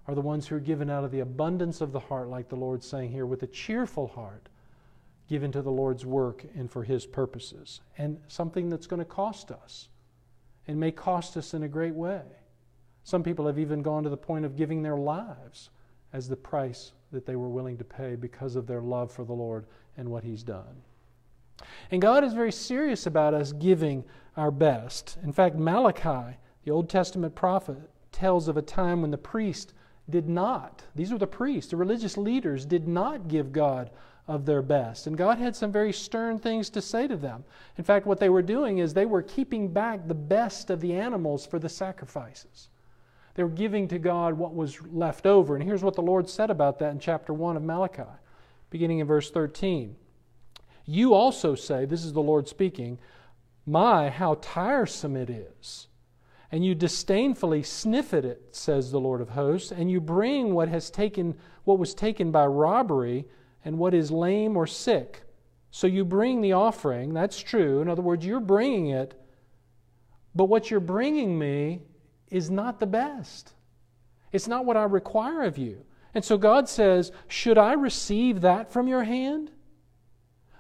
are 0.08 0.14
the 0.14 0.22
ones 0.22 0.46
who 0.46 0.56
are 0.56 0.60
given 0.60 0.88
out 0.88 1.04
of 1.04 1.10
the 1.10 1.20
abundance 1.20 1.82
of 1.82 1.92
the 1.92 2.00
heart, 2.00 2.30
like 2.30 2.48
the 2.48 2.56
Lord's 2.56 2.88
saying 2.88 3.10
here, 3.10 3.26
with 3.26 3.42
a 3.42 3.48
cheerful 3.48 4.06
heart, 4.06 4.48
given 5.28 5.52
to 5.52 5.60
the 5.60 5.70
Lord's 5.70 6.06
work 6.06 6.46
and 6.56 6.70
for 6.70 6.82
His 6.82 7.04
purposes. 7.04 7.82
And 7.98 8.18
something 8.28 8.70
that's 8.70 8.86
going 8.86 9.00
to 9.00 9.04
cost 9.04 9.50
us 9.50 9.90
and 10.66 10.80
may 10.80 10.92
cost 10.92 11.36
us 11.36 11.52
in 11.52 11.64
a 11.64 11.68
great 11.68 11.94
way. 11.94 12.22
Some 13.04 13.22
people 13.22 13.46
have 13.46 13.58
even 13.58 13.82
gone 13.82 14.02
to 14.04 14.10
the 14.10 14.16
point 14.16 14.44
of 14.44 14.56
giving 14.56 14.82
their 14.82 14.96
lives 14.96 15.70
as 16.12 16.28
the 16.28 16.36
price 16.36 16.92
that 17.12 17.26
they 17.26 17.36
were 17.36 17.48
willing 17.48 17.76
to 17.78 17.84
pay 17.84 18.14
because 18.14 18.56
of 18.56 18.66
their 18.66 18.80
love 18.80 19.10
for 19.10 19.24
the 19.24 19.32
Lord 19.32 19.66
and 19.96 20.08
what 20.08 20.24
He's 20.24 20.42
done. 20.42 20.82
And 21.90 22.00
God 22.00 22.24
is 22.24 22.32
very 22.32 22.52
serious 22.52 23.06
about 23.06 23.34
us 23.34 23.52
giving 23.52 24.04
our 24.36 24.50
best. 24.50 25.18
In 25.22 25.32
fact, 25.32 25.56
Malachi, 25.56 26.36
the 26.64 26.70
Old 26.70 26.88
Testament 26.88 27.34
prophet, 27.34 27.90
tells 28.12 28.48
of 28.48 28.56
a 28.56 28.62
time 28.62 29.02
when 29.02 29.10
the 29.10 29.18
priest 29.18 29.74
did 30.08 30.28
not, 30.28 30.82
these 30.94 31.12
were 31.12 31.18
the 31.18 31.26
priests, 31.26 31.70
the 31.70 31.76
religious 31.76 32.16
leaders, 32.16 32.64
did 32.64 32.88
not 32.88 33.28
give 33.28 33.52
God 33.52 33.90
of 34.26 34.46
their 34.46 34.62
best. 34.62 35.06
And 35.06 35.16
God 35.16 35.38
had 35.38 35.56
some 35.56 35.72
very 35.72 35.92
stern 35.92 36.38
things 36.38 36.70
to 36.70 36.80
say 36.80 37.08
to 37.08 37.16
them. 37.16 37.44
In 37.78 37.84
fact, 37.84 38.06
what 38.06 38.20
they 38.20 38.28
were 38.28 38.42
doing 38.42 38.78
is 38.78 38.94
they 38.94 39.06
were 39.06 39.22
keeping 39.22 39.68
back 39.68 40.06
the 40.06 40.14
best 40.14 40.70
of 40.70 40.80
the 40.80 40.94
animals 40.94 41.46
for 41.46 41.58
the 41.58 41.68
sacrifices. 41.68 42.68
They 43.34 43.42
were 43.42 43.48
giving 43.48 43.88
to 43.88 43.98
God 43.98 44.34
what 44.34 44.54
was 44.54 44.80
left 44.92 45.26
over. 45.26 45.54
And 45.54 45.64
here's 45.64 45.82
what 45.82 45.94
the 45.94 46.02
Lord 46.02 46.28
said 46.28 46.50
about 46.50 46.78
that 46.80 46.90
in 46.90 46.98
chapter 46.98 47.32
1 47.32 47.56
of 47.56 47.62
Malachi, 47.62 48.02
beginning 48.70 48.98
in 48.98 49.06
verse 49.06 49.30
13. 49.30 49.96
You 50.84 51.14
also 51.14 51.54
say, 51.54 51.84
this 51.84 52.04
is 52.04 52.12
the 52.12 52.22
Lord 52.22 52.48
speaking, 52.48 52.98
My, 53.66 54.10
how 54.10 54.38
tiresome 54.40 55.16
it 55.16 55.30
is. 55.30 55.86
And 56.52 56.64
you 56.64 56.74
disdainfully 56.74 57.62
sniff 57.62 58.12
at 58.12 58.24
it, 58.24 58.48
says 58.50 58.90
the 58.90 58.98
Lord 58.98 59.20
of 59.20 59.30
hosts, 59.30 59.70
and 59.70 59.88
you 59.88 60.00
bring 60.00 60.52
what 60.52 60.68
has 60.68 60.90
taken 60.90 61.36
what 61.64 61.78
was 61.78 61.94
taken 61.94 62.32
by 62.32 62.46
robbery, 62.46 63.26
and 63.64 63.78
what 63.78 63.94
is 63.94 64.10
lame 64.10 64.56
or 64.56 64.66
sick. 64.66 65.22
So 65.70 65.86
you 65.86 66.04
bring 66.04 66.40
the 66.40 66.54
offering, 66.54 67.14
that's 67.14 67.38
true. 67.38 67.80
In 67.80 67.88
other 67.88 68.02
words, 68.02 68.26
you're 68.26 68.40
bringing 68.40 68.88
it, 68.88 69.14
but 70.34 70.46
what 70.46 70.70
you're 70.70 70.80
bringing 70.80 71.38
me 71.38 71.82
is 72.30 72.50
not 72.50 72.80
the 72.80 72.86
best. 72.86 73.52
It's 74.32 74.48
not 74.48 74.64
what 74.64 74.76
I 74.76 74.84
require 74.84 75.42
of 75.42 75.58
you. 75.58 75.84
And 76.14 76.24
so 76.24 76.38
God 76.38 76.68
says, 76.68 77.12
Should 77.28 77.58
I 77.58 77.72
receive 77.72 78.40
that 78.40 78.72
from 78.72 78.88
your 78.88 79.04
hand? 79.04 79.50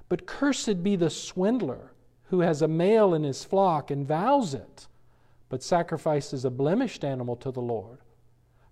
But 0.08 0.26
cursed 0.26 0.82
be 0.82 0.96
the 0.96 1.10
swindler 1.10 1.92
who 2.24 2.40
has 2.40 2.62
a 2.62 2.68
male 2.68 3.14
in 3.14 3.24
his 3.24 3.44
flock 3.44 3.90
and 3.90 4.06
vows 4.06 4.54
it, 4.54 4.86
but 5.48 5.62
sacrifices 5.62 6.44
a 6.44 6.50
blemished 6.50 7.04
animal 7.04 7.36
to 7.36 7.50
the 7.50 7.60
Lord. 7.60 7.98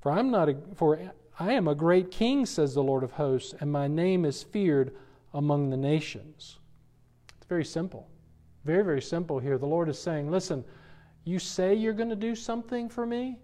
For 0.01 0.12
I'm 0.12 0.30
not 0.30 0.49
a, 0.49 0.57
for 0.74 1.12
I 1.38 1.53
am 1.53 1.68
a 1.68 1.74
great 1.74 2.11
king, 2.11 2.46
says 2.46 2.74
the 2.74 2.82
Lord 2.82 3.03
of 3.03 3.12
hosts, 3.12 3.55
and 3.61 3.70
my 3.70 3.88
name 3.88 4.24
is 4.24 4.42
feared 4.42 4.94
among 5.34 5.70
the 5.70 5.76
nations. 5.76 6.59
It's 7.36 7.46
very 7.46 7.64
simple. 7.64 8.09
Very, 8.64 8.84
very 8.84 9.03
simple 9.03 9.38
here. 9.38 9.59
The 9.59 9.66
Lord 9.66 9.88
is 9.88 9.99
saying, 9.99 10.30
listen, 10.30 10.64
you 11.25 11.39
say 11.39 11.75
you're 11.75 11.93
going 11.93 12.09
to 12.09 12.16
do 12.16 12.35
something 12.35 12.89
for 12.89 13.07
me, 13.07 13.39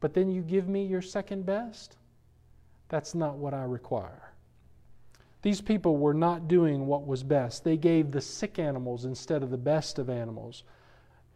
but 0.00 0.14
then 0.14 0.30
you 0.30 0.42
give 0.42 0.68
me 0.68 0.84
your 0.84 1.02
second 1.02 1.46
best? 1.46 1.96
That's 2.88 3.14
not 3.14 3.36
what 3.36 3.54
I 3.54 3.62
require. 3.62 4.32
These 5.42 5.60
people 5.60 5.96
were 5.96 6.14
not 6.14 6.48
doing 6.48 6.86
what 6.86 7.06
was 7.06 7.22
best. 7.22 7.64
They 7.64 7.76
gave 7.76 8.10
the 8.10 8.20
sick 8.20 8.58
animals 8.58 9.04
instead 9.04 9.42
of 9.42 9.50
the 9.50 9.56
best 9.56 9.98
of 9.98 10.10
animals. 10.10 10.64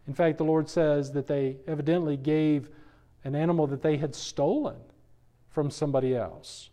In 0.06 0.12
fact, 0.12 0.36
the 0.36 0.44
Lord 0.44 0.68
says 0.68 1.12
that 1.12 1.26
they 1.26 1.56
evidently 1.66 2.16
gave 2.16 2.68
an 3.24 3.34
animal 3.34 3.66
that 3.68 3.82
they 3.82 3.96
had 3.96 4.14
stolen 4.14 4.76
from 5.48 5.70
somebody 5.70 6.14
else, 6.14 6.68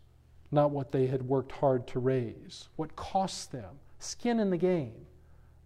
not 0.51 0.71
what 0.71 0.91
they 0.91 1.07
had 1.07 1.21
worked 1.21 1.53
hard 1.53 1.87
to 1.87 1.99
raise, 1.99 2.67
what 2.75 2.95
cost 2.97 3.51
them, 3.51 3.75
skin 3.99 4.39
in 4.39 4.49
the 4.49 4.57
game, 4.57 5.05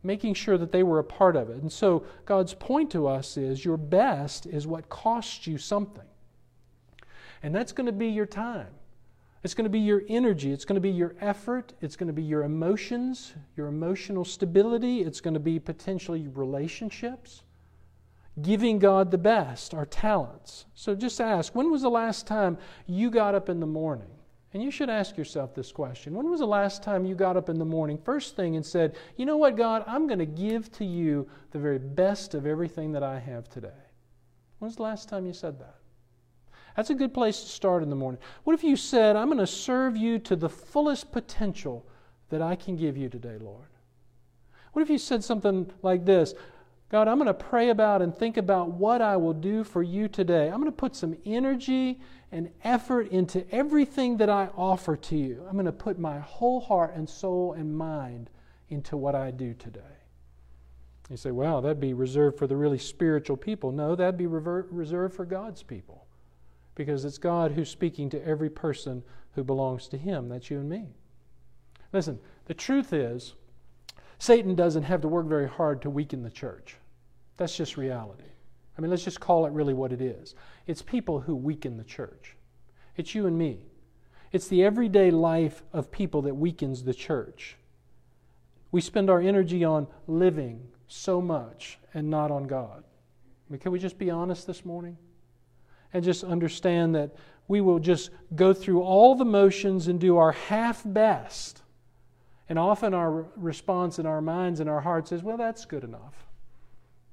making 0.05 0.35
sure 0.35 0.57
that 0.57 0.71
they 0.71 0.83
were 0.83 0.99
a 0.99 1.03
part 1.03 1.35
of 1.35 1.49
it. 1.49 1.61
And 1.61 1.71
so 1.71 2.05
God's 2.25 2.53
point 2.53 2.91
to 2.91 3.07
us 3.07 3.37
is 3.37 3.65
your 3.65 3.77
best 3.77 4.45
is 4.45 4.67
what 4.67 4.87
costs 4.89 5.47
you 5.47 5.57
something. 5.57 6.05
And 7.43 7.53
that's 7.53 7.71
going 7.71 7.87
to 7.87 7.91
be 7.91 8.07
your 8.07 8.25
time. 8.25 8.69
It's 9.43 9.53
going 9.53 9.65
to 9.65 9.69
be 9.69 9.79
your 9.79 10.01
energy. 10.09 10.51
It's 10.51 10.65
going 10.65 10.75
to 10.75 10.81
be 10.81 10.89
your 10.89 11.15
effort. 11.21 11.73
It's 11.81 11.95
going 11.95 12.07
to 12.07 12.13
be 12.13 12.23
your 12.23 12.43
emotions, 12.43 13.33
your 13.55 13.67
emotional 13.67 14.25
stability. 14.25 15.01
It's 15.01 15.21
going 15.21 15.35
to 15.35 15.39
be 15.39 15.59
potentially 15.59 16.27
relationships 16.29 17.43
giving 18.41 18.79
God 18.79 19.11
the 19.11 19.17
best, 19.17 19.73
our 19.73 19.85
talents. 19.85 20.65
So 20.73 20.95
just 20.95 21.21
ask 21.21 21.55
when 21.55 21.71
was 21.71 21.81
the 21.81 21.89
last 21.89 22.27
time 22.27 22.57
you 22.85 23.09
got 23.09 23.35
up 23.35 23.49
in 23.49 23.59
the 23.59 23.65
morning? 23.65 24.07
And 24.55 24.63
you 24.63 24.71
should 24.71 24.89
ask 24.89 25.17
yourself 25.17 25.53
this 25.53 25.73
question 25.73 26.15
When 26.15 26.29
was 26.29 26.39
the 26.39 26.47
last 26.47 26.81
time 26.81 27.03
you 27.03 27.13
got 27.13 27.35
up 27.35 27.49
in 27.49 27.59
the 27.59 27.65
morning, 27.65 27.97
first 27.97 28.37
thing, 28.37 28.55
and 28.55 28.65
said, 28.65 28.95
You 29.17 29.25
know 29.25 29.35
what, 29.35 29.57
God, 29.57 29.83
I'm 29.85 30.07
going 30.07 30.19
to 30.19 30.25
give 30.25 30.71
to 30.77 30.85
you 30.85 31.27
the 31.51 31.59
very 31.59 31.77
best 31.77 32.33
of 32.33 32.45
everything 32.45 32.93
that 32.93 33.03
I 33.03 33.19
have 33.19 33.49
today? 33.49 33.83
When 34.59 34.69
was 34.69 34.77
the 34.77 34.83
last 34.83 35.09
time 35.09 35.25
you 35.25 35.33
said 35.33 35.59
that? 35.59 35.75
That's 36.77 36.89
a 36.89 36.95
good 36.95 37.13
place 37.13 37.41
to 37.41 37.49
start 37.49 37.83
in 37.83 37.89
the 37.89 37.97
morning. 37.97 38.21
What 38.45 38.53
if 38.53 38.63
you 38.63 38.77
said, 38.77 39.17
I'm 39.17 39.27
going 39.27 39.39
to 39.39 39.45
serve 39.45 39.97
you 39.97 40.19
to 40.19 40.37
the 40.37 40.47
fullest 40.47 41.11
potential 41.11 41.85
that 42.29 42.41
I 42.41 42.55
can 42.55 42.77
give 42.77 42.95
you 42.95 43.09
today, 43.09 43.37
Lord? 43.37 43.67
What 44.71 44.83
if 44.83 44.89
you 44.89 44.97
said 44.97 45.21
something 45.21 45.69
like 45.81 46.05
this 46.05 46.33
God, 46.89 47.07
I'm 47.07 47.17
going 47.17 47.27
to 47.27 47.33
pray 47.33 47.69
about 47.69 48.01
and 48.01 48.15
think 48.15 48.37
about 48.37 48.71
what 48.71 49.01
I 49.01 49.17
will 49.17 49.33
do 49.33 49.63
for 49.63 49.81
you 49.81 50.07
today. 50.07 50.45
I'm 50.45 50.59
going 50.59 50.65
to 50.65 50.71
put 50.71 50.95
some 50.95 51.17
energy 51.25 51.99
and 52.31 52.51
effort 52.63 53.09
into 53.09 53.49
everything 53.53 54.17
that 54.17 54.29
I 54.29 54.49
offer 54.55 54.95
to 54.95 55.15
you. 55.15 55.43
I'm 55.47 55.53
going 55.53 55.65
to 55.65 55.71
put 55.71 55.97
my 55.97 56.19
whole 56.19 56.59
heart 56.59 56.93
and 56.95 57.09
soul 57.09 57.53
and 57.53 57.75
mind 57.75 58.29
into 58.69 58.97
what 58.97 59.15
I 59.15 59.31
do 59.31 59.53
today. 59.53 59.81
You 61.09 61.17
say, 61.17 61.31
well, 61.31 61.61
that'd 61.61 61.79
be 61.79 61.93
reserved 61.93 62.37
for 62.37 62.47
the 62.47 62.55
really 62.55 62.79
spiritual 62.79 63.37
people. 63.37 63.71
No, 63.71 63.95
that'd 63.95 64.17
be 64.17 64.27
reserved 64.27 65.15
for 65.15 65.25
God's 65.25 65.63
people 65.63 66.05
because 66.75 67.05
it's 67.05 67.17
God 67.17 67.51
who's 67.51 67.69
speaking 67.69 68.09
to 68.09 68.27
every 68.27 68.49
person 68.49 69.03
who 69.33 69.43
belongs 69.43 69.87
to 69.89 69.97
Him. 69.97 70.29
That's 70.29 70.49
you 70.49 70.59
and 70.59 70.69
me. 70.69 70.87
Listen, 71.93 72.19
the 72.45 72.53
truth 72.53 72.91
is, 72.91 73.35
Satan 74.17 74.55
doesn't 74.55 74.83
have 74.83 75.01
to 75.01 75.07
work 75.07 75.27
very 75.27 75.47
hard 75.47 75.81
to 75.81 75.89
weaken 75.89 76.23
the 76.23 76.29
church. 76.29 76.77
That's 77.37 77.55
just 77.55 77.77
reality. 77.77 78.23
I 78.77 78.81
mean, 78.81 78.91
let's 78.91 79.03
just 79.03 79.19
call 79.19 79.45
it 79.45 79.53
really 79.53 79.73
what 79.73 79.91
it 79.91 80.01
is. 80.01 80.35
It's 80.67 80.81
people 80.81 81.21
who 81.21 81.35
weaken 81.35 81.77
the 81.77 81.83
church. 81.83 82.35
It's 82.97 83.15
you 83.15 83.25
and 83.25 83.37
me. 83.37 83.65
It's 84.31 84.47
the 84.47 84.63
everyday 84.63 85.11
life 85.11 85.63
of 85.71 85.91
people 85.91 86.21
that 86.23 86.35
weakens 86.35 86.83
the 86.83 86.93
church. 86.93 87.57
We 88.71 88.81
spend 88.81 89.09
our 89.09 89.21
energy 89.21 89.63
on 89.63 89.87
living 90.07 90.67
so 90.87 91.21
much 91.21 91.79
and 91.93 92.09
not 92.09 92.31
on 92.31 92.47
God. 92.47 92.83
I 93.47 93.53
mean, 93.53 93.59
can 93.59 93.71
we 93.71 93.79
just 93.79 93.97
be 93.97 94.09
honest 94.09 94.47
this 94.47 94.65
morning? 94.65 94.97
And 95.93 96.03
just 96.03 96.23
understand 96.23 96.95
that 96.95 97.15
we 97.47 97.61
will 97.61 97.79
just 97.79 98.09
go 98.35 98.53
through 98.53 98.81
all 98.81 99.15
the 99.15 99.25
motions 99.25 99.87
and 99.87 99.99
do 99.99 100.17
our 100.17 100.33
half 100.33 100.81
best 100.85 101.61
and 102.47 102.59
often 102.59 102.93
our 102.93 103.25
response 103.35 103.99
in 103.99 104.05
our 104.05 104.21
minds 104.21 104.59
and 104.59 104.69
our 104.69 104.81
hearts 104.81 105.11
is, 105.11 105.23
well, 105.23 105.37
that's 105.37 105.65
good 105.65 105.83
enough. 105.83 106.27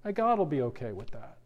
Uh, 0.05 0.11
God 0.11 0.39
will 0.39 0.47
be 0.47 0.63
okay 0.63 0.93
with 0.93 1.11
that. 1.13 1.39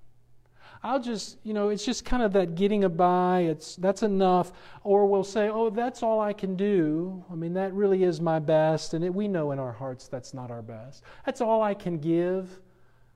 I'll 0.82 1.00
just, 1.00 1.38
you 1.42 1.54
know, 1.54 1.70
it's 1.70 1.84
just 1.84 2.04
kind 2.04 2.22
of 2.22 2.32
that 2.34 2.54
getting 2.54 2.84
a 2.84 2.88
by, 2.88 3.40
it's 3.40 3.76
that's 3.76 4.02
enough. 4.02 4.52
Or 4.84 5.06
we'll 5.06 5.24
say, 5.24 5.48
oh, 5.48 5.70
that's 5.70 6.02
all 6.02 6.20
I 6.20 6.32
can 6.32 6.54
do. 6.56 7.24
I 7.30 7.34
mean, 7.34 7.54
that 7.54 7.72
really 7.72 8.04
is 8.04 8.20
my 8.20 8.38
best. 8.38 8.94
And 8.94 9.04
it, 9.04 9.14
we 9.14 9.26
know 9.26 9.52
in 9.52 9.58
our 9.58 9.72
hearts 9.72 10.08
that's 10.08 10.34
not 10.34 10.50
our 10.50 10.62
best. 10.62 11.02
That's 11.24 11.40
all 11.40 11.62
I 11.62 11.74
can 11.74 11.98
give. 11.98 12.60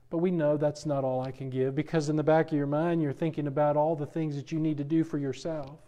But 0.09 0.17
we 0.17 0.31
know 0.31 0.57
that's 0.57 0.85
not 0.85 1.05
all 1.05 1.21
I 1.21 1.31
can 1.31 1.49
give 1.49 1.73
because 1.73 2.09
in 2.09 2.17
the 2.17 2.23
back 2.23 2.47
of 2.47 2.57
your 2.57 2.67
mind, 2.67 3.01
you're 3.01 3.13
thinking 3.13 3.47
about 3.47 3.77
all 3.77 3.95
the 3.95 4.05
things 4.05 4.35
that 4.35 4.51
you 4.51 4.59
need 4.59 4.77
to 4.77 4.83
do 4.83 5.05
for 5.05 5.17
yourself. 5.17 5.79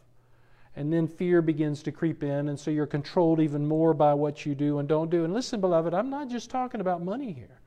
And 0.76 0.92
then 0.92 1.08
fear 1.08 1.42
begins 1.42 1.84
to 1.84 1.92
creep 1.92 2.24
in, 2.24 2.50
and 2.50 2.60
so 2.60 2.72
you're 2.72 2.88
controlled 2.88 3.40
even 3.40 3.68
more 3.68 3.94
by 3.94 4.14
what 4.14 4.46
you 4.46 4.56
do 4.56 4.80
and 4.80 4.90
don't 4.90 5.12
do. 5.12 5.24
And 5.24 5.34
listen, 5.34 5.62
beloved, 5.62 5.94
I'm 5.94 6.10
not 6.10 6.30
just 6.30 6.50
talking 6.50 6.82
about 6.82 7.04
money 7.04 7.32
here. 7.32 7.60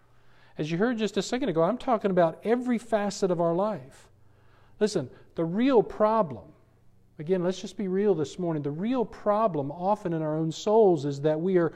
As 0.58 0.70
you 0.70 0.78
heard 0.78 0.98
just 0.98 1.16
a 1.16 1.22
second 1.22 1.48
ago, 1.48 1.62
I'm 1.62 1.78
talking 1.78 2.10
about 2.10 2.40
every 2.42 2.78
facet 2.78 3.30
of 3.30 3.40
our 3.40 3.54
life. 3.54 4.08
Listen, 4.80 5.08
the 5.36 5.44
real 5.44 5.82
problem, 5.82 6.44
again, 7.18 7.44
let's 7.44 7.60
just 7.60 7.76
be 7.76 7.88
real 7.88 8.14
this 8.14 8.38
morning. 8.38 8.62
The 8.62 8.70
real 8.70 9.04
problem, 9.04 9.70
often 9.70 10.12
in 10.12 10.22
our 10.22 10.36
own 10.36 10.50
souls, 10.50 11.04
is 11.04 11.20
that 11.20 11.40
we 11.40 11.58
are 11.58 11.72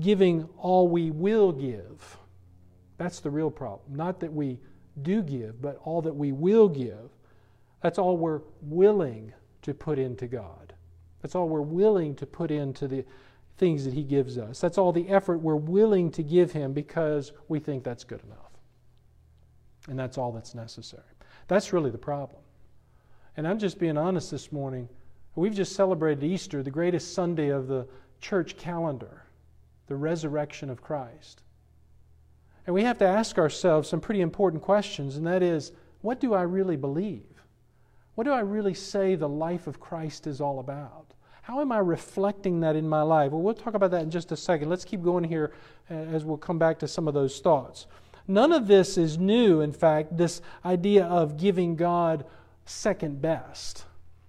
giving 0.00 0.48
all 0.56 0.88
we 0.88 1.10
will 1.10 1.52
give. 1.52 2.16
That's 2.96 3.20
the 3.20 3.30
real 3.30 3.50
problem. 3.50 3.94
Not 3.94 4.20
that 4.20 4.32
we 4.32 4.58
do 5.02 5.22
give, 5.22 5.60
but 5.60 5.80
all 5.84 6.00
that 6.02 6.14
we 6.14 6.32
will 6.32 6.68
give. 6.68 7.10
That's 7.82 7.98
all 7.98 8.16
we're 8.16 8.40
willing 8.62 9.32
to 9.62 9.74
put 9.74 9.98
into 9.98 10.26
God. 10.26 10.74
That's 11.20 11.34
all 11.34 11.48
we're 11.48 11.60
willing 11.60 12.14
to 12.16 12.26
put 12.26 12.50
into 12.50 12.88
the 12.88 13.04
things 13.56 13.84
that 13.84 13.94
He 13.94 14.02
gives 14.02 14.38
us. 14.38 14.60
That's 14.60 14.78
all 14.78 14.92
the 14.92 15.08
effort 15.08 15.38
we're 15.38 15.56
willing 15.56 16.10
to 16.12 16.22
give 16.22 16.52
Him 16.52 16.72
because 16.72 17.32
we 17.48 17.58
think 17.60 17.84
that's 17.84 18.04
good 18.04 18.22
enough. 18.24 18.38
And 19.88 19.98
that's 19.98 20.18
all 20.18 20.32
that's 20.32 20.54
necessary. 20.54 21.02
That's 21.48 21.72
really 21.72 21.90
the 21.90 21.98
problem. 21.98 22.42
And 23.36 23.46
I'm 23.46 23.58
just 23.58 23.78
being 23.78 23.96
honest 23.96 24.30
this 24.30 24.52
morning. 24.52 24.88
We've 25.34 25.54
just 25.54 25.74
celebrated 25.74 26.24
Easter, 26.24 26.62
the 26.62 26.70
greatest 26.70 27.14
Sunday 27.14 27.48
of 27.48 27.66
the 27.66 27.86
church 28.20 28.56
calendar, 28.56 29.24
the 29.86 29.96
resurrection 29.96 30.68
of 30.68 30.82
Christ. 30.82 31.42
And 32.66 32.74
we 32.74 32.82
have 32.82 32.98
to 32.98 33.06
ask 33.06 33.38
ourselves 33.38 33.88
some 33.88 34.00
pretty 34.00 34.20
important 34.20 34.62
questions, 34.62 35.16
and 35.16 35.26
that 35.26 35.42
is 35.42 35.72
what 36.02 36.20
do 36.20 36.34
I 36.34 36.42
really 36.42 36.76
believe? 36.76 37.24
What 38.14 38.24
do 38.24 38.32
I 38.32 38.40
really 38.40 38.74
say 38.74 39.14
the 39.14 39.28
life 39.28 39.66
of 39.66 39.80
Christ 39.80 40.26
is 40.26 40.40
all 40.40 40.58
about? 40.58 41.14
How 41.42 41.60
am 41.60 41.72
I 41.72 41.78
reflecting 41.78 42.60
that 42.60 42.76
in 42.76 42.88
my 42.88 43.02
life? 43.02 43.32
Well, 43.32 43.40
we'll 43.40 43.54
talk 43.54 43.74
about 43.74 43.90
that 43.90 44.02
in 44.02 44.10
just 44.10 44.30
a 44.32 44.36
second. 44.36 44.68
Let's 44.68 44.84
keep 44.84 45.02
going 45.02 45.24
here 45.24 45.52
uh, 45.90 45.94
as 45.94 46.24
we'll 46.24 46.36
come 46.36 46.58
back 46.58 46.78
to 46.80 46.88
some 46.88 47.08
of 47.08 47.14
those 47.14 47.40
thoughts. 47.40 47.86
None 48.28 48.52
of 48.52 48.68
this 48.68 48.96
is 48.96 49.18
new, 49.18 49.60
in 49.62 49.72
fact, 49.72 50.16
this 50.16 50.40
idea 50.64 51.06
of 51.06 51.36
giving 51.36 51.74
God 51.74 52.24
second 52.64 53.20
best. 53.20 53.86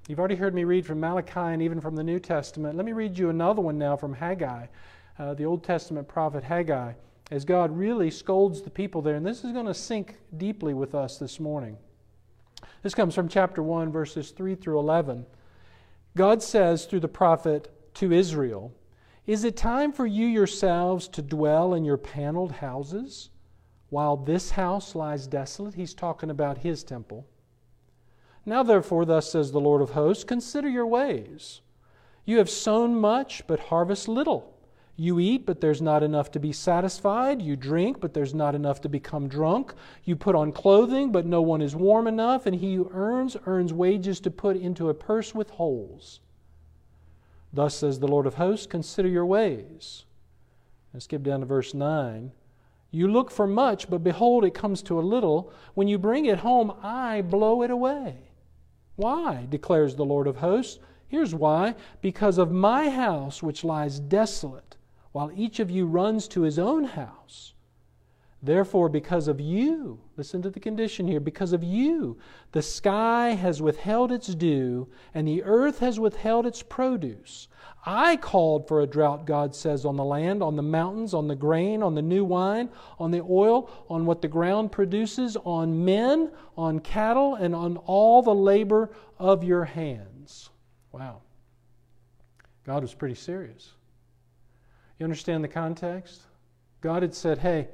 You've 0.08 0.20
already 0.20 0.36
heard 0.36 0.56
me 0.56 0.64
read 0.64 0.86
from 0.86 1.00
Malachi 1.00 1.40
and 1.40 1.62
even 1.62 1.80
from 1.80 1.96
the 1.96 2.04
New 2.04 2.20
Testament. 2.20 2.76
Let 2.76 2.86
me 2.86 2.94
read 2.94 3.18
you 3.18 3.30
another 3.30 3.62
one 3.62 3.78
now 3.78 3.96
from 3.96 4.14
Haggai, 4.14 4.66
uh, 5.20 5.34
the 5.36 5.46
Old 5.46 5.64
Testament 5.64 6.08
prophet 6.08 6.44
Haggai, 6.44 6.94
as 7.32 7.46
God 7.46 7.78
really 7.78 8.10
scolds 8.10 8.62
the 8.62 8.72
people 8.72 9.02
there. 9.02 9.16
And 9.16 9.26
this 9.26 9.44
is 9.44 9.52
going 9.52 9.68
to 9.68 9.74
sink 9.74 10.18
deeply 10.38 10.74
with 10.74 10.96
us 10.96 11.18
this 11.18 11.40
morning. 11.40 11.78
This 12.84 12.94
comes 12.94 13.16
from 13.16 13.30
chapter 13.30 13.64
1, 13.64 13.94
verses 13.94 14.32
3 14.32 14.56
through 14.56 14.78
11. 14.78 15.26
God 16.18 16.44
says 16.44 16.86
through 16.86 17.00
the 17.00 17.08
prophet 17.08 17.72
to 17.96 18.12
Israel, 18.12 18.74
Is 19.26 19.46
it 19.46 19.56
time 19.56 19.94
for 19.94 20.06
you 20.06 20.28
yourselves 20.28 21.08
to 21.08 21.22
dwell 21.22 21.74
in 21.74 21.86
your 21.86 21.98
paneled 21.98 22.52
houses 22.52 23.30
while 23.90 24.18
this 24.18 24.52
house 24.52 24.96
lies 24.96 25.28
desolate? 25.28 25.76
He's 25.76 25.94
talking 25.94 26.30
about 26.30 26.58
his 26.60 26.84
temple. 26.84 27.26
Now, 28.46 28.64
therefore, 28.64 29.06
thus 29.06 29.32
says 29.32 29.54
the 29.54 29.62
Lord 29.62 29.82
of 29.82 29.92
hosts, 29.92 30.26
consider 30.26 30.68
your 30.68 30.86
ways. 30.86 31.62
You 32.26 32.38
have 32.40 32.50
sown 32.50 33.00
much, 33.00 33.48
but 33.48 33.60
harvest 33.60 34.10
little. 34.10 34.53
You 34.96 35.20
eat, 35.20 35.48
but 35.48 35.60
there's 35.60 35.82
not 35.82 36.04
enough 36.04 36.30
to 36.32 36.40
be 36.40 36.52
satisfied. 36.52 37.42
You 37.42 37.56
drink, 37.56 38.00
but 38.00 38.14
there's 38.14 38.36
not 38.36 38.54
enough 38.54 38.80
to 38.82 38.90
become 38.90 39.28
drunk. 39.28 39.74
You 40.04 40.16
put 40.16 40.36
on 40.36 40.52
clothing, 40.52 41.12
but 41.12 41.26
no 41.26 41.42
one 41.42 41.64
is 41.64 41.76
warm 41.76 42.06
enough. 42.06 42.46
And 42.46 42.56
he 42.56 42.76
who 42.76 42.92
earns, 42.94 43.36
earns 43.48 43.74
wages 43.74 44.20
to 44.20 44.30
put 44.30 44.56
into 44.56 44.90
a 44.90 44.94
purse 44.94 45.34
with 45.34 45.50
holes. 45.50 46.20
Thus 47.52 47.76
says 47.76 48.00
the 48.00 48.08
Lord 48.08 48.28
of 48.28 48.36
hosts 48.36 48.68
Consider 48.68 49.08
your 49.08 49.26
ways. 49.26 50.06
Let's 50.94 51.06
skip 51.06 51.24
down 51.24 51.40
to 51.40 51.48
verse 51.48 51.74
9. 51.74 52.32
You 52.92 53.08
look 53.08 53.32
for 53.32 53.48
much, 53.48 53.90
but 53.90 54.04
behold, 54.04 54.46
it 54.46 54.54
comes 54.54 54.84
to 54.84 55.00
a 55.00 55.02
little. 55.02 55.52
When 55.74 55.88
you 55.88 55.98
bring 55.98 56.28
it 56.28 56.38
home, 56.38 56.72
I 56.84 57.24
blow 57.24 57.64
it 57.64 57.72
away. 57.72 58.18
Why? 58.96 59.48
declares 59.50 59.96
the 59.96 60.06
Lord 60.06 60.28
of 60.28 60.38
hosts. 60.38 60.78
Here's 61.08 61.34
why 61.34 61.74
because 62.02 62.38
of 62.38 62.52
my 62.52 62.92
house, 62.92 63.42
which 63.42 63.64
lies 63.64 64.00
desolate 64.00 64.73
while 65.14 65.32
each 65.34 65.60
of 65.60 65.72
you 65.72 65.86
runs 65.86 66.28
to 66.28 66.42
his 66.42 66.60
own 66.60 66.84
house. 66.84 67.54
Therefore, 68.42 68.90
because 68.90 69.30
of 69.30 69.40
you, 69.40 70.02
listen 70.18 70.42
to 70.42 70.50
the 70.50 70.60
condition 70.60 71.08
here, 71.08 71.22
because 71.22 71.54
of 71.54 71.64
you, 71.64 72.18
the 72.52 72.62
sky 72.62 73.30
has 73.30 73.62
withheld 73.62 74.12
its 74.12 74.28
dew, 74.28 74.90
and 75.14 75.26
the 75.26 75.42
earth 75.44 75.80
has 75.80 75.98
withheld 75.98 76.46
its 76.46 76.62
produce. 76.62 77.48
I 77.86 78.18
called 78.18 78.68
for 78.68 78.82
a 78.82 78.88
drought, 78.88 79.26
God 79.26 79.56
says, 79.56 79.86
on 79.86 79.96
the 79.96 80.04
land, 80.04 80.44
on 80.44 80.58
the 80.58 80.62
mountains, 80.62 81.14
on 81.14 81.30
the 81.30 81.38
grain, 81.38 81.82
on 81.82 81.96
the 81.96 82.02
new 82.02 82.26
wine, 82.26 82.70
on 83.00 83.12
the 83.12 83.22
oil, 83.22 83.70
on 83.90 84.06
what 84.06 84.22
the 84.22 84.28
ground 84.28 84.74
produces, 84.74 85.38
on 85.46 85.86
men, 85.86 86.30
on 86.58 86.80
cattle, 86.80 87.36
and 87.36 87.56
on 87.56 87.78
all 87.78 88.22
the 88.22 88.36
labor 88.36 88.90
of 89.20 89.46
your 89.46 89.64
hands. 89.64 90.50
Wow. 90.92 91.22
God 92.66 92.82
was 92.82 92.94
pretty 92.94 93.16
serious. 93.16 93.72
You 95.04 95.06
understand 95.06 95.44
the 95.44 95.50
context? 95.50 96.22
God 96.80 97.02
had 97.02 97.14
said, 97.14 97.40
Hey, 97.40 97.68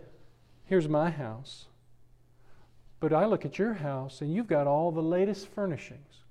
here's 0.65 0.89
my 0.89 1.11
house. 1.11 1.67
But 2.99 3.13
I 3.13 3.27
look 3.27 3.45
at 3.45 3.59
your 3.59 3.75
house 3.75 4.21
and 4.21 4.33
you've 4.33 4.47
got 4.47 4.65
all 4.65 4.91
the 4.91 5.03
latest 5.03 5.47
furnishings. 5.49 6.23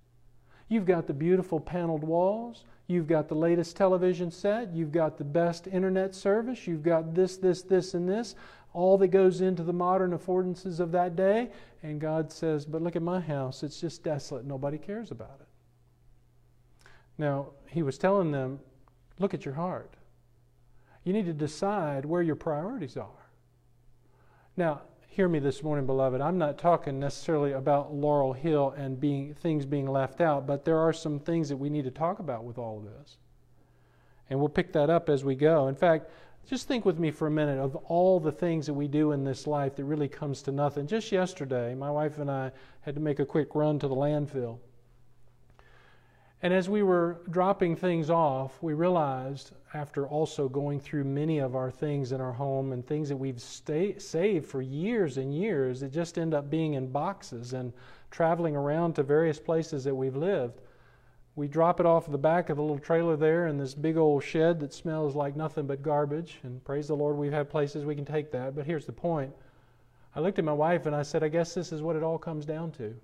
You've 0.69 0.87
got 0.87 1.07
the 1.07 1.15
beautiful 1.15 1.61
paneled 1.61 2.03
walls. 2.03 2.65
You've 2.89 3.07
got 3.07 3.29
the 3.29 3.37
latest 3.37 3.77
television 3.77 4.33
set. 4.33 4.75
You've 4.75 4.91
got 4.91 5.19
the 5.19 5.25
best 5.25 5.69
internet 5.69 6.17
service. 6.17 6.67
You've 6.67 6.83
got 6.83 7.15
this, 7.15 7.37
this, 7.37 7.63
this, 7.63 7.95
and 7.95 8.09
this. 8.09 8.35
All 8.73 8.99
that 8.99 9.09
goes 9.09 9.41
into 9.41 9.63
the 9.63 9.73
modern 9.73 10.19
affordances 10.19 10.81
of 10.81 10.91
that 10.91 11.15
day. 11.15 11.53
And 11.85 12.01
God 12.01 12.33
says, 12.33 12.67
But 12.67 12.83
look 12.83 12.97
at 12.97 13.03
my 13.03 13.21
house. 13.21 13.63
It's 13.63 13.81
just 13.81 14.03
desolate. 14.03 14.45
Nobody 14.45 14.79
cares 14.79 15.13
about 15.13 15.39
it. 15.43 16.89
Now, 17.19 17.51
He 17.69 17.85
was 17.85 17.99
telling 17.99 18.33
them, 18.33 18.59
Look 19.21 19.33
at 19.33 19.45
your 19.45 19.55
heart. 19.55 19.95
You 21.09 21.15
need 21.15 21.25
to 21.25 21.33
decide 21.33 22.05
where 22.05 22.21
your 22.21 22.37
priorities 22.37 22.99
are. 22.99 23.31
Now, 24.59 24.83
hear 25.07 25.27
me 25.27 25.39
this 25.39 25.63
morning, 25.63 25.87
beloved. 25.87 26.21
I'm 26.21 26.37
not 26.37 26.59
talking 26.59 27.01
necessarily 27.01 27.53
about 27.53 27.95
Laurel 27.95 28.35
Hill 28.35 28.75
and 28.77 29.01
being 29.01 29.33
things 29.33 29.65
being 29.65 29.87
left 29.87 30.21
out, 30.21 30.47
but 30.47 30.67
there 30.67 30.77
are 30.77 30.93
some 30.93 31.19
things 31.19 31.49
that 31.49 31.57
we 31.57 31.71
need 31.71 31.87
to 31.87 31.91
talk 31.91 32.19
about 32.19 32.45
with 32.45 32.59
all 32.59 32.77
of 32.77 32.85
this. 32.85 33.17
And 34.29 34.39
we'll 34.39 34.51
pick 34.51 34.71
that 34.75 34.91
up 34.91 35.09
as 35.09 35.25
we 35.25 35.35
go. 35.35 35.69
In 35.69 35.75
fact, 35.75 36.11
just 36.47 36.69
think 36.69 36.85
with 36.85 36.99
me 36.99 37.11
for 37.11 37.27
a 37.27 37.31
minute 37.31 37.59
of 37.59 37.75
all 37.75 38.21
the 38.21 38.31
things 38.31 38.67
that 38.67 38.75
we 38.75 38.87
do 38.87 39.13
in 39.13 39.25
this 39.25 39.47
life 39.47 39.77
that 39.77 39.85
really 39.85 40.09
comes 40.09 40.43
to 40.43 40.53
nothing. 40.53 40.87
Just 40.87 41.11
yesterday, 41.11 41.75
my 41.75 41.91
wife 41.91 42.19
and 42.19 42.31
I 42.31 42.53
had 42.83 42.95
to 42.97 43.01
make 43.01 43.19
a 43.19 43.25
quick 43.25 43.55
run 43.55 43.79
to 43.79 43.89
the 43.89 43.97
landfill. 43.97 44.59
And 46.41 46.55
as 46.55 46.69
we 46.69 46.85
were 46.85 47.21
dropping 47.31 47.75
things 47.75 48.11
off, 48.11 48.63
we 48.63 48.73
realized, 48.73 49.51
after 49.75 50.07
also 50.07 50.49
going 50.49 50.79
through 50.79 51.03
many 51.03 51.39
of 51.39 51.57
our 51.57 51.71
things 51.71 52.13
in 52.13 52.21
our 52.21 52.33
home 52.33 52.71
and 52.73 52.87
things 52.87 53.09
that 53.09 53.17
we've 53.17 53.41
stay, 53.41 53.99
saved 53.99 54.47
for 54.47 54.63
years 54.63 55.17
and 55.17 55.35
years, 55.35 55.81
that 55.81 55.93
just 55.93 56.17
end 56.17 56.35
up 56.35 56.49
being 56.49 56.75
in 56.75 56.93
boxes 56.93 57.55
and 57.55 57.73
traveling 58.13 58.55
around 58.55 58.95
to 58.95 59.03
various 59.03 59.41
places 59.41 59.83
that 59.83 59.95
we've 59.95 60.15
lived. 60.15 60.61
We 61.35 61.49
drop 61.49 61.81
it 61.81 61.87
off 61.87 62.11
the 62.11 62.19
back 62.19 62.51
of 62.51 62.57
the 62.57 62.63
little 62.63 62.79
trailer 62.79 63.17
there 63.17 63.49
in 63.49 63.59
this 63.59 63.75
big 63.75 63.97
old 63.97 64.23
shed 64.23 64.61
that 64.61 64.73
smells 64.73 65.17
like 65.17 65.35
nothing 65.35 65.67
but 65.67 65.83
garbage. 65.83 66.39
And 66.45 66.63
praise 66.65 66.87
the 66.89 66.97
Lord, 66.97 67.17
we've 67.17 67.33
had 67.33 67.51
places 67.51 67.85
we 67.85 67.95
can 67.97 68.05
take 68.05 68.31
that. 68.33 68.55
But 68.55 68.67
here's 68.67 68.87
the 68.87 68.93
point 68.93 69.33
I 70.15 70.21
looked 70.21 70.39
at 70.39 70.45
my 70.45 70.53
wife 70.53 70.87
and 70.87 70.95
I 70.95 71.03
said, 71.03 71.25
I 71.25 71.29
guess 71.29 71.55
this 71.55 71.73
is 71.73 71.83
what 71.83 71.97
it 71.97 72.03
all 72.05 72.19
comes 72.19 72.47
down 72.47 72.71
to. 72.73 72.95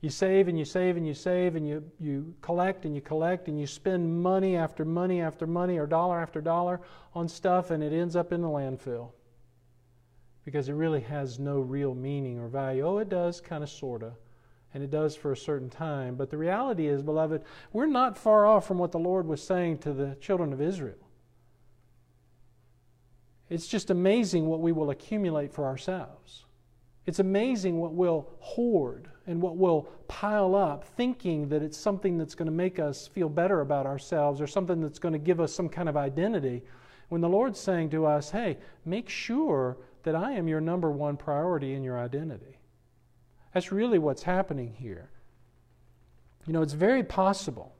You 0.00 0.08
save 0.08 0.48
and 0.48 0.58
you 0.58 0.64
save 0.64 0.96
and 0.96 1.06
you 1.06 1.12
save 1.12 1.56
and 1.56 1.68
you, 1.68 1.84
you 1.98 2.34
collect 2.40 2.86
and 2.86 2.94
you 2.94 3.02
collect 3.02 3.48
and 3.48 3.60
you 3.60 3.66
spend 3.66 4.22
money 4.22 4.56
after 4.56 4.84
money 4.84 5.20
after 5.20 5.46
money 5.46 5.78
or 5.78 5.86
dollar 5.86 6.20
after 6.20 6.40
dollar 6.40 6.80
on 7.14 7.28
stuff 7.28 7.70
and 7.70 7.82
it 7.82 7.92
ends 7.92 8.16
up 8.16 8.32
in 8.32 8.40
the 8.40 8.48
landfill 8.48 9.10
because 10.44 10.70
it 10.70 10.72
really 10.72 11.00
has 11.00 11.38
no 11.38 11.60
real 11.60 11.94
meaning 11.94 12.38
or 12.38 12.48
value. 12.48 12.86
Oh, 12.86 12.98
it 12.98 13.10
does, 13.10 13.42
kind 13.42 13.62
of, 13.62 13.68
sort 13.68 14.02
of, 14.02 14.14
and 14.72 14.82
it 14.82 14.90
does 14.90 15.14
for 15.14 15.32
a 15.32 15.36
certain 15.36 15.68
time. 15.68 16.14
But 16.14 16.30
the 16.30 16.38
reality 16.38 16.86
is, 16.86 17.02
beloved, 17.02 17.42
we're 17.72 17.86
not 17.86 18.16
far 18.16 18.46
off 18.46 18.66
from 18.66 18.78
what 18.78 18.92
the 18.92 18.98
Lord 18.98 19.26
was 19.26 19.42
saying 19.42 19.78
to 19.78 19.92
the 19.92 20.16
children 20.20 20.54
of 20.54 20.62
Israel. 20.62 20.96
It's 23.50 23.66
just 23.66 23.90
amazing 23.90 24.46
what 24.46 24.60
we 24.60 24.72
will 24.72 24.90
accumulate 24.90 25.52
for 25.52 25.66
ourselves. 25.66 26.46
It's 27.04 27.18
amazing 27.18 27.78
what 27.78 27.92
we'll 27.92 28.28
hoard 28.38 29.08
and 29.26 29.40
what 29.40 29.56
we'll 29.56 29.82
pile 30.08 30.54
up, 30.54 30.84
thinking 30.84 31.48
that 31.48 31.62
it's 31.62 31.78
something 31.78 32.18
that's 32.18 32.34
going 32.34 32.46
to 32.46 32.52
make 32.52 32.78
us 32.78 33.06
feel 33.06 33.28
better 33.28 33.60
about 33.60 33.86
ourselves 33.86 34.40
or 34.40 34.46
something 34.46 34.80
that's 34.80 34.98
going 34.98 35.12
to 35.12 35.18
give 35.18 35.40
us 35.40 35.52
some 35.52 35.68
kind 35.68 35.88
of 35.88 35.96
identity. 35.96 36.62
When 37.08 37.20
the 37.20 37.28
Lord's 37.28 37.60
saying 37.60 37.90
to 37.90 38.06
us, 38.06 38.30
hey, 38.30 38.58
make 38.84 39.08
sure 39.08 39.76
that 40.02 40.14
I 40.14 40.32
am 40.32 40.48
your 40.48 40.60
number 40.60 40.90
one 40.90 41.16
priority 41.16 41.74
in 41.74 41.84
your 41.84 41.98
identity. 41.98 42.58
That's 43.52 43.72
really 43.72 43.98
what's 43.98 44.22
happening 44.22 44.74
here. 44.78 45.10
You 46.46 46.52
know, 46.52 46.62
it's 46.62 46.72
very 46.72 47.02
possible, 47.02 47.74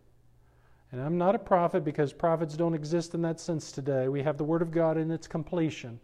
and 0.92 1.00
I'm 1.00 1.16
not 1.16 1.34
a 1.34 1.38
prophet 1.38 1.84
because 1.84 2.12
prophets 2.12 2.56
don't 2.56 2.74
exist 2.74 3.14
in 3.14 3.22
that 3.22 3.40
sense 3.40 3.72
today. 3.72 4.08
We 4.08 4.22
have 4.22 4.36
the 4.36 4.44
Word 4.44 4.62
of 4.62 4.70
God 4.70 4.98
in 4.98 5.10
its 5.10 5.26
completion. 5.26 5.98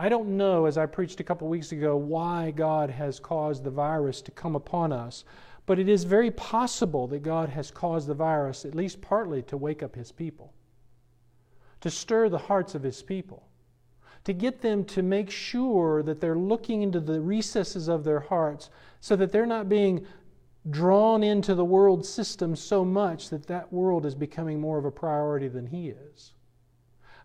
I 0.00 0.08
don't 0.08 0.36
know, 0.36 0.66
as 0.66 0.78
I 0.78 0.86
preached 0.86 1.18
a 1.18 1.24
couple 1.24 1.48
weeks 1.48 1.72
ago, 1.72 1.96
why 1.96 2.52
God 2.52 2.88
has 2.88 3.18
caused 3.18 3.64
the 3.64 3.70
virus 3.70 4.22
to 4.22 4.30
come 4.30 4.54
upon 4.54 4.92
us, 4.92 5.24
but 5.66 5.80
it 5.80 5.88
is 5.88 6.04
very 6.04 6.30
possible 6.30 7.08
that 7.08 7.24
God 7.24 7.48
has 7.48 7.72
caused 7.72 8.06
the 8.06 8.14
virus, 8.14 8.64
at 8.64 8.76
least 8.76 9.00
partly, 9.00 9.42
to 9.42 9.56
wake 9.56 9.82
up 9.82 9.96
His 9.96 10.12
people, 10.12 10.52
to 11.80 11.90
stir 11.90 12.28
the 12.28 12.38
hearts 12.38 12.76
of 12.76 12.84
His 12.84 13.02
people, 13.02 13.42
to 14.22 14.32
get 14.32 14.60
them 14.60 14.84
to 14.84 15.02
make 15.02 15.30
sure 15.30 16.04
that 16.04 16.20
they're 16.20 16.38
looking 16.38 16.82
into 16.82 17.00
the 17.00 17.20
recesses 17.20 17.88
of 17.88 18.04
their 18.04 18.20
hearts 18.20 18.70
so 19.00 19.16
that 19.16 19.32
they're 19.32 19.46
not 19.46 19.68
being 19.68 20.06
drawn 20.70 21.24
into 21.24 21.56
the 21.56 21.64
world 21.64 22.06
system 22.06 22.54
so 22.54 22.84
much 22.84 23.30
that 23.30 23.46
that 23.48 23.72
world 23.72 24.06
is 24.06 24.14
becoming 24.14 24.60
more 24.60 24.78
of 24.78 24.84
a 24.84 24.92
priority 24.92 25.48
than 25.48 25.66
He 25.66 25.88
is. 25.88 26.34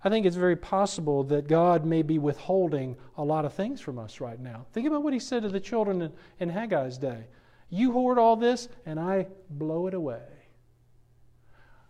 I 0.03 0.09
think 0.09 0.25
it's 0.25 0.35
very 0.35 0.57
possible 0.57 1.23
that 1.25 1.47
God 1.47 1.85
may 1.85 2.01
be 2.01 2.19
withholding 2.19 2.97
a 3.17 3.23
lot 3.23 3.45
of 3.45 3.53
things 3.53 3.79
from 3.79 3.97
us 3.97 4.19
right 4.19 4.39
now. 4.39 4.65
Think 4.73 4.85
about 4.85 5.03
what 5.03 5.13
he 5.13 5.19
said 5.19 5.43
to 5.43 5.49
the 5.49 5.61
children 5.61 6.01
in, 6.01 6.11
in 6.39 6.49
Haggai's 6.51 6.97
day 6.97 7.25
You 7.69 7.91
hoard 7.91 8.17
all 8.17 8.35
this, 8.35 8.67
and 8.85 8.99
I 8.99 9.27
blow 9.49 9.87
it 9.87 9.93
away. 9.93 10.21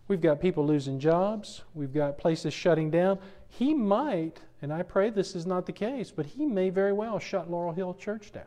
We've 0.07 0.21
got 0.21 0.41
people 0.41 0.65
losing 0.65 0.99
jobs, 0.99 1.63
we've 1.73 1.93
got 1.93 2.17
places 2.17 2.53
shutting 2.53 2.91
down. 2.91 3.19
He 3.47 3.73
might, 3.73 4.41
and 4.61 4.71
I 4.71 4.83
pray 4.83 5.09
this 5.09 5.35
is 5.35 5.45
not 5.45 5.65
the 5.65 5.71
case, 5.71 6.11
but 6.11 6.25
he 6.25 6.45
may 6.45 6.69
very 6.69 6.93
well 6.93 7.19
shut 7.19 7.49
Laurel 7.49 7.73
Hill 7.73 7.93
Church 7.93 8.31
down. 8.31 8.43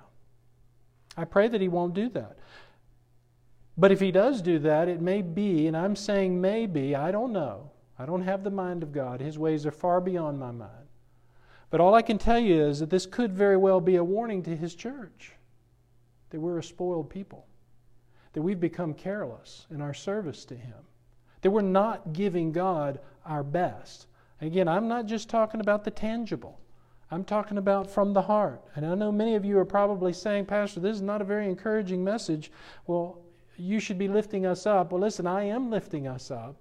I 1.17 1.25
pray 1.25 1.49
that 1.49 1.61
he 1.61 1.69
won't 1.69 1.95
do 1.95 2.09
that. 2.11 2.37
But 3.79 3.93
if 3.93 4.01
he 4.01 4.11
does 4.11 4.43
do 4.43 4.59
that, 4.61 4.89
it 4.89 5.01
may 5.01 5.23
be, 5.23 5.67
and 5.67 5.77
I'm 5.77 5.97
saying 5.97 6.41
maybe, 6.41 6.95
I 6.95 7.11
don't 7.11 7.33
know, 7.33 7.71
I 7.99 8.07
don't 8.07 8.23
have 8.23 8.45
the 8.45 8.51
mind 8.51 8.83
of 8.83 8.93
God. 8.93 9.21
His 9.21 9.39
ways 9.39 9.65
are 9.67 9.71
far 9.71 10.01
beyond 10.01 10.39
my 10.39 10.51
mind. 10.51 10.87
But 11.71 11.81
all 11.81 11.95
I 11.95 12.03
can 12.03 12.19
tell 12.19 12.39
you 12.39 12.65
is 12.65 12.79
that 12.81 12.91
this 12.91 13.07
could 13.07 13.33
very 13.33 13.57
well 13.57 13.81
be 13.81 13.97
a 13.97 14.05
warning 14.05 14.43
to 14.45 14.57
His 14.57 14.75
church 14.75 15.33
that 16.31 16.41
we're 16.41 16.59
a 16.59 16.63
spoiled 16.63 17.09
people, 17.09 17.47
that 18.33 18.43
we've 18.43 18.61
become 18.61 18.93
careless 18.93 19.67
in 19.71 19.81
our 19.81 19.95
service 19.95 20.45
to 20.45 20.57
Him, 20.57 20.75
that 21.41 21.51
we're 21.51 21.63
not 21.63 22.13
giving 22.13 22.53
God 22.53 23.01
our 23.25 23.43
best. 23.43 24.07
Again, 24.41 24.69
I'm 24.69 24.89
not 24.89 25.07
just 25.07 25.31
talking 25.31 25.61
about 25.61 25.85
the 25.85 25.91
tangible. 25.91 26.61
I'm 27.11 27.25
talking 27.25 27.59
about 27.59 27.89
from 27.89 28.13
the 28.13 28.23
heart. 28.23 28.63
And 28.75 28.85
I 28.85 28.95
know 28.95 29.13
many 29.13 29.37
of 29.37 29.45
you 29.45 29.59
are 29.59 29.65
probably 29.65 30.13
saying, 30.13 30.47
Pastor, 30.47 30.81
this 30.81 30.97
is 30.97 31.03
not 31.03 31.23
a 31.23 31.25
very 31.25 31.49
encouraging 31.49 32.03
message. 32.03 32.51
Well, 32.87 33.21
you 33.57 33.79
should 33.81 33.99
be 33.99 34.09
lifting 34.09 34.45
us 34.45 34.67
up. 34.67 34.93
Well, 34.93 35.01
listen, 35.01 35.27
I 35.27 35.45
am 35.45 35.71
lifting 35.71 36.09
us 36.09 36.31
up. 36.31 36.57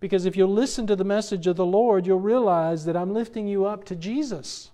Because 0.00 0.26
if 0.26 0.36
you'll 0.36 0.52
listen 0.52 0.86
to 0.86 0.96
the 0.96 1.04
message 1.04 1.46
of 1.46 1.56
the 1.56 1.66
Lord, 1.66 2.06
you'll 2.06 2.20
realize 2.20 2.84
that 2.84 2.96
I'm 2.96 3.12
lifting 3.12 3.48
you 3.48 3.66
up 3.66 3.84
to 3.84 3.96
Jesus, 3.96 4.70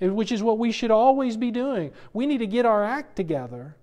which 0.00 0.30
is 0.30 0.42
what 0.42 0.58
we 0.58 0.72
should 0.72 0.90
always 0.90 1.36
be 1.36 1.50
doing. 1.50 1.92
We 2.12 2.26
need 2.26 2.38
to 2.38 2.46
get 2.46 2.66
our 2.66 2.84
act 2.84 3.16
together 3.16 3.76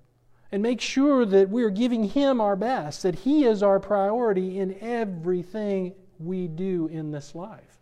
and 0.51 0.61
make 0.61 0.79
sure 0.79 1.25
that 1.25 1.49
we're 1.49 1.69
giving 1.69 2.05
Him 2.05 2.39
our 2.39 2.55
best, 2.55 3.03
that 3.03 3.15
He 3.15 3.45
is 3.45 3.63
our 3.63 3.79
priority 3.79 4.59
in 4.59 4.77
everything 4.79 5.93
we 6.19 6.47
do 6.47 6.87
in 6.87 7.11
this 7.11 7.35
life. 7.35 7.79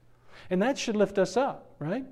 And 0.50 0.62
that 0.62 0.78
should 0.78 0.96
lift 0.96 1.18
us 1.18 1.38
up, 1.38 1.76
right? 1.80 2.06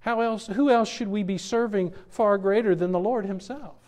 How 0.00 0.20
else, 0.20 0.46
who 0.46 0.70
else 0.70 0.88
should 0.88 1.08
we 1.08 1.22
be 1.22 1.38
serving 1.38 1.94
far 2.08 2.38
greater 2.38 2.74
than 2.74 2.92
the 2.92 2.98
Lord 2.98 3.26
Himself? 3.26 3.87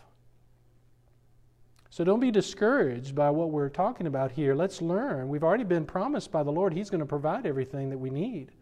So 1.91 2.05
don't 2.05 2.20
be 2.20 2.30
discouraged 2.30 3.16
by 3.16 3.30
what 3.30 3.51
we're 3.51 3.68
talking 3.68 4.07
about 4.07 4.30
here. 4.30 4.55
Let's 4.55 4.80
learn. 4.80 5.28
We've 5.28 5.43
already 5.43 5.64
been 5.64 5.84
promised 5.84 6.30
by 6.30 6.45
the 6.45 6.53
Lord 6.53 6.72
He's 6.72 6.88
going 6.88 7.01
to 7.01 7.07
provide 7.07 7.47
everything 7.47 7.91
that 7.91 7.99
we 7.99 8.11
need. 8.11 8.53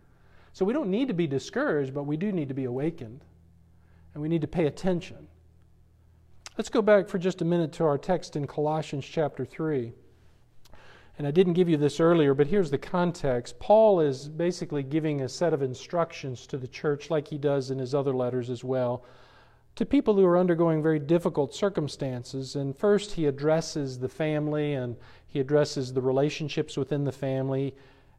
So 0.55 0.65
we 0.65 0.73
don't 0.73 0.91
need 0.91 1.09
to 1.09 1.15
be 1.15 1.27
discouraged, 1.27 1.93
but 1.93 2.05
we 2.05 2.17
do 2.17 2.33
need 2.33 2.49
to 2.49 2.55
be 2.55 2.65
awakened. 2.65 3.23
And 4.15 4.23
we 4.23 4.31
need 4.31 4.41
to 4.41 4.49
pay 4.49 4.67
attention. 4.67 5.29
Let's 6.57 6.71
go 6.71 6.81
back 6.81 7.07
for 7.07 7.19
just 7.19 7.43
a 7.43 7.45
minute 7.45 7.71
to 7.75 7.85
our 7.85 7.99
text 7.99 8.35
in 8.35 8.47
Colossians 8.47 9.05
chapter 9.05 9.45
3. 9.45 9.93
And 11.19 11.27
I 11.27 11.31
didn't 11.31 11.53
give 11.53 11.69
you 11.69 11.77
this 11.77 12.01
earlier, 12.01 12.33
but 12.33 12.47
here's 12.47 12.71
the 12.71 12.79
context. 12.79 13.59
Paul 13.59 14.01
is 14.01 14.29
basically 14.29 14.83
giving 14.83 15.21
a 15.21 15.29
set 15.29 15.53
of 15.53 15.63
instructions 15.63 16.47
to 16.47 16.57
the 16.57 16.67
church, 16.67 17.11
like 17.11 17.29
he 17.29 17.39
does 17.39 17.71
in 17.71 17.79
his 17.79 17.95
other 17.95 18.15
letters 18.15 18.49
as 18.49 18.65
well, 18.65 19.05
to 19.79 19.87
people 19.87 20.15
who 20.15 20.25
are 20.25 20.37
undergoing 20.37 20.83
very 20.83 20.99
difficult 20.99 21.55
circumstances. 21.55 22.57
And 22.57 22.77
first, 22.77 23.13
he 23.13 23.27
addresses 23.27 23.97
the 23.97 24.09
family 24.09 24.75
and 24.75 24.97
he 25.29 25.39
addresses 25.39 25.93
the 25.93 26.01
relationships 26.01 26.77
within 26.77 27.05
the 27.05 27.13
family. 27.13 27.77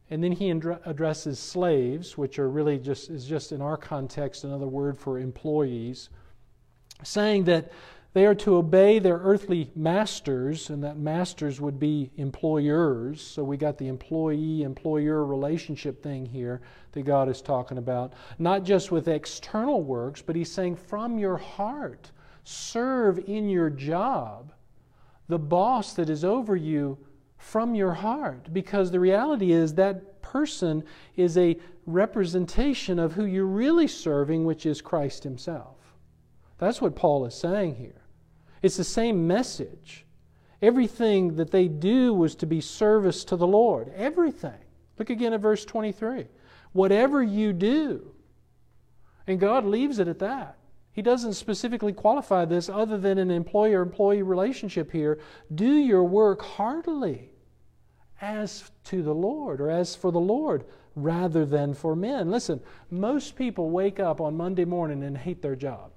And 0.08 0.24
then 0.24 0.32
he 0.32 0.48
addresses 0.48 1.38
slaves, 1.38 2.16
which 2.16 2.38
are 2.38 2.48
really 2.48 2.78
just 2.78 3.10
is 3.10 3.26
just 3.26 3.52
in 3.52 3.60
our 3.60 3.76
context 3.76 4.44
another 4.44 4.66
word 4.66 4.96
for 4.96 5.18
employees, 5.18 6.08
saying 7.02 7.44
that 7.44 7.72
they 8.12 8.26
are 8.26 8.34
to 8.34 8.56
obey 8.56 8.98
their 8.98 9.18
earthly 9.18 9.70
masters, 9.76 10.68
and 10.68 10.82
that 10.82 10.98
masters 10.98 11.60
would 11.60 11.78
be 11.78 12.10
employers. 12.16 13.20
So 13.20 13.44
we 13.44 13.56
got 13.56 13.78
the 13.78 13.86
employee 13.86 14.62
employer 14.62 15.24
relationship 15.24 16.02
thing 16.02 16.26
here 16.26 16.60
that 16.92 17.02
God 17.02 17.28
is 17.28 17.40
talking 17.40 17.78
about. 17.78 18.14
Not 18.38 18.64
just 18.64 18.90
with 18.90 19.06
external 19.06 19.82
works, 19.82 20.22
but 20.22 20.34
He's 20.34 20.50
saying 20.50 20.76
from 20.76 21.18
your 21.18 21.36
heart, 21.36 22.10
serve 22.42 23.20
in 23.28 23.48
your 23.48 23.70
job 23.70 24.52
the 25.28 25.38
boss 25.38 25.92
that 25.92 26.10
is 26.10 26.24
over 26.24 26.56
you 26.56 26.98
from 27.38 27.76
your 27.76 27.92
heart. 27.92 28.52
Because 28.52 28.90
the 28.90 28.98
reality 28.98 29.52
is 29.52 29.74
that 29.74 30.20
person 30.20 30.82
is 31.14 31.38
a 31.38 31.56
representation 31.86 32.98
of 32.98 33.12
who 33.12 33.24
you're 33.24 33.46
really 33.46 33.86
serving, 33.86 34.44
which 34.44 34.66
is 34.66 34.82
Christ 34.82 35.22
Himself. 35.22 35.76
That's 36.58 36.80
what 36.80 36.96
Paul 36.96 37.24
is 37.24 37.34
saying 37.34 37.76
here. 37.76 37.99
It's 38.62 38.76
the 38.76 38.84
same 38.84 39.26
message. 39.26 40.04
Everything 40.62 41.36
that 41.36 41.50
they 41.50 41.68
do 41.68 42.12
was 42.12 42.34
to 42.36 42.46
be 42.46 42.60
service 42.60 43.24
to 43.24 43.36
the 43.36 43.46
Lord. 43.46 43.92
Everything. 43.96 44.58
Look 44.98 45.10
again 45.10 45.32
at 45.32 45.40
verse 45.40 45.64
23. 45.64 46.26
Whatever 46.72 47.22
you 47.22 47.52
do, 47.52 48.12
and 49.26 49.40
God 49.40 49.64
leaves 49.64 49.98
it 49.98 50.08
at 50.08 50.18
that. 50.18 50.58
He 50.92 51.02
doesn't 51.02 51.34
specifically 51.34 51.92
qualify 51.92 52.44
this 52.44 52.68
other 52.68 52.98
than 52.98 53.16
an 53.18 53.30
employer 53.30 53.80
employee 53.80 54.22
relationship 54.22 54.90
here. 54.90 55.20
Do 55.54 55.72
your 55.72 56.04
work 56.04 56.42
heartily 56.42 57.30
as 58.20 58.70
to 58.84 59.02
the 59.02 59.14
Lord 59.14 59.60
or 59.60 59.70
as 59.70 59.94
for 59.94 60.12
the 60.12 60.20
Lord 60.20 60.64
rather 60.94 61.46
than 61.46 61.72
for 61.74 61.96
men. 61.96 62.30
Listen, 62.30 62.60
most 62.90 63.36
people 63.36 63.70
wake 63.70 64.00
up 64.00 64.20
on 64.20 64.36
Monday 64.36 64.64
morning 64.64 65.02
and 65.04 65.16
hate 65.16 65.40
their 65.40 65.56
job 65.56 65.92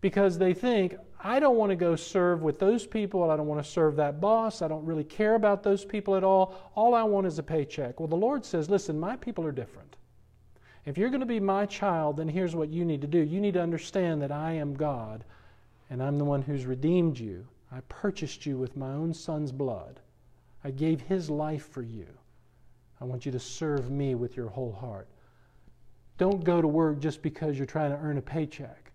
because 0.00 0.38
they 0.38 0.54
think, 0.54 0.94
I 1.20 1.40
don't 1.40 1.56
want 1.56 1.70
to 1.70 1.76
go 1.76 1.96
serve 1.96 2.42
with 2.42 2.58
those 2.58 2.86
people. 2.86 3.30
I 3.30 3.36
don't 3.36 3.48
want 3.48 3.62
to 3.64 3.68
serve 3.68 3.96
that 3.96 4.20
boss. 4.20 4.62
I 4.62 4.68
don't 4.68 4.84
really 4.84 5.04
care 5.04 5.34
about 5.34 5.62
those 5.62 5.84
people 5.84 6.14
at 6.14 6.22
all. 6.22 6.54
All 6.76 6.94
I 6.94 7.02
want 7.02 7.26
is 7.26 7.38
a 7.38 7.42
paycheck. 7.42 7.98
Well, 7.98 8.06
the 8.06 8.16
Lord 8.16 8.44
says, 8.44 8.70
listen, 8.70 8.98
my 9.00 9.16
people 9.16 9.44
are 9.44 9.52
different. 9.52 9.96
If 10.86 10.96
you're 10.96 11.10
going 11.10 11.20
to 11.20 11.26
be 11.26 11.40
my 11.40 11.66
child, 11.66 12.16
then 12.16 12.28
here's 12.28 12.54
what 12.54 12.70
you 12.70 12.84
need 12.84 13.00
to 13.00 13.06
do. 13.08 13.18
You 13.18 13.40
need 13.40 13.54
to 13.54 13.62
understand 13.62 14.22
that 14.22 14.32
I 14.32 14.52
am 14.52 14.74
God, 14.74 15.24
and 15.90 16.02
I'm 16.02 16.18
the 16.18 16.24
one 16.24 16.40
who's 16.40 16.66
redeemed 16.66 17.18
you. 17.18 17.46
I 17.72 17.80
purchased 17.88 18.46
you 18.46 18.56
with 18.56 18.76
my 18.76 18.92
own 18.92 19.12
son's 19.12 19.52
blood. 19.52 20.00
I 20.64 20.70
gave 20.70 21.00
his 21.00 21.28
life 21.28 21.68
for 21.68 21.82
you. 21.82 22.06
I 23.00 23.04
want 23.04 23.26
you 23.26 23.32
to 23.32 23.40
serve 23.40 23.90
me 23.90 24.14
with 24.14 24.36
your 24.36 24.48
whole 24.48 24.72
heart. 24.72 25.08
Don't 26.16 26.42
go 26.42 26.62
to 26.62 26.68
work 26.68 27.00
just 27.00 27.22
because 27.22 27.56
you're 27.56 27.66
trying 27.66 27.90
to 27.90 27.98
earn 27.98 28.18
a 28.18 28.22
paycheck. 28.22 28.87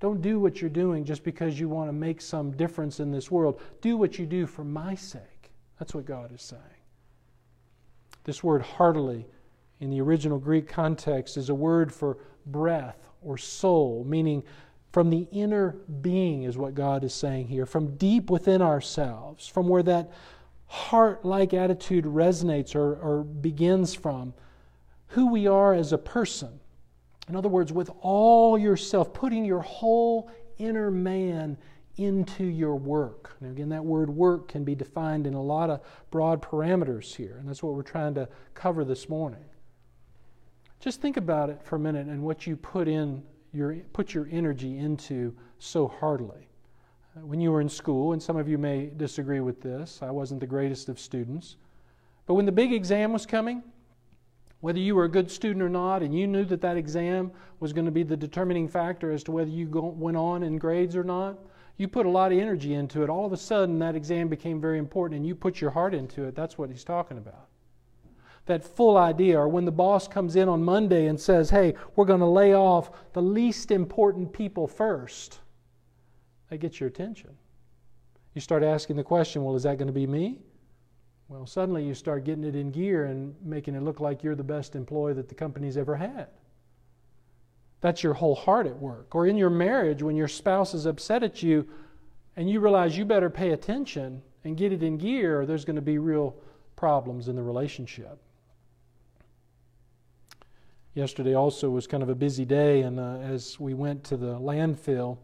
Don't 0.00 0.22
do 0.22 0.40
what 0.40 0.60
you're 0.60 0.70
doing 0.70 1.04
just 1.04 1.22
because 1.22 1.60
you 1.60 1.68
want 1.68 1.88
to 1.88 1.92
make 1.92 2.22
some 2.22 2.50
difference 2.52 3.00
in 3.00 3.12
this 3.12 3.30
world. 3.30 3.60
Do 3.82 3.98
what 3.98 4.18
you 4.18 4.24
do 4.24 4.46
for 4.46 4.64
my 4.64 4.94
sake. 4.94 5.50
That's 5.78 5.94
what 5.94 6.06
God 6.06 6.32
is 6.32 6.42
saying. 6.42 6.62
This 8.24 8.42
word 8.42 8.62
heartily 8.62 9.26
in 9.80 9.90
the 9.90 10.00
original 10.00 10.38
Greek 10.38 10.68
context 10.68 11.36
is 11.36 11.50
a 11.50 11.54
word 11.54 11.92
for 11.92 12.18
breath 12.46 13.08
or 13.22 13.36
soul, 13.36 14.04
meaning 14.06 14.42
from 14.92 15.10
the 15.10 15.28
inner 15.30 15.76
being, 16.00 16.44
is 16.44 16.58
what 16.58 16.74
God 16.74 17.04
is 17.04 17.14
saying 17.14 17.48
here, 17.48 17.66
from 17.66 17.96
deep 17.96 18.30
within 18.30 18.60
ourselves, 18.60 19.46
from 19.46 19.68
where 19.68 19.82
that 19.82 20.10
heart 20.66 21.24
like 21.24 21.54
attitude 21.54 22.04
resonates 22.04 22.74
or, 22.74 22.94
or 22.96 23.22
begins 23.22 23.94
from, 23.94 24.34
who 25.08 25.26
we 25.26 25.46
are 25.46 25.74
as 25.74 25.92
a 25.92 25.98
person 25.98 26.60
in 27.30 27.36
other 27.36 27.48
words, 27.48 27.72
with 27.72 27.90
all 28.00 28.58
yourself, 28.58 29.14
putting 29.14 29.44
your 29.44 29.60
whole 29.60 30.28
inner 30.58 30.90
man 30.90 31.56
into 31.96 32.44
your 32.44 32.74
work. 32.74 33.36
Now, 33.40 33.50
again, 33.50 33.68
that 33.68 33.84
word 33.84 34.10
work 34.10 34.48
can 34.48 34.64
be 34.64 34.74
defined 34.74 35.26
in 35.26 35.34
a 35.34 35.42
lot 35.42 35.70
of 35.70 35.80
broad 36.10 36.42
parameters 36.42 37.14
here, 37.14 37.36
and 37.38 37.48
that's 37.48 37.62
what 37.62 37.74
we're 37.74 37.82
trying 37.82 38.14
to 38.14 38.28
cover 38.54 38.84
this 38.84 39.08
morning. 39.08 39.44
Just 40.80 41.00
think 41.00 41.16
about 41.16 41.50
it 41.50 41.62
for 41.62 41.76
a 41.76 41.78
minute 41.78 42.08
and 42.08 42.22
what 42.22 42.46
you 42.46 42.56
put 42.56 42.88
in 42.88 43.22
your 43.52 43.74
put 43.92 44.14
your 44.14 44.28
energy 44.30 44.78
into 44.78 45.34
so 45.58 45.86
heartily. 45.86 46.48
Uh, 47.16 47.26
when 47.26 47.40
you 47.40 47.52
were 47.52 47.60
in 47.60 47.68
school, 47.68 48.12
and 48.12 48.22
some 48.22 48.36
of 48.36 48.48
you 48.48 48.58
may 48.58 48.90
disagree 48.96 49.40
with 49.40 49.60
this, 49.60 50.00
I 50.02 50.10
wasn't 50.10 50.40
the 50.40 50.46
greatest 50.46 50.88
of 50.88 50.98
students, 50.98 51.56
but 52.26 52.34
when 52.34 52.46
the 52.46 52.52
big 52.52 52.72
exam 52.72 53.12
was 53.12 53.24
coming, 53.26 53.62
whether 54.60 54.78
you 54.78 54.94
were 54.94 55.04
a 55.04 55.10
good 55.10 55.30
student 55.30 55.62
or 55.62 55.68
not, 55.68 56.02
and 56.02 56.14
you 56.14 56.26
knew 56.26 56.44
that 56.44 56.60
that 56.60 56.76
exam 56.76 57.32
was 57.60 57.72
going 57.72 57.86
to 57.86 57.90
be 57.90 58.02
the 58.02 58.16
determining 58.16 58.68
factor 58.68 59.10
as 59.10 59.22
to 59.24 59.32
whether 59.32 59.50
you 59.50 59.66
go, 59.66 59.86
went 59.86 60.16
on 60.16 60.42
in 60.42 60.58
grades 60.58 60.94
or 60.94 61.04
not, 61.04 61.38
you 61.78 61.88
put 61.88 62.04
a 62.04 62.10
lot 62.10 62.30
of 62.30 62.38
energy 62.38 62.74
into 62.74 63.02
it. 63.02 63.08
All 63.08 63.24
of 63.24 63.32
a 63.32 63.38
sudden, 63.38 63.78
that 63.78 63.96
exam 63.96 64.28
became 64.28 64.60
very 64.60 64.78
important, 64.78 65.16
and 65.16 65.26
you 65.26 65.34
put 65.34 65.62
your 65.62 65.70
heart 65.70 65.94
into 65.94 66.24
it. 66.24 66.34
That's 66.34 66.58
what 66.58 66.68
he's 66.68 66.84
talking 66.84 67.16
about. 67.16 67.46
That 68.46 68.62
full 68.64 68.98
idea, 68.98 69.38
or 69.38 69.48
when 69.48 69.64
the 69.64 69.72
boss 69.72 70.06
comes 70.06 70.36
in 70.36 70.48
on 70.48 70.62
Monday 70.62 71.06
and 71.06 71.18
says, 71.18 71.48
hey, 71.48 71.74
we're 71.96 72.04
going 72.04 72.20
to 72.20 72.26
lay 72.26 72.54
off 72.54 72.90
the 73.14 73.22
least 73.22 73.70
important 73.70 74.30
people 74.30 74.66
first, 74.66 75.38
that 76.50 76.58
gets 76.58 76.80
your 76.80 76.88
attention. 76.88 77.30
You 78.34 78.40
start 78.40 78.62
asking 78.62 78.96
the 78.96 79.04
question, 79.04 79.42
well, 79.42 79.56
is 79.56 79.62
that 79.62 79.78
going 79.78 79.86
to 79.86 79.92
be 79.92 80.06
me? 80.06 80.40
Well, 81.30 81.46
suddenly 81.46 81.84
you 81.84 81.94
start 81.94 82.24
getting 82.24 82.42
it 82.42 82.56
in 82.56 82.72
gear 82.72 83.04
and 83.04 83.36
making 83.40 83.76
it 83.76 83.84
look 83.84 84.00
like 84.00 84.24
you're 84.24 84.34
the 84.34 84.42
best 84.42 84.74
employee 84.74 85.12
that 85.12 85.28
the 85.28 85.34
company's 85.36 85.76
ever 85.76 85.94
had. 85.94 86.26
That's 87.80 88.02
your 88.02 88.14
whole 88.14 88.34
heart 88.34 88.66
at 88.66 88.76
work. 88.76 89.14
Or 89.14 89.28
in 89.28 89.36
your 89.36 89.48
marriage, 89.48 90.02
when 90.02 90.16
your 90.16 90.26
spouse 90.26 90.74
is 90.74 90.86
upset 90.86 91.22
at 91.22 91.40
you 91.40 91.68
and 92.34 92.50
you 92.50 92.58
realize 92.58 92.98
you 92.98 93.04
better 93.04 93.30
pay 93.30 93.50
attention 93.50 94.22
and 94.42 94.56
get 94.56 94.72
it 94.72 94.82
in 94.82 94.98
gear, 94.98 95.40
or 95.40 95.46
there's 95.46 95.64
going 95.64 95.76
to 95.76 95.82
be 95.82 95.98
real 95.98 96.34
problems 96.74 97.28
in 97.28 97.36
the 97.36 97.42
relationship. 97.44 98.18
Yesterday 100.94 101.34
also 101.34 101.70
was 101.70 101.86
kind 101.86 102.02
of 102.02 102.08
a 102.08 102.14
busy 102.16 102.44
day, 102.44 102.80
and 102.80 102.98
uh, 102.98 103.18
as 103.18 103.60
we 103.60 103.72
went 103.72 104.02
to 104.02 104.16
the 104.16 104.36
landfill, 104.36 105.18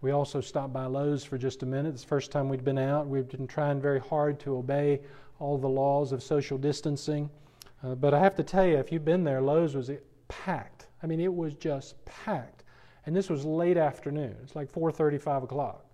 we 0.00 0.12
also 0.12 0.40
stopped 0.40 0.72
by 0.72 0.86
Lowe's 0.86 1.24
for 1.24 1.38
just 1.38 1.62
a 1.62 1.66
minute. 1.66 1.90
It's 1.90 2.02
the 2.02 2.08
first 2.08 2.30
time 2.30 2.48
we'd 2.48 2.64
been 2.64 2.78
out. 2.78 3.08
We've 3.08 3.28
been 3.28 3.48
trying 3.48 3.80
very 3.80 3.98
hard 3.98 4.38
to 4.40 4.56
obey 4.56 5.00
all 5.40 5.58
the 5.58 5.68
laws 5.68 6.12
of 6.12 6.22
social 6.22 6.56
distancing. 6.56 7.28
Uh, 7.82 7.94
but 7.94 8.14
I 8.14 8.20
have 8.20 8.36
to 8.36 8.42
tell 8.42 8.64
you, 8.64 8.76
if 8.76 8.92
you've 8.92 9.04
been 9.04 9.24
there, 9.24 9.40
Lowe's 9.40 9.74
was 9.74 9.90
packed. 10.28 10.86
I 11.02 11.06
mean, 11.06 11.20
it 11.20 11.32
was 11.32 11.54
just 11.54 12.02
packed. 12.04 12.64
And 13.06 13.16
this 13.16 13.28
was 13.28 13.44
late 13.44 13.76
afternoon. 13.76 14.36
It's 14.42 14.54
like 14.54 14.70
4:30, 14.70 15.20
5 15.20 15.42
o'clock. 15.44 15.84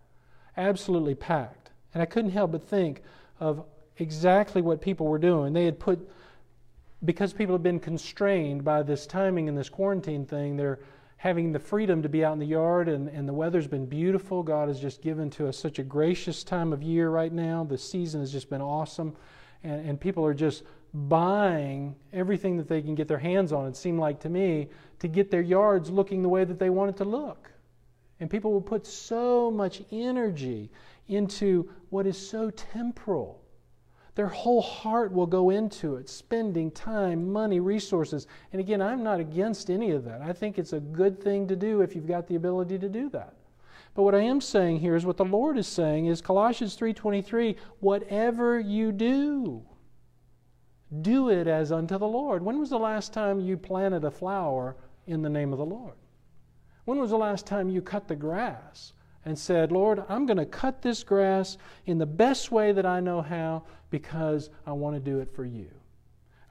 Absolutely 0.57 1.15
packed. 1.15 1.71
And 1.95 2.03
I 2.03 2.07
couldn't 2.07 2.33
help 2.33 2.53
but 2.53 2.67
think 2.69 3.03
of 3.41 3.65
exactly 3.99 4.61
what 4.63 4.81
people 4.81 5.07
were 5.07 5.19
doing. 5.19 5.53
They 5.53 5.65
had 5.65 5.79
put, 5.79 6.09
because 7.05 7.33
people 7.33 7.55
have 7.55 7.63
been 7.63 7.81
constrained 7.81 8.65
by 8.65 8.83
this 8.83 9.07
timing 9.07 9.49
and 9.49 9.57
this 9.57 9.69
quarantine 9.69 10.27
thing, 10.27 10.57
they're 10.57 10.81
having 11.25 11.53
the 11.53 11.59
freedom 11.59 12.03
to 12.03 12.09
be 12.11 12.23
out 12.23 12.35
in 12.35 12.39
the 12.39 12.45
yard 12.45 12.87
and, 12.87 13.09
and 13.09 13.27
the 13.27 13.33
weather's 13.33 13.67
been 13.67 13.87
beautiful. 13.87 14.43
God 14.43 14.69
has 14.69 14.79
just 14.79 15.01
given 15.01 15.31
to 15.31 15.49
us 15.49 15.57
such 15.57 15.79
a 15.79 15.83
gracious 15.83 16.45
time 16.45 16.71
of 16.71 16.83
year 16.83 17.09
right 17.09 17.33
now. 17.33 17.65
The 17.65 17.79
season 17.79 18.21
has 18.21 18.31
just 18.31 18.51
been 18.51 18.61
awesome. 18.61 19.17
And, 19.63 19.89
and 19.89 19.99
people 19.99 20.27
are 20.27 20.35
just 20.35 20.65
buying 20.93 21.97
everything 22.13 22.59
that 22.59 22.69
they 22.69 22.83
can 22.83 22.95
get 22.95 23.09
their 23.09 23.17
hands 23.17 23.55
on, 23.55 23.67
it 23.67 23.75
seemed 23.75 24.01
like 24.01 24.21
to 24.21 24.29
me, 24.29 24.69
to 24.99 25.09
get 25.09 25.31
their 25.31 25.41
yards 25.41 25.89
looking 25.89 26.21
the 26.21 26.29
way 26.29 26.45
that 26.45 26.59
they 26.59 26.69
want 26.69 26.91
it 26.91 26.99
to 26.99 27.07
look. 27.07 27.51
And 28.21 28.29
people 28.29 28.53
will 28.53 28.61
put 28.61 28.87
so 28.87 29.51
much 29.51 29.81
energy 29.91 30.71
into 31.09 31.71
what 31.89 32.07
is 32.07 32.19
so 32.19 32.51
temporal. 32.51 33.41
Their 34.15 34.29
whole 34.29 34.63
heart 34.63 35.13
will 35.13 35.27
go 35.27 35.51
into 35.51 35.97
it, 35.97 36.09
spending 36.09 36.71
time, 36.71 37.33
money, 37.33 37.59
resources. 37.59 38.29
And 38.53 38.61
again, 38.61 38.81
I'm 38.81 39.03
not 39.03 39.19
against 39.19 39.71
any 39.71 39.91
of 39.91 40.05
that. 40.05 40.21
I 40.21 40.33
think 40.33 40.59
it's 40.59 40.73
a 40.73 40.81
good 40.81 41.21
thing 41.21 41.49
to 41.49 41.57
do 41.57 41.81
if 41.81 41.97
you've 41.97 42.07
got 42.07 42.29
the 42.29 42.37
ability 42.37 42.79
to 42.79 42.89
do 42.89 43.11
that. 43.11 43.35
But 43.95 44.05
what 44.05 44.15
I 44.15 44.21
am 44.21 44.41
saying 44.41 44.81
here 44.81 44.95
is 44.95 45.07
what 45.07 45.17
the 45.17 45.25
Lord 45.25 45.59
is 45.59 45.67
saying 45.67 46.07
is 46.07 46.21
Colossians 46.21 46.77
3:23, 46.77 47.57
whatever 47.81 48.59
you 48.59 48.93
do, 48.93 49.63
do 51.03 51.29
it 51.29 51.47
as 51.47 51.73
unto 51.73 51.99
the 51.99 52.07
Lord. 52.07 52.43
When 52.43 52.59
was 52.59 52.71
the 52.71 52.79
last 52.79 53.13
time 53.13 53.41
you 53.41 53.57
planted 53.57 54.05
a 54.05 54.11
flower 54.11 54.77
in 55.07 55.23
the 55.23 55.29
name 55.29 55.53
of 55.53 55.59
the 55.59 55.67
Lord? 55.67 55.95
When 56.85 56.99
was 56.99 57.11
the 57.11 57.19
last 57.19 57.47
time 57.47 57.69
you 57.69 57.83
cut 57.83 58.09
the 58.09 58.17
grass 58.17 58.93
and 59.25 59.39
said, 59.39 59.73
Lord, 59.73 60.03
I'm 60.09 60.27
going 60.27 60.37
to 60.37 60.47
cut 60.47 60.83
this 60.83 61.03
grass 61.03 61.57
in 61.87 61.99
the 61.99 62.07
best 62.07 62.51
way 62.51 62.73
that 62.73 62.87
I 62.87 63.01
know 63.01 63.23
how 63.23 63.65
because 63.91 64.51
I 64.67 64.73
want 64.73 64.97
to 64.97 65.01
do 65.01 65.21
it 65.21 65.35
for 65.35 65.45
you? 65.45 65.71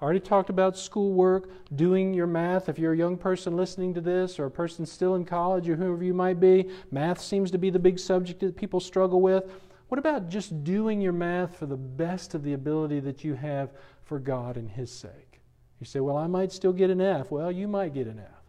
I 0.02 0.06
already 0.06 0.20
talked 0.20 0.50
about 0.50 0.78
schoolwork, 0.78 1.50
doing 1.76 2.14
your 2.14 2.28
math. 2.28 2.68
If 2.68 2.78
you're 2.78 2.92
a 2.92 2.98
young 2.98 3.16
person 3.16 3.56
listening 3.56 3.94
to 3.94 4.02
this 4.02 4.38
or 4.38 4.46
a 4.46 4.52
person 4.52 4.86
still 4.86 5.16
in 5.16 5.24
college 5.24 5.70
or 5.70 5.78
whoever 5.78 6.04
you 6.04 6.14
might 6.14 6.42
be, 6.42 6.70
math 6.92 7.22
seems 7.22 7.52
to 7.52 7.58
be 7.58 7.70
the 7.70 7.80
big 7.80 7.98
subject 7.98 8.42
that 8.42 8.58
people 8.58 8.82
struggle 8.82 9.22
with. 9.22 9.46
What 9.88 10.00
about 10.00 10.28
just 10.28 10.64
doing 10.64 11.00
your 11.00 11.14
math 11.14 11.56
for 11.56 11.68
the 11.68 11.78
best 11.78 12.34
of 12.34 12.44
the 12.44 12.54
ability 12.54 13.00
that 13.02 13.24
you 13.24 13.36
have 13.36 13.72
for 14.04 14.20
God 14.20 14.58
and 14.58 14.70
His 14.70 14.92
sake? 14.92 15.40
You 15.80 15.86
say, 15.86 16.02
Well, 16.02 16.18
I 16.18 16.28
might 16.28 16.52
still 16.52 16.74
get 16.74 16.90
an 16.90 17.00
F. 17.00 17.32
Well, 17.32 17.52
you 17.52 17.68
might 17.68 17.94
get 17.94 18.08
an 18.08 18.20
F. 18.20 18.43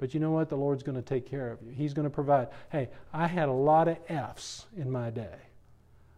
But 0.00 0.14
you 0.14 0.20
know 0.20 0.30
what? 0.30 0.48
The 0.48 0.56
Lord's 0.56 0.82
going 0.82 0.96
to 0.96 1.02
take 1.02 1.26
care 1.26 1.52
of 1.52 1.60
you. 1.62 1.72
He's 1.72 1.92
going 1.92 2.04
to 2.04 2.10
provide. 2.10 2.48
Hey, 2.72 2.88
I 3.12 3.26
had 3.26 3.50
a 3.50 3.52
lot 3.52 3.86
of 3.86 3.98
F's 4.08 4.64
in 4.74 4.90
my 4.90 5.10
day. 5.10 5.36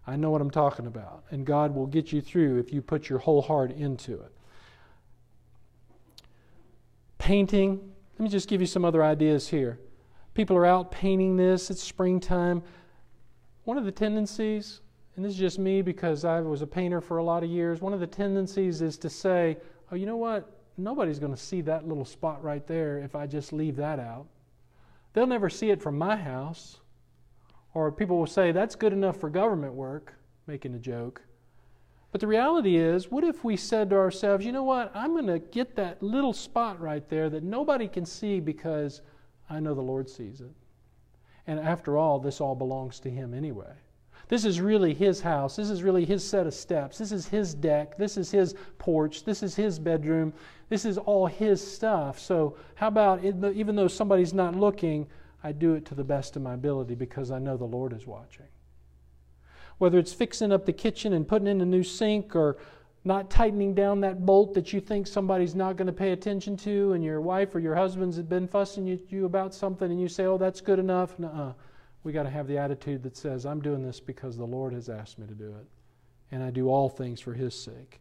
I 0.06 0.14
know 0.14 0.30
what 0.30 0.40
I'm 0.40 0.52
talking 0.52 0.86
about. 0.86 1.24
And 1.32 1.44
God 1.44 1.74
will 1.74 1.88
get 1.88 2.12
you 2.12 2.20
through 2.20 2.60
if 2.60 2.72
you 2.72 2.80
put 2.80 3.08
your 3.08 3.18
whole 3.18 3.42
heart 3.42 3.72
into 3.72 4.12
it. 4.12 4.30
Painting. 7.18 7.92
Let 8.18 8.22
me 8.22 8.28
just 8.28 8.48
give 8.48 8.60
you 8.60 8.68
some 8.68 8.84
other 8.84 9.02
ideas 9.02 9.48
here. 9.48 9.80
People 10.32 10.56
are 10.56 10.66
out 10.66 10.92
painting 10.92 11.36
this. 11.36 11.68
It's 11.68 11.82
springtime. 11.82 12.62
One 13.64 13.78
of 13.78 13.84
the 13.84 13.90
tendencies, 13.90 14.80
and 15.16 15.24
this 15.24 15.32
is 15.32 15.38
just 15.40 15.58
me 15.58 15.82
because 15.82 16.24
I 16.24 16.40
was 16.40 16.62
a 16.62 16.68
painter 16.68 17.00
for 17.00 17.18
a 17.18 17.24
lot 17.24 17.42
of 17.42 17.50
years, 17.50 17.80
one 17.80 17.92
of 17.92 17.98
the 17.98 18.06
tendencies 18.06 18.80
is 18.80 18.96
to 18.98 19.10
say, 19.10 19.56
oh, 19.90 19.96
you 19.96 20.06
know 20.06 20.16
what? 20.16 20.61
Nobody's 20.76 21.18
going 21.18 21.34
to 21.34 21.40
see 21.40 21.60
that 21.62 21.86
little 21.86 22.04
spot 22.04 22.42
right 22.42 22.66
there 22.66 22.98
if 22.98 23.14
I 23.14 23.26
just 23.26 23.52
leave 23.52 23.76
that 23.76 23.98
out. 23.98 24.26
They'll 25.12 25.26
never 25.26 25.50
see 25.50 25.70
it 25.70 25.82
from 25.82 25.98
my 25.98 26.16
house. 26.16 26.80
Or 27.74 27.90
people 27.90 28.18
will 28.18 28.26
say, 28.26 28.52
that's 28.52 28.74
good 28.74 28.92
enough 28.92 29.18
for 29.18 29.30
government 29.30 29.74
work, 29.74 30.14
making 30.46 30.74
a 30.74 30.78
joke. 30.78 31.22
But 32.10 32.20
the 32.20 32.26
reality 32.26 32.76
is, 32.76 33.10
what 33.10 33.24
if 33.24 33.42
we 33.42 33.56
said 33.56 33.88
to 33.90 33.96
ourselves, 33.96 34.44
you 34.44 34.52
know 34.52 34.62
what, 34.62 34.92
I'm 34.94 35.12
going 35.12 35.26
to 35.28 35.38
get 35.38 35.74
that 35.76 36.02
little 36.02 36.34
spot 36.34 36.78
right 36.78 37.08
there 37.08 37.30
that 37.30 37.42
nobody 37.42 37.88
can 37.88 38.04
see 38.04 38.38
because 38.38 39.00
I 39.48 39.60
know 39.60 39.74
the 39.74 39.80
Lord 39.80 40.10
sees 40.10 40.42
it. 40.42 40.52
And 41.46 41.58
after 41.58 41.96
all, 41.96 42.18
this 42.18 42.40
all 42.40 42.54
belongs 42.54 43.00
to 43.00 43.10
Him 43.10 43.32
anyway. 43.32 43.72
This 44.32 44.46
is 44.46 44.62
really 44.62 44.94
his 44.94 45.20
house. 45.20 45.56
This 45.56 45.68
is 45.68 45.82
really 45.82 46.06
his 46.06 46.26
set 46.26 46.46
of 46.46 46.54
steps. 46.54 46.96
This 46.96 47.12
is 47.12 47.28
his 47.28 47.52
deck. 47.52 47.98
This 47.98 48.16
is 48.16 48.30
his 48.30 48.54
porch. 48.78 49.24
This 49.24 49.42
is 49.42 49.54
his 49.54 49.78
bedroom. 49.78 50.32
This 50.70 50.86
is 50.86 50.96
all 50.96 51.26
his 51.26 51.60
stuff. 51.60 52.18
So, 52.18 52.56
how 52.74 52.88
about 52.88 53.22
even 53.22 53.76
though 53.76 53.88
somebody's 53.88 54.32
not 54.32 54.56
looking, 54.56 55.06
I 55.44 55.52
do 55.52 55.74
it 55.74 55.84
to 55.84 55.94
the 55.94 56.02
best 56.02 56.34
of 56.34 56.40
my 56.40 56.54
ability 56.54 56.94
because 56.94 57.30
I 57.30 57.38
know 57.40 57.58
the 57.58 57.66
Lord 57.66 57.92
is 57.92 58.06
watching. 58.06 58.46
Whether 59.76 59.98
it's 59.98 60.14
fixing 60.14 60.50
up 60.50 60.64
the 60.64 60.72
kitchen 60.72 61.12
and 61.12 61.28
putting 61.28 61.46
in 61.46 61.60
a 61.60 61.66
new 61.66 61.82
sink 61.82 62.34
or 62.34 62.56
not 63.04 63.28
tightening 63.28 63.74
down 63.74 64.00
that 64.00 64.24
bolt 64.24 64.54
that 64.54 64.72
you 64.72 64.80
think 64.80 65.06
somebody's 65.06 65.54
not 65.54 65.76
going 65.76 65.88
to 65.88 65.92
pay 65.92 66.12
attention 66.12 66.56
to, 66.56 66.94
and 66.94 67.04
your 67.04 67.20
wife 67.20 67.54
or 67.54 67.58
your 67.58 67.74
husband's 67.74 68.18
been 68.22 68.48
fussing 68.48 68.86
you, 68.86 68.98
you 69.10 69.26
about 69.26 69.52
something, 69.52 69.90
and 69.90 70.00
you 70.00 70.08
say, 70.08 70.24
Oh, 70.24 70.38
that's 70.38 70.62
good 70.62 70.78
enough. 70.78 71.18
Nuh 71.18 71.52
we 72.04 72.12
got 72.12 72.24
to 72.24 72.30
have 72.30 72.46
the 72.46 72.58
attitude 72.58 73.02
that 73.04 73.16
says, 73.16 73.46
I'm 73.46 73.60
doing 73.60 73.82
this 73.82 74.00
because 74.00 74.36
the 74.36 74.44
Lord 74.44 74.72
has 74.72 74.88
asked 74.88 75.18
me 75.18 75.26
to 75.26 75.34
do 75.34 75.48
it, 75.48 75.66
and 76.30 76.42
I 76.42 76.50
do 76.50 76.68
all 76.68 76.88
things 76.88 77.20
for 77.20 77.34
His 77.34 77.54
sake. 77.54 78.00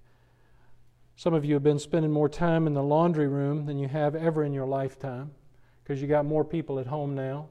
Some 1.15 1.33
of 1.33 1.45
you 1.45 1.53
have 1.53 1.63
been 1.63 1.77
spending 1.77 2.11
more 2.11 2.29
time 2.29 2.65
in 2.65 2.73
the 2.73 2.81
laundry 2.81 3.27
room 3.27 3.65
than 3.65 3.77
you 3.77 3.87
have 3.87 4.15
ever 4.15 4.43
in 4.43 4.53
your 4.53 4.65
lifetime 4.65 5.31
because 5.83 6.01
you 6.01 6.07
got 6.07 6.25
more 6.25 6.43
people 6.43 6.79
at 6.79 6.87
home 6.87 7.13
now. 7.13 7.47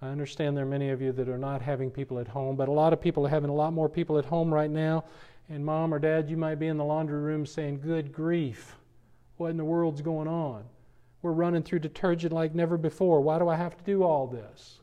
I 0.00 0.08
understand 0.08 0.56
there 0.56 0.64
are 0.64 0.68
many 0.68 0.90
of 0.90 1.00
you 1.00 1.12
that 1.12 1.28
are 1.28 1.38
not 1.38 1.62
having 1.62 1.90
people 1.90 2.18
at 2.18 2.28
home, 2.28 2.56
but 2.56 2.68
a 2.68 2.72
lot 2.72 2.92
of 2.92 3.00
people 3.00 3.26
are 3.26 3.30
having 3.30 3.50
a 3.50 3.54
lot 3.54 3.72
more 3.72 3.88
people 3.88 4.18
at 4.18 4.26
home 4.26 4.52
right 4.52 4.70
now. 4.70 5.04
And 5.48 5.64
mom 5.64 5.92
or 5.92 5.98
dad, 5.98 6.28
you 6.28 6.36
might 6.36 6.56
be 6.56 6.66
in 6.66 6.76
the 6.76 6.84
laundry 6.84 7.18
room 7.18 7.46
saying, 7.46 7.80
Good 7.80 8.12
grief, 8.12 8.76
what 9.36 9.50
in 9.50 9.56
the 9.56 9.64
world's 9.64 10.02
going 10.02 10.28
on? 10.28 10.64
We're 11.22 11.32
running 11.32 11.62
through 11.62 11.78
detergent 11.80 12.32
like 12.32 12.54
never 12.54 12.76
before. 12.76 13.20
Why 13.20 13.38
do 13.38 13.48
I 13.48 13.56
have 13.56 13.76
to 13.78 13.84
do 13.84 14.02
all 14.02 14.26
this? 14.26 14.80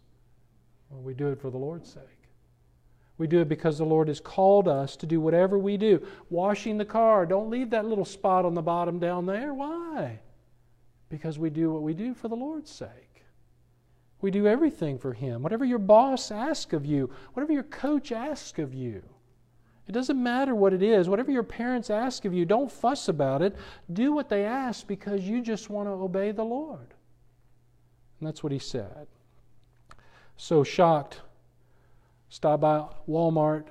Well, 0.92 1.02
we 1.02 1.14
do 1.14 1.30
it 1.30 1.40
for 1.40 1.50
the 1.50 1.58
Lord's 1.58 1.92
sake. 1.92 2.04
We 3.18 3.28
do 3.28 3.40
it 3.40 3.50
because 3.50 3.78
the 3.78 3.86
Lord 3.86 4.08
has 4.08 4.20
called 4.20 4.68
us 4.68 4.96
to 4.98 5.06
do 5.06 5.22
whatever 5.22 5.58
we 5.58 5.78
do. 5.78 6.06
Washing 6.30 6.78
the 6.78 6.86
car, 6.86 7.26
don't 7.26 7.50
leave 7.50 7.70
that 7.70 7.86
little 7.86 8.06
spot 8.06 8.46
on 8.46 8.56
the 8.56 8.62
bottom 8.62 9.00
down 9.00 9.26
there. 9.26 9.54
Why? 9.54 10.20
Because 11.10 11.38
we 11.38 11.50
do 11.50 11.72
what 11.72 11.84
we 11.84 11.94
do 11.94 12.14
for 12.14 12.28
the 12.28 12.36
Lord's 12.36 12.72
sake. 12.72 13.24
We 14.22 14.32
do 14.32 14.48
everything 14.48 14.98
for 14.98 15.14
Him. 15.14 15.44
Whatever 15.44 15.66
your 15.66 15.80
boss 15.80 16.32
asks 16.32 16.74
of 16.74 16.86
you, 16.86 17.12
whatever 17.34 17.54
your 17.54 17.64
coach 17.64 18.12
asks 18.12 18.60
of 18.60 18.74
you, 18.74 19.04
it 19.88 19.92
doesn't 19.92 20.22
matter 20.22 20.56
what 20.56 20.74
it 20.74 20.82
is. 20.82 21.10
Whatever 21.10 21.32
your 21.32 21.44
parents 21.44 21.90
ask 21.90 22.26
of 22.26 22.34
you, 22.34 22.46
don't 22.46 22.72
fuss 22.72 23.08
about 23.08 23.42
it. 23.42 23.56
Do 23.92 24.14
what 24.14 24.30
they 24.30 24.46
ask 24.46 24.88
because 24.88 25.22
you 25.22 25.42
just 25.42 25.70
want 25.70 25.88
to 25.88 25.92
obey 25.92 26.32
the 26.32 26.44
Lord. 26.44 26.94
And 28.20 28.28
that's 28.28 28.44
what 28.44 28.52
He 28.52 28.60
said 28.60 29.08
so 30.38 30.64
shocked. 30.64 31.22
Stopped 32.30 32.62
by 32.62 32.86
Walmart, 33.10 33.66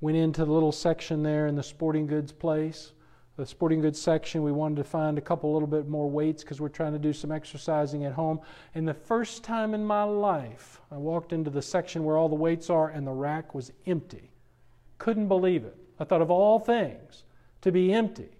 went 0.00 0.16
into 0.16 0.44
the 0.44 0.52
little 0.52 0.72
section 0.72 1.22
there 1.22 1.46
in 1.46 1.54
the 1.54 1.62
sporting 1.62 2.06
goods 2.06 2.32
place. 2.32 2.92
The 3.36 3.46
sporting 3.46 3.80
goods 3.80 4.00
section, 4.00 4.42
we 4.42 4.52
wanted 4.52 4.76
to 4.76 4.84
find 4.84 5.16
a 5.16 5.22
couple 5.22 5.52
little 5.52 5.68
bit 5.68 5.88
more 5.88 6.08
weights 6.08 6.42
because 6.42 6.60
we're 6.60 6.68
trying 6.68 6.92
to 6.92 6.98
do 6.98 7.12
some 7.12 7.32
exercising 7.32 8.04
at 8.04 8.12
home. 8.12 8.40
And 8.74 8.86
the 8.86 8.94
first 8.94 9.42
time 9.42 9.74
in 9.74 9.84
my 9.84 10.02
life, 10.02 10.80
I 10.90 10.96
walked 10.96 11.32
into 11.32 11.50
the 11.50 11.62
section 11.62 12.04
where 12.04 12.16
all 12.16 12.28
the 12.28 12.34
weights 12.34 12.68
are 12.68 12.90
and 12.90 13.06
the 13.06 13.12
rack 13.12 13.54
was 13.54 13.72
empty. 13.86 14.30
Couldn't 14.98 15.28
believe 15.28 15.64
it. 15.64 15.76
I 15.98 16.04
thought 16.04 16.20
of 16.20 16.30
all 16.30 16.58
things 16.58 17.24
to 17.62 17.72
be 17.72 17.92
empty 17.92 18.30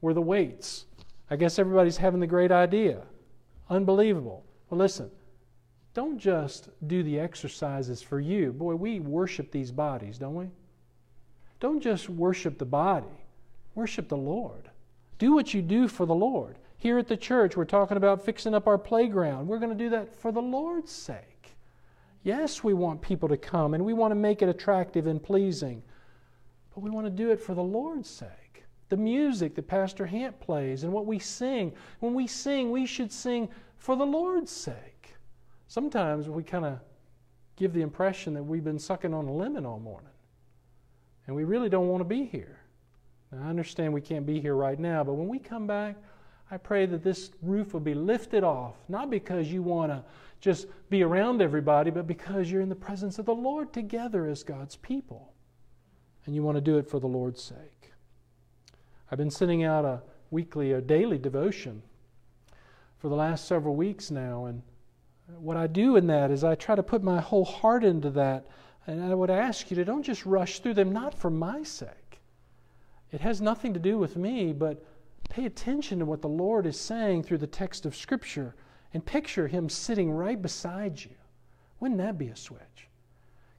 were 0.00 0.14
the 0.14 0.22
weights. 0.22 0.86
I 1.30 1.36
guess 1.36 1.58
everybody's 1.58 1.96
having 1.96 2.20
the 2.20 2.26
great 2.26 2.52
idea. 2.52 3.02
Unbelievable. 3.70 4.44
Well, 4.68 4.78
listen, 4.78 5.10
don't 5.94 6.18
just 6.18 6.70
do 6.86 7.02
the 7.02 7.20
exercises 7.20 8.00
for 8.00 8.18
you. 8.18 8.52
Boy, 8.52 8.74
we 8.74 9.00
worship 9.00 9.50
these 9.50 9.70
bodies, 9.70 10.18
don't 10.18 10.34
we? 10.34 10.48
Don't 11.60 11.80
just 11.80 12.08
worship 12.08 12.58
the 12.58 12.64
body, 12.64 13.06
worship 13.74 14.08
the 14.08 14.16
Lord. 14.16 14.70
Do 15.18 15.32
what 15.32 15.52
you 15.52 15.62
do 15.62 15.88
for 15.88 16.06
the 16.06 16.14
Lord. 16.14 16.56
Here 16.78 16.98
at 16.98 17.08
the 17.08 17.16
church, 17.16 17.56
we're 17.56 17.64
talking 17.64 17.96
about 17.96 18.24
fixing 18.24 18.54
up 18.54 18.66
our 18.66 18.78
playground. 18.78 19.46
We're 19.46 19.58
going 19.58 19.76
to 19.76 19.84
do 19.84 19.90
that 19.90 20.16
for 20.16 20.32
the 20.32 20.42
Lord's 20.42 20.90
sake. 20.90 21.54
Yes, 22.24 22.64
we 22.64 22.74
want 22.74 23.02
people 23.02 23.28
to 23.28 23.36
come 23.36 23.74
and 23.74 23.84
we 23.84 23.92
want 23.92 24.12
to 24.12 24.16
make 24.16 24.42
it 24.42 24.48
attractive 24.48 25.06
and 25.06 25.22
pleasing, 25.22 25.82
but 26.74 26.80
we 26.80 26.90
want 26.90 27.06
to 27.06 27.10
do 27.10 27.30
it 27.30 27.40
for 27.40 27.54
the 27.54 27.62
Lord's 27.62 28.08
sake. 28.08 28.64
The 28.88 28.96
music 28.96 29.54
that 29.54 29.68
Pastor 29.68 30.06
Hant 30.06 30.40
plays 30.40 30.84
and 30.84 30.92
what 30.92 31.06
we 31.06 31.18
sing, 31.18 31.72
when 32.00 32.14
we 32.14 32.26
sing, 32.26 32.70
we 32.70 32.86
should 32.86 33.12
sing 33.12 33.48
for 33.76 33.94
the 33.94 34.06
Lord's 34.06 34.50
sake 34.52 34.91
sometimes 35.72 36.28
we 36.28 36.42
kind 36.42 36.66
of 36.66 36.78
give 37.56 37.72
the 37.72 37.80
impression 37.80 38.34
that 38.34 38.42
we've 38.42 38.62
been 38.62 38.78
sucking 38.78 39.14
on 39.14 39.26
a 39.26 39.32
lemon 39.32 39.64
all 39.64 39.80
morning. 39.80 40.10
And 41.26 41.34
we 41.34 41.44
really 41.44 41.70
don't 41.70 41.88
want 41.88 42.02
to 42.02 42.04
be 42.04 42.26
here. 42.26 42.58
Now, 43.30 43.46
I 43.46 43.48
understand 43.48 43.94
we 43.94 44.02
can't 44.02 44.26
be 44.26 44.38
here 44.38 44.54
right 44.54 44.78
now, 44.78 45.02
but 45.02 45.14
when 45.14 45.28
we 45.28 45.38
come 45.38 45.66
back, 45.66 45.96
I 46.50 46.58
pray 46.58 46.84
that 46.84 47.02
this 47.02 47.30
roof 47.40 47.72
will 47.72 47.80
be 47.80 47.94
lifted 47.94 48.44
off, 48.44 48.74
not 48.90 49.08
because 49.08 49.50
you 49.50 49.62
want 49.62 49.90
to 49.90 50.04
just 50.42 50.66
be 50.90 51.02
around 51.02 51.40
everybody, 51.40 51.90
but 51.90 52.06
because 52.06 52.50
you're 52.50 52.60
in 52.60 52.68
the 52.68 52.74
presence 52.74 53.18
of 53.18 53.24
the 53.24 53.34
Lord 53.34 53.72
together 53.72 54.26
as 54.26 54.42
God's 54.42 54.76
people. 54.76 55.32
And 56.26 56.34
you 56.34 56.42
want 56.42 56.58
to 56.58 56.60
do 56.60 56.76
it 56.76 56.86
for 56.86 57.00
the 57.00 57.06
Lord's 57.06 57.42
sake. 57.42 57.92
I've 59.10 59.16
been 59.16 59.30
sending 59.30 59.64
out 59.64 59.86
a 59.86 60.02
weekly 60.30 60.70
or 60.72 60.82
daily 60.82 61.16
devotion 61.16 61.82
for 62.98 63.08
the 63.08 63.16
last 63.16 63.46
several 63.46 63.74
weeks 63.74 64.10
now, 64.10 64.44
and 64.44 64.62
what 65.38 65.56
I 65.56 65.66
do 65.66 65.96
in 65.96 66.06
that 66.08 66.30
is 66.30 66.44
I 66.44 66.54
try 66.54 66.74
to 66.74 66.82
put 66.82 67.02
my 67.02 67.20
whole 67.20 67.44
heart 67.44 67.84
into 67.84 68.10
that. 68.10 68.46
And 68.86 69.02
I 69.02 69.14
would 69.14 69.30
ask 69.30 69.70
you 69.70 69.76
to 69.76 69.84
don't 69.84 70.02
just 70.02 70.26
rush 70.26 70.58
through 70.58 70.74
them, 70.74 70.92
not 70.92 71.14
for 71.14 71.30
my 71.30 71.62
sake. 71.62 72.20
It 73.12 73.20
has 73.20 73.40
nothing 73.40 73.74
to 73.74 73.80
do 73.80 73.98
with 73.98 74.16
me, 74.16 74.52
but 74.52 74.84
pay 75.28 75.44
attention 75.44 75.98
to 76.00 76.04
what 76.04 76.22
the 76.22 76.28
Lord 76.28 76.66
is 76.66 76.78
saying 76.78 77.22
through 77.22 77.38
the 77.38 77.46
text 77.46 77.86
of 77.86 77.94
Scripture 77.94 78.54
and 78.92 79.04
picture 79.04 79.46
Him 79.46 79.68
sitting 79.68 80.10
right 80.10 80.40
beside 80.40 81.02
you. 81.02 81.14
Wouldn't 81.78 82.00
that 82.00 82.18
be 82.18 82.28
a 82.28 82.36
switch? 82.36 82.88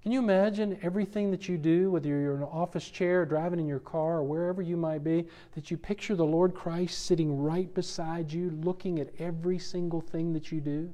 Can 0.01 0.11
you 0.11 0.19
imagine 0.19 0.77
everything 0.81 1.31
that 1.31 1.47
you 1.47 1.57
do, 1.57 1.91
whether 1.91 2.09
you're 2.09 2.35
in 2.35 2.41
an 2.41 2.49
office 2.51 2.89
chair, 2.89 3.21
or 3.21 3.25
driving 3.25 3.59
in 3.59 3.67
your 3.67 3.79
car, 3.79 4.17
or 4.17 4.23
wherever 4.23 4.61
you 4.61 4.75
might 4.75 5.03
be, 5.03 5.25
that 5.55 5.71
you 5.71 5.77
picture 5.77 6.15
the 6.15 6.25
Lord 6.25 6.53
Christ 6.53 7.05
sitting 7.05 7.37
right 7.37 7.73
beside 7.73 8.31
you, 8.31 8.49
looking 8.63 8.99
at 8.99 9.13
every 9.17 9.57
single 9.57 10.01
thing 10.01 10.33
that 10.33 10.51
you 10.51 10.59
do? 10.59 10.93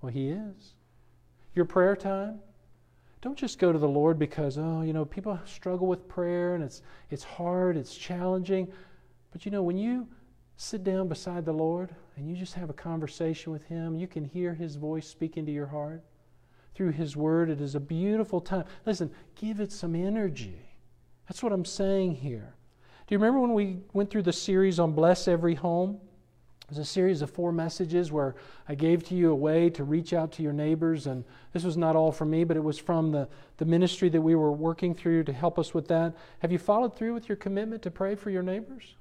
Well, 0.00 0.12
He 0.12 0.30
is. 0.30 0.74
Your 1.54 1.64
prayer 1.64 1.96
time, 1.96 2.40
don't 3.20 3.36
just 3.36 3.58
go 3.58 3.72
to 3.72 3.78
the 3.78 3.88
Lord 3.88 4.18
because, 4.18 4.58
oh, 4.58 4.82
you 4.82 4.92
know, 4.92 5.04
people 5.04 5.38
struggle 5.44 5.88
with 5.88 6.08
prayer 6.08 6.54
and 6.54 6.62
it's, 6.62 6.82
it's 7.10 7.24
hard, 7.24 7.76
it's 7.76 7.96
challenging. 7.96 8.68
But 9.32 9.44
you 9.44 9.50
know, 9.50 9.62
when 9.62 9.76
you 9.76 10.06
sit 10.56 10.84
down 10.84 11.08
beside 11.08 11.44
the 11.44 11.52
Lord 11.52 11.94
and 12.16 12.28
you 12.28 12.36
just 12.36 12.54
have 12.54 12.70
a 12.70 12.74
conversation 12.74 13.52
with 13.52 13.64
Him, 13.64 13.96
you 13.96 14.06
can 14.06 14.24
hear 14.24 14.54
His 14.54 14.76
voice 14.76 15.06
speak 15.06 15.36
into 15.36 15.50
your 15.50 15.66
heart 15.66 16.02
through 16.74 16.92
His 16.92 17.16
Word. 17.16 17.50
It 17.50 17.60
is 17.60 17.74
a 17.74 17.80
beautiful 17.80 18.40
time. 18.40 18.64
Listen, 18.86 19.10
give 19.34 19.58
it 19.60 19.72
some 19.72 19.96
energy. 19.96 20.60
That's 21.28 21.42
what 21.42 21.52
I'm 21.52 21.64
saying 21.64 22.14
here. 22.16 22.54
Do 23.06 23.14
you 23.14 23.18
remember 23.18 23.40
when 23.40 23.54
we 23.54 23.78
went 23.94 24.10
through 24.10 24.22
the 24.22 24.32
series 24.32 24.78
on 24.78 24.92
Bless 24.92 25.26
Every 25.26 25.54
Home? 25.56 25.98
Was 26.68 26.78
a 26.78 26.84
series 26.84 27.22
of 27.22 27.30
four 27.30 27.50
messages 27.50 28.12
where 28.12 28.34
I 28.68 28.74
gave 28.74 29.02
to 29.08 29.14
you 29.14 29.30
a 29.30 29.34
way 29.34 29.70
to 29.70 29.84
reach 29.84 30.12
out 30.12 30.32
to 30.32 30.42
your 30.42 30.52
neighbors. 30.52 31.06
And 31.06 31.24
this 31.54 31.64
was 31.64 31.78
not 31.78 31.96
all 31.96 32.12
from 32.12 32.28
me, 32.30 32.44
but 32.44 32.58
it 32.58 32.62
was 32.62 32.78
from 32.78 33.10
the, 33.10 33.26
the 33.56 33.64
ministry 33.64 34.10
that 34.10 34.20
we 34.20 34.34
were 34.34 34.52
working 34.52 34.94
through 34.94 35.24
to 35.24 35.32
help 35.32 35.58
us 35.58 35.72
with 35.72 35.88
that. 35.88 36.14
Have 36.40 36.52
you 36.52 36.58
followed 36.58 36.94
through 36.94 37.14
with 37.14 37.26
your 37.26 37.36
commitment 37.36 37.80
to 37.82 37.90
pray 37.90 38.14
for 38.14 38.28
your 38.28 38.42
neighbors? 38.42 38.96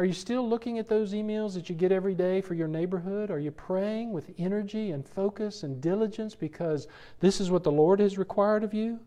Are 0.00 0.04
you 0.04 0.12
still 0.12 0.48
looking 0.48 0.80
at 0.80 0.88
those 0.88 1.12
emails 1.12 1.54
that 1.54 1.68
you 1.68 1.76
get 1.76 1.92
every 1.92 2.16
day 2.16 2.40
for 2.40 2.54
your 2.54 2.66
neighborhood? 2.66 3.30
Are 3.30 3.38
you 3.38 3.52
praying 3.52 4.12
with 4.12 4.32
energy 4.38 4.90
and 4.90 5.06
focus 5.06 5.62
and 5.62 5.80
diligence 5.80 6.34
because 6.34 6.88
this 7.20 7.40
is 7.40 7.52
what 7.52 7.62
the 7.62 7.70
Lord 7.70 8.00
has 8.00 8.18
required 8.18 8.64
of 8.64 8.74
you? 8.74 8.98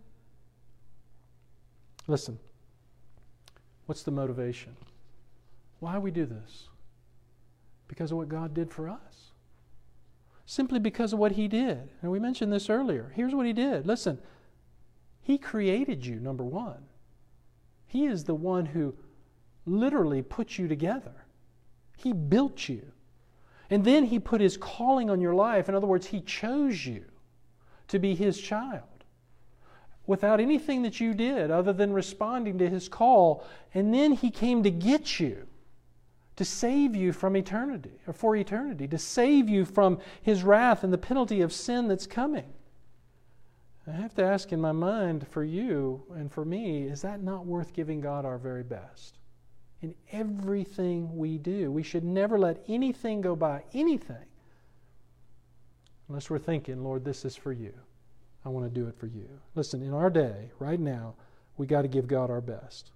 Listen, 2.07 2.39
what's 3.86 4.03
the 4.03 4.11
motivation? 4.11 4.78
Why 5.82 5.97
we 5.97 6.11
do 6.11 6.26
this? 6.26 6.70
Because 7.88 8.11
of 8.11 8.17
what 8.17 8.29
God 8.29 8.53
did 8.53 8.71
for 8.71 8.89
us. 8.89 9.31
Simply 10.45 10.79
because 10.79 11.13
of 11.13 11.19
what 11.19 11.33
He 11.33 11.47
did. 11.47 11.89
And 12.01 12.11
we 12.11 12.19
mentioned 12.19 12.51
this 12.53 12.69
earlier. 12.69 13.11
Here's 13.15 13.35
what 13.35 13.45
He 13.45 13.53
did. 13.53 13.85
Listen, 13.85 14.19
He 15.21 15.38
created 15.38 16.05
you, 16.05 16.19
number 16.19 16.43
one. 16.43 16.85
He 17.85 18.05
is 18.05 18.23
the 18.23 18.35
one 18.35 18.65
who 18.65 18.95
literally 19.65 20.21
put 20.21 20.57
you 20.57 20.67
together. 20.67 21.25
He 21.97 22.13
built 22.13 22.69
you. 22.69 22.81
And 23.69 23.83
then 23.83 24.05
He 24.05 24.19
put 24.19 24.41
His 24.41 24.57
calling 24.57 25.09
on 25.09 25.19
your 25.19 25.33
life. 25.33 25.67
In 25.67 25.75
other 25.75 25.88
words, 25.88 26.07
He 26.07 26.21
chose 26.21 26.85
you 26.85 27.03
to 27.89 27.99
be 27.99 28.15
His 28.15 28.39
child 28.39 28.83
without 30.05 30.39
anything 30.39 30.83
that 30.83 31.01
you 31.01 31.13
did 31.13 31.51
other 31.51 31.73
than 31.73 31.91
responding 31.91 32.57
to 32.59 32.69
His 32.69 32.88
call. 32.88 33.45
And 33.73 33.93
then 33.93 34.13
He 34.13 34.31
came 34.31 34.63
to 34.63 34.71
get 34.71 35.19
you, 35.19 35.47
to 36.38 36.45
save 36.45 36.95
you 36.95 37.11
from 37.11 37.35
eternity, 37.35 37.99
or 38.07 38.13
for 38.13 38.35
eternity, 38.35 38.88
to 38.88 38.97
save 38.97 39.49
you 39.49 39.65
from 39.65 39.99
His 40.21 40.43
wrath 40.43 40.83
and 40.83 40.93
the 40.93 40.97
penalty 40.97 41.41
of 41.41 41.51
sin 41.51 41.88
that's 41.88 42.07
coming. 42.07 42.53
I 43.88 43.91
have 43.91 44.15
to 44.15 44.23
ask 44.23 44.51
in 44.51 44.61
my 44.61 44.71
mind 44.71 45.27
for 45.27 45.43
you 45.43 46.03
and 46.15 46.31
for 46.31 46.45
me, 46.45 46.83
is 46.83 47.01
that 47.01 47.21
not 47.21 47.45
worth 47.45 47.73
giving 47.73 48.01
God 48.01 48.25
our 48.25 48.38
very 48.38 48.63
best? 48.63 49.17
in 49.81 49.93
everything 50.11 51.15
we 51.15 51.38
do. 51.38 51.71
We 51.71 51.83
should 51.83 52.03
never 52.03 52.39
let 52.39 52.63
anything 52.67 53.21
go 53.21 53.35
by, 53.35 53.63
anything, 53.73 54.25
unless 56.07 56.29
we're 56.29 56.39
thinking, 56.39 56.83
Lord, 56.83 57.05
this 57.05 57.25
is 57.25 57.35
for 57.35 57.51
you. 57.51 57.73
I 58.45 58.49
want 58.49 58.65
to 58.65 58.79
do 58.79 58.88
it 58.88 58.95
for 58.97 59.07
you. 59.07 59.27
Listen, 59.55 59.81
in 59.83 59.93
our 59.93 60.09
day, 60.09 60.51
right 60.59 60.79
now, 60.79 61.15
we 61.57 61.67
got 61.67 61.81
to 61.81 61.88
give 61.88 62.07
God 62.07 62.29
our 62.29 62.41
best. 62.41 62.91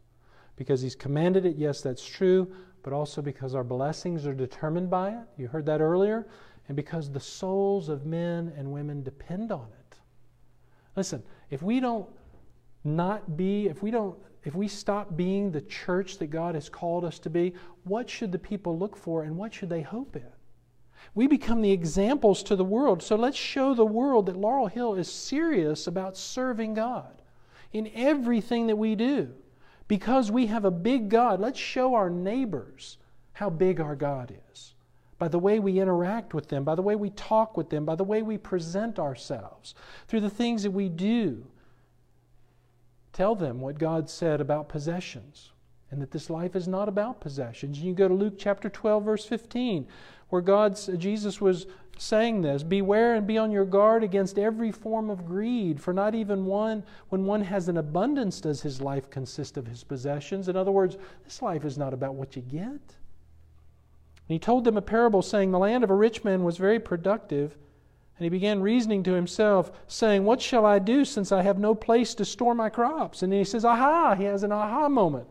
Because 0.56 0.82
He's 0.82 0.96
commanded 0.96 1.46
it, 1.46 1.56
yes, 1.58 1.82
that's 1.82 2.06
true, 2.06 2.52
but 2.84 2.94
also 2.94 3.22
because 3.22 3.56
our 3.56 3.64
blessings 3.64 4.26
are 4.26 4.34
determined 4.34 4.90
by 4.90 5.12
it. 5.12 5.26
You 5.38 5.48
heard 5.48 5.66
that 5.68 5.82
earlier. 5.82 6.28
And 6.68 6.76
because 6.76 7.12
the 7.12 7.20
souls 7.20 7.90
of 7.90 8.06
men 8.06 8.54
and 8.58 8.72
women 8.72 9.04
depend 9.04 9.52
on 9.52 9.68
it. 9.80 9.96
Listen, 10.96 11.24
if 11.50 11.62
we 11.62 11.80
don't 11.80 12.08
not 12.84 13.38
be, 13.38 13.68
if 13.68 13.84
we 13.84 13.92
don't 13.92 14.18
if 14.44 14.56
we 14.56 14.68
stop 14.68 15.16
being 15.16 15.52
the 15.52 15.62
church 15.62 16.18
that 16.18 16.28
God 16.28 16.56
has 16.56 16.68
called 16.68 17.06
us 17.06 17.20
to 17.20 17.30
be, 17.30 17.54
what 17.84 18.10
should 18.10 18.32
the 18.32 18.40
people 18.40 18.78
look 18.78 18.98
for 18.98 19.24
and 19.24 19.38
what 19.38 19.54
should 19.54 19.70
they 19.70 19.84
hope 19.84 20.16
in? 20.16 20.26
We 21.14 21.28
become 21.28 21.62
the 21.62 21.72
examples 21.72 22.42
to 22.44 22.56
the 22.56 22.64
world. 22.64 23.04
So 23.04 23.16
let's 23.16 23.38
show 23.38 23.74
the 23.74 23.86
world 23.86 24.26
that 24.28 24.38
Laurel 24.38 24.68
Hill 24.68 24.96
is 24.96 25.12
serious 25.12 25.88
about 25.88 26.18
serving 26.18 26.74
God 26.74 27.22
in 27.72 27.92
everything 27.94 28.68
that 28.68 28.78
we 28.78 28.96
do. 28.96 29.32
Because 29.92 30.32
we 30.32 30.46
have 30.46 30.64
a 30.64 30.72
big 30.72 31.10
God, 31.10 31.42
let's 31.42 31.60
show 31.60 31.96
our 31.96 32.10
neighbors 32.10 32.98
how 33.34 33.50
big 33.50 33.82
our 33.82 33.98
God 33.98 34.34
is 34.54 34.74
by 35.20 35.28
the 35.28 35.38
way 35.38 35.60
we 35.60 35.82
interact 35.82 36.34
with 36.34 36.48
them, 36.48 36.64
by 36.64 36.76
the 36.76 36.82
way 36.82 36.96
we 36.96 37.10
talk 37.10 37.58
with 37.58 37.70
them, 37.70 37.84
by 37.84 37.96
the 37.96 38.04
way 38.06 38.22
we 38.22 38.38
present 38.38 38.98
ourselves, 39.00 39.76
through 40.08 40.22
the 40.22 40.30
things 40.30 40.64
that 40.64 40.72
we 40.72 40.88
do 40.88 41.46
Tell 43.14 43.36
them 43.36 43.60
what 43.60 43.78
God 43.78 44.10
said 44.10 44.40
about 44.40 44.70
possessions 44.70 45.52
and 45.90 46.02
that 46.02 46.12
this 46.12 46.30
life 46.30 46.56
is 46.56 46.68
not 46.68 46.88
about 46.88 47.20
possessions. 47.20 47.80
You 47.80 47.94
go 47.94 48.08
to 48.08 48.14
Luke 48.14 48.36
chapter 48.38 48.70
12, 48.70 49.04
verse 49.04 49.26
15, 49.26 49.86
where 50.30 50.42
God's, 50.42 50.90
Jesus 50.98 51.42
was 51.42 51.68
saying 52.02 52.42
this 52.42 52.64
Beware 52.64 53.14
and 53.14 53.28
be 53.28 53.38
on 53.38 53.52
your 53.52 53.66
guard 53.66 54.04
against 54.04 54.40
every 54.40 54.72
form 54.72 55.10
of 55.10 55.26
greed, 55.26 55.80
for 55.80 55.94
not 55.94 56.16
even 56.16 56.46
one, 56.46 56.84
when 57.10 57.26
one 57.26 57.42
has 57.42 57.68
an 57.68 57.78
abundance, 57.78 58.42
does 58.42 58.62
his 58.62 58.82
life 58.82 59.10
consist 59.10 59.56
of 59.56 59.68
his 59.68 59.84
possessions. 59.84 60.48
In 60.48 60.56
other 60.56 60.72
words, 60.72 60.98
this 61.24 61.42
life 61.42 61.64
is 61.64 61.78
not 61.78 61.94
about 61.94 62.16
what 62.16 62.36
you 62.36 62.42
get. 62.42 62.62
And 62.62 62.80
he 64.28 64.40
told 64.40 64.64
them 64.64 64.78
a 64.78 64.82
parable 64.82 65.22
saying, 65.22 65.52
The 65.52 65.60
land 65.60 65.84
of 65.84 65.92
a 65.92 65.96
rich 65.96 66.24
man 66.24 66.44
was 66.44 66.58
very 66.58 66.80
productive. 66.80 67.56
And 68.18 68.24
he 68.24 68.30
began 68.30 68.62
reasoning 68.62 69.04
to 69.04 69.14
himself, 69.14 69.72
saying, 69.88 70.24
What 70.24 70.42
shall 70.42 70.66
I 70.66 70.80
do 70.80 71.06
since 71.06 71.32
I 71.32 71.44
have 71.44 71.60
no 71.60 71.76
place 71.76 72.16
to 72.16 72.26
store 72.26 72.56
my 72.56 72.70
crops? 72.70 73.22
And 73.22 73.32
then 73.32 73.40
he 73.40 73.46
says, 73.46 73.66
Aha! 73.66 74.16
He 74.16 74.24
has 74.24 74.44
an 74.44 74.52
aha 74.52 74.90
moment. 74.90 75.28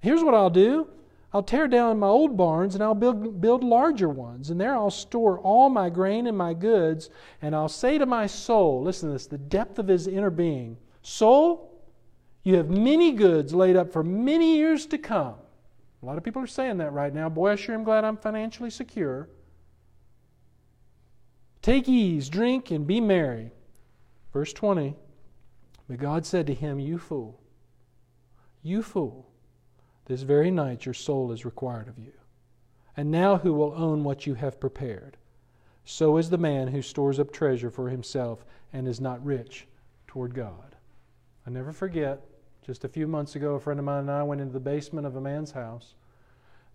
Here's 0.00 0.24
what 0.24 0.34
I'll 0.34 0.50
do 0.50 0.88
I'll 1.32 1.42
tear 1.42 1.68
down 1.68 2.00
my 2.00 2.08
old 2.08 2.36
barns 2.36 2.74
and 2.74 2.82
I'll 2.82 2.94
build, 2.94 3.40
build 3.40 3.62
larger 3.62 4.08
ones. 4.08 4.50
And 4.50 4.60
there 4.60 4.74
I'll 4.74 4.90
store 4.90 5.38
all 5.38 5.70
my 5.70 5.88
grain 5.88 6.26
and 6.26 6.36
my 6.36 6.54
goods. 6.54 7.08
And 7.40 7.54
I'll 7.54 7.68
say 7.68 7.98
to 7.98 8.06
my 8.06 8.26
soul, 8.26 8.82
listen 8.82 9.08
to 9.08 9.12
this, 9.12 9.26
the 9.26 9.38
depth 9.38 9.78
of 9.78 9.88
his 9.88 10.06
inner 10.06 10.30
being 10.30 10.76
Soul, 11.02 11.82
you 12.42 12.56
have 12.56 12.68
many 12.68 13.12
goods 13.12 13.54
laid 13.54 13.76
up 13.76 13.92
for 13.92 14.02
many 14.02 14.56
years 14.56 14.86
to 14.86 14.98
come. 14.98 15.34
A 16.02 16.06
lot 16.06 16.18
of 16.18 16.24
people 16.24 16.42
are 16.42 16.46
saying 16.46 16.78
that 16.78 16.92
right 16.92 17.12
now. 17.12 17.28
Boy, 17.28 17.50
I 17.50 17.56
sure 17.56 17.74
am 17.74 17.84
glad 17.84 18.04
I'm 18.04 18.16
financially 18.16 18.70
secure. 18.70 19.28
Take 21.62 21.88
ease, 21.88 22.28
drink, 22.28 22.70
and 22.70 22.86
be 22.86 23.00
merry. 23.00 23.50
Verse 24.32 24.52
20. 24.52 24.94
But 25.88 25.98
God 25.98 26.24
said 26.24 26.46
to 26.46 26.54
him, 26.54 26.78
You 26.78 26.98
fool, 26.98 27.40
you 28.62 28.82
fool, 28.82 29.29
this 30.10 30.22
very 30.22 30.50
night 30.50 30.84
your 30.84 30.94
soul 30.94 31.32
is 31.32 31.44
required 31.44 31.88
of 31.88 31.98
you. 31.98 32.12
And 32.96 33.10
now 33.10 33.38
who 33.38 33.54
will 33.54 33.72
own 33.74 34.04
what 34.04 34.26
you 34.26 34.34
have 34.34 34.60
prepared? 34.60 35.16
So 35.84 36.16
is 36.16 36.30
the 36.30 36.38
man 36.38 36.68
who 36.68 36.82
stores 36.82 37.18
up 37.20 37.32
treasure 37.32 37.70
for 37.70 37.88
himself 37.88 38.44
and 38.72 38.86
is 38.86 39.00
not 39.00 39.24
rich 39.24 39.66
toward 40.06 40.34
God. 40.34 40.74
I 41.46 41.50
never 41.50 41.72
forget, 41.72 42.20
just 42.66 42.84
a 42.84 42.88
few 42.88 43.06
months 43.06 43.36
ago, 43.36 43.54
a 43.54 43.60
friend 43.60 43.78
of 43.78 43.86
mine 43.86 44.00
and 44.00 44.10
I 44.10 44.22
went 44.22 44.40
into 44.40 44.52
the 44.52 44.60
basement 44.60 45.06
of 45.06 45.16
a 45.16 45.20
man's 45.20 45.52
house 45.52 45.94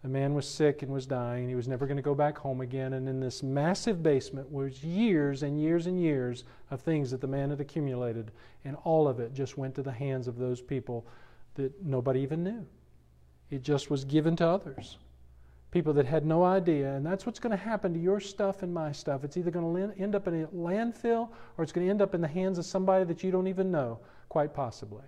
the 0.05 0.11
man 0.11 0.35
was 0.35 0.47
sick 0.47 0.83
and 0.83 0.93
was 0.93 1.07
dying. 1.07 1.49
He 1.49 1.55
was 1.55 1.67
never 1.67 1.87
going 1.87 1.97
to 1.97 2.03
go 2.03 2.13
back 2.13 2.37
home 2.37 2.61
again. 2.61 2.93
And 2.93 3.09
in 3.09 3.19
this 3.19 3.41
massive 3.41 4.03
basement 4.03 4.51
was 4.51 4.83
years 4.83 5.41
and 5.41 5.59
years 5.59 5.87
and 5.87 5.99
years 5.99 6.43
of 6.69 6.81
things 6.81 7.09
that 7.09 7.21
the 7.21 7.27
man 7.27 7.49
had 7.49 7.59
accumulated. 7.59 8.29
And 8.65 8.77
all 8.83 9.07
of 9.07 9.19
it 9.19 9.33
just 9.33 9.57
went 9.57 9.73
to 9.73 9.81
the 9.81 9.91
hands 9.91 10.27
of 10.27 10.37
those 10.37 10.61
people 10.61 11.07
that 11.55 11.83
nobody 11.83 12.19
even 12.19 12.43
knew. 12.43 12.67
It 13.49 13.61
just 13.61 13.89
was 13.89 14.05
given 14.05 14.35
to 14.37 14.47
others. 14.47 14.97
People 15.71 15.93
that 15.93 16.05
had 16.05 16.25
no 16.25 16.43
idea. 16.43 16.93
And 16.93 17.05
that's 17.05 17.25
what's 17.25 17.39
going 17.39 17.51
to 17.51 17.63
happen 17.63 17.93
to 17.93 17.99
your 17.99 18.19
stuff 18.19 18.63
and 18.63 18.73
my 18.73 18.91
stuff. 18.91 19.23
It's 19.23 19.37
either 19.37 19.51
going 19.51 19.91
to 19.91 20.01
end 20.01 20.15
up 20.15 20.27
in 20.27 20.43
a 20.43 20.47
landfill 20.47 21.29
or 21.57 21.63
it's 21.63 21.71
going 21.71 21.85
to 21.85 21.91
end 21.91 22.01
up 22.01 22.15
in 22.15 22.21
the 22.21 22.27
hands 22.27 22.57
of 22.57 22.65
somebody 22.65 23.05
that 23.05 23.23
you 23.23 23.31
don't 23.31 23.47
even 23.47 23.71
know, 23.71 23.99
quite 24.29 24.53
possibly. 24.53 25.03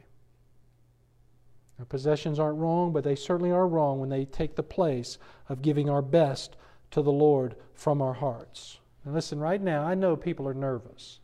Our 1.80 1.86
possessions 1.86 2.40
aren't 2.40 2.58
wrong, 2.58 2.92
but 2.92 3.04
they 3.04 3.16
certainly 3.16 3.52
are 3.52 3.68
wrong 3.68 4.00
when 4.00 4.10
they 4.10 4.26
take 4.26 4.56
the 4.56 4.64
place 4.64 5.18
of 5.48 5.62
giving 5.62 5.90
our 5.90 6.02
best 6.02 6.56
to 6.92 7.02
the 7.02 7.12
Lord 7.12 7.56
from 7.74 8.02
our 8.02 8.14
hearts. 8.14 8.80
And 9.06 9.14
listen, 9.14 9.40
right 9.40 9.62
now, 9.62 9.86
I 9.86 9.94
know 9.94 10.16
people 10.16 10.48
are 10.48 10.54
nervous. 10.54 11.20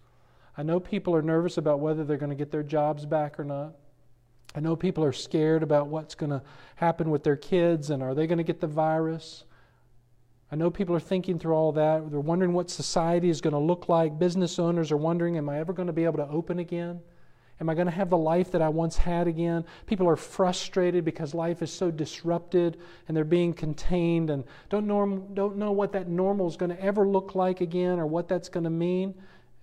I 0.55 0.63
know 0.63 0.79
people 0.79 1.15
are 1.15 1.21
nervous 1.21 1.57
about 1.57 1.79
whether 1.79 2.03
they're 2.03 2.17
going 2.17 2.29
to 2.29 2.35
get 2.35 2.51
their 2.51 2.63
jobs 2.63 3.05
back 3.05 3.39
or 3.39 3.43
not. 3.43 3.75
I 4.55 4.59
know 4.59 4.75
people 4.75 5.03
are 5.03 5.13
scared 5.13 5.63
about 5.63 5.87
what's 5.87 6.15
going 6.15 6.29
to 6.29 6.43
happen 6.75 7.09
with 7.09 7.23
their 7.23 7.35
kids 7.35 7.89
and 7.89 8.03
are 8.03 8.13
they 8.13 8.27
going 8.27 8.37
to 8.37 8.43
get 8.43 8.61
the 8.61 8.67
virus. 8.67 9.45
I 10.51 10.55
know 10.55 10.69
people 10.69 10.95
are 10.95 10.99
thinking 10.99 11.39
through 11.39 11.55
all 11.55 11.71
that. 11.71 12.11
They're 12.11 12.19
wondering 12.19 12.53
what 12.53 12.69
society 12.69 13.29
is 13.29 13.41
going 13.41 13.53
to 13.53 13.59
look 13.59 13.89
like. 13.89 14.19
Business 14.19 14.59
owners 14.59 14.91
are 14.91 14.97
wondering, 14.97 15.37
am 15.37 15.49
I 15.49 15.59
ever 15.59 15.73
going 15.73 15.87
to 15.87 15.93
be 15.93 16.03
able 16.03 16.17
to 16.17 16.29
open 16.29 16.59
again? 16.59 17.01
Am 17.59 17.69
I 17.69 17.75
going 17.75 17.87
to 17.87 17.91
have 17.91 18.09
the 18.09 18.17
life 18.17 18.51
that 18.51 18.61
I 18.61 18.69
once 18.69 18.97
had 18.97 19.27
again? 19.27 19.63
People 19.85 20.07
are 20.07 20.15
frustrated 20.15 21.05
because 21.05 21.33
life 21.33 21.61
is 21.61 21.71
so 21.71 21.89
disrupted 21.89 22.77
and 23.07 23.15
they're 23.15 23.23
being 23.23 23.53
contained 23.53 24.29
and 24.29 24.43
don't, 24.69 24.85
norm, 24.85 25.33
don't 25.33 25.57
know 25.57 25.71
what 25.71 25.91
that 25.93 26.07
normal 26.07 26.47
is 26.47 26.57
going 26.57 26.71
to 26.71 26.81
ever 26.81 27.07
look 27.07 27.35
like 27.35 27.61
again 27.61 27.99
or 27.99 28.05
what 28.05 28.27
that's 28.27 28.49
going 28.49 28.63
to 28.63 28.69
mean. 28.69 29.15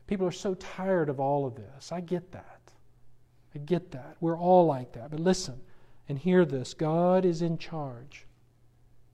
People 0.07 0.27
are 0.27 0.33
so 0.33 0.55
tired 0.55 1.09
of 1.09 1.21
all 1.21 1.47
of 1.47 1.55
this. 1.55 1.93
I 1.93 2.01
get 2.01 2.33
that. 2.33 2.60
I 3.55 3.59
get 3.59 3.91
that. 3.93 4.17
We're 4.21 4.39
all 4.39 4.67
like 4.67 4.93
that. 4.93 5.11
But 5.11 5.21
listen 5.21 5.61
and 6.09 6.19
hear 6.19 6.45
this 6.45 6.75
God 6.75 7.25
is 7.25 7.43
in 7.43 7.59
charge, 7.59 8.27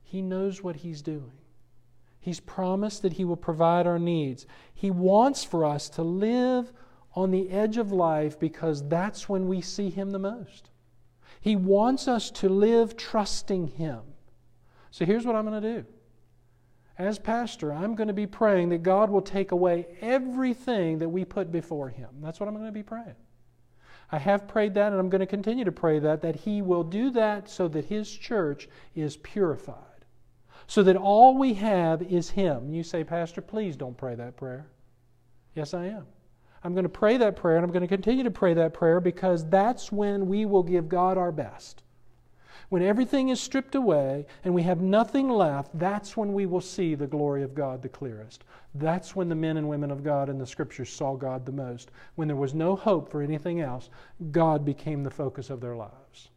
He 0.03 0.23
knows 0.23 0.63
what 0.63 0.77
He's 0.77 1.03
doing. 1.03 1.33
He's 2.19 2.41
promised 2.41 3.03
that 3.03 3.13
He 3.13 3.25
will 3.25 3.37
provide 3.37 3.87
our 3.87 3.99
needs. 3.99 4.47
He 4.75 4.91
wants 4.91 5.45
for 5.45 5.65
us 5.65 5.89
to 5.91 6.03
live 6.03 6.73
on 7.15 7.31
the 7.31 7.51
edge 7.51 7.77
of 7.77 7.93
life 7.93 8.39
because 8.39 8.87
that's 8.89 9.29
when 9.29 9.47
we 9.47 9.61
see 9.61 9.91
Him 9.91 10.11
the 10.11 10.19
most. 10.19 10.71
He 11.41 11.55
wants 11.55 12.09
us 12.09 12.31
to 12.33 12.49
live 12.49 12.97
trusting 12.97 13.69
Him. 13.69 14.01
So 14.91 15.05
here's 15.05 15.25
what 15.25 15.37
I'm 15.37 15.47
going 15.47 15.63
to 15.63 15.83
do. 15.83 15.87
As 16.99 17.19
pastor, 17.19 17.73
I'm 17.73 17.95
going 17.95 18.09
to 18.09 18.15
be 18.15 18.27
praying 18.27 18.71
that 18.71 18.83
God 18.83 19.11
will 19.11 19.23
take 19.23 19.53
away 19.53 19.87
everything 20.01 20.99
that 20.99 21.09
we 21.09 21.25
put 21.25 21.53
before 21.53 21.91
Him. 21.91 22.09
That's 22.23 22.41
what 22.41 22.49
I'm 22.49 22.55
going 22.55 22.67
to 22.67 22.73
be 22.73 22.83
praying. 22.83 23.15
I 24.11 24.19
have 24.19 24.47
prayed 24.47 24.75
that, 24.75 24.93
and 24.93 25.01
I'm 25.01 25.09
going 25.09 25.21
to 25.21 25.27
continue 25.27 25.65
to 25.65 25.73
pray 25.73 25.99
that, 25.99 26.23
that 26.23 26.37
He 26.37 26.63
will 26.63 26.85
do 26.85 27.11
that 27.11 27.49
so 27.49 27.67
that 27.69 27.87
His 27.87 28.11
church 28.11 28.69
is 28.95 29.17
purified. 29.17 29.77
So 30.69 30.83
that 30.83 30.97
all 30.97 31.37
we 31.37 31.55
have 31.55 32.03
is 32.03 32.31
Him. 32.31 32.73
You 32.73 32.83
say, 32.83 33.05
Pastor, 33.05 33.41
please 33.41 33.77
don't 33.77 33.97
pray 33.97 34.15
that 34.15 34.37
prayer. 34.37 34.69
Yes, 35.55 35.75
I 35.75 35.87
am. 35.87 36.07
I'm 36.63 36.73
going 36.73 36.85
to 36.85 36.89
pray 36.89 37.17
that 37.17 37.37
prayer, 37.37 37.57
and 37.57 37.65
I'm 37.65 37.71
going 37.73 37.83
to 37.83 37.89
continue 37.89 38.25
to 38.25 38.31
pray 38.31 38.55
that 38.55 38.75
prayer 38.75 39.01
because 39.01 39.49
that's 39.49 39.93
when 39.93 40.27
we 40.27 40.45
will 40.47 40.63
give 40.63 40.89
God 40.89 41.17
our 41.17 41.33
best. 41.33 41.83
When 42.69 42.83
everything 42.83 43.29
is 43.29 43.41
stripped 43.41 43.75
away 43.75 44.27
and 44.45 44.53
we 44.53 44.63
have 44.63 44.81
nothing 44.81 45.29
left, 45.29 45.79
that's 45.79 46.17
when 46.17 46.33
we 46.33 46.47
will 46.47 46.61
see 46.61 46.95
the 46.95 47.07
glory 47.07 47.43
of 47.43 47.55
God 47.55 47.81
the 47.83 47.89
clearest. 47.89 48.45
That's 48.75 49.15
when 49.15 49.29
the 49.29 49.35
men 49.35 49.57
and 49.57 49.69
women 49.69 49.91
of 49.91 50.03
God 50.03 50.29
in 50.29 50.39
the 50.39 50.47
Scriptures 50.47 50.91
saw 50.91 51.15
God 51.15 51.47
the 51.47 51.53
most. 51.53 51.91
When 52.17 52.29
there 52.29 52.37
was 52.37 52.55
no 52.55 52.75
hope 52.75 53.09
for 53.09 53.23
anything 53.23 53.61
else, 53.61 53.89
God 54.33 54.65
became 54.65 55.05
the 55.05 55.11
focus 55.11 55.49
of 55.49 55.61
their 55.61 55.77
lives. 55.77 56.29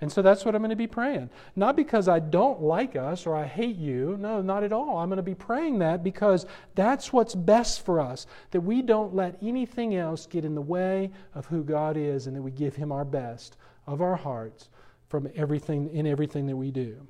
And 0.00 0.10
so 0.10 0.22
that's 0.22 0.44
what 0.44 0.54
I'm 0.54 0.60
going 0.60 0.70
to 0.70 0.76
be 0.76 0.86
praying. 0.86 1.30
Not 1.54 1.76
because 1.76 2.08
I 2.08 2.18
don't 2.18 2.60
like 2.60 2.96
us 2.96 3.26
or 3.26 3.36
I 3.36 3.46
hate 3.46 3.76
you. 3.76 4.16
No, 4.18 4.42
not 4.42 4.64
at 4.64 4.72
all. 4.72 4.98
I'm 4.98 5.08
going 5.08 5.18
to 5.18 5.22
be 5.22 5.34
praying 5.34 5.78
that 5.78 6.02
because 6.02 6.46
that's 6.74 7.12
what's 7.12 7.34
best 7.34 7.84
for 7.84 8.00
us. 8.00 8.26
That 8.50 8.60
we 8.60 8.82
don't 8.82 9.14
let 9.14 9.38
anything 9.40 9.94
else 9.94 10.26
get 10.26 10.44
in 10.44 10.54
the 10.54 10.60
way 10.60 11.10
of 11.34 11.46
who 11.46 11.62
God 11.62 11.96
is 11.96 12.26
and 12.26 12.36
that 12.36 12.42
we 12.42 12.50
give 12.50 12.74
Him 12.74 12.90
our 12.90 13.04
best 13.04 13.56
of 13.86 14.02
our 14.02 14.16
hearts 14.16 14.68
from 15.14 15.30
everything 15.36 15.88
in 15.94 16.08
everything 16.08 16.44
that 16.48 16.56
we 16.56 16.72
do. 16.72 17.06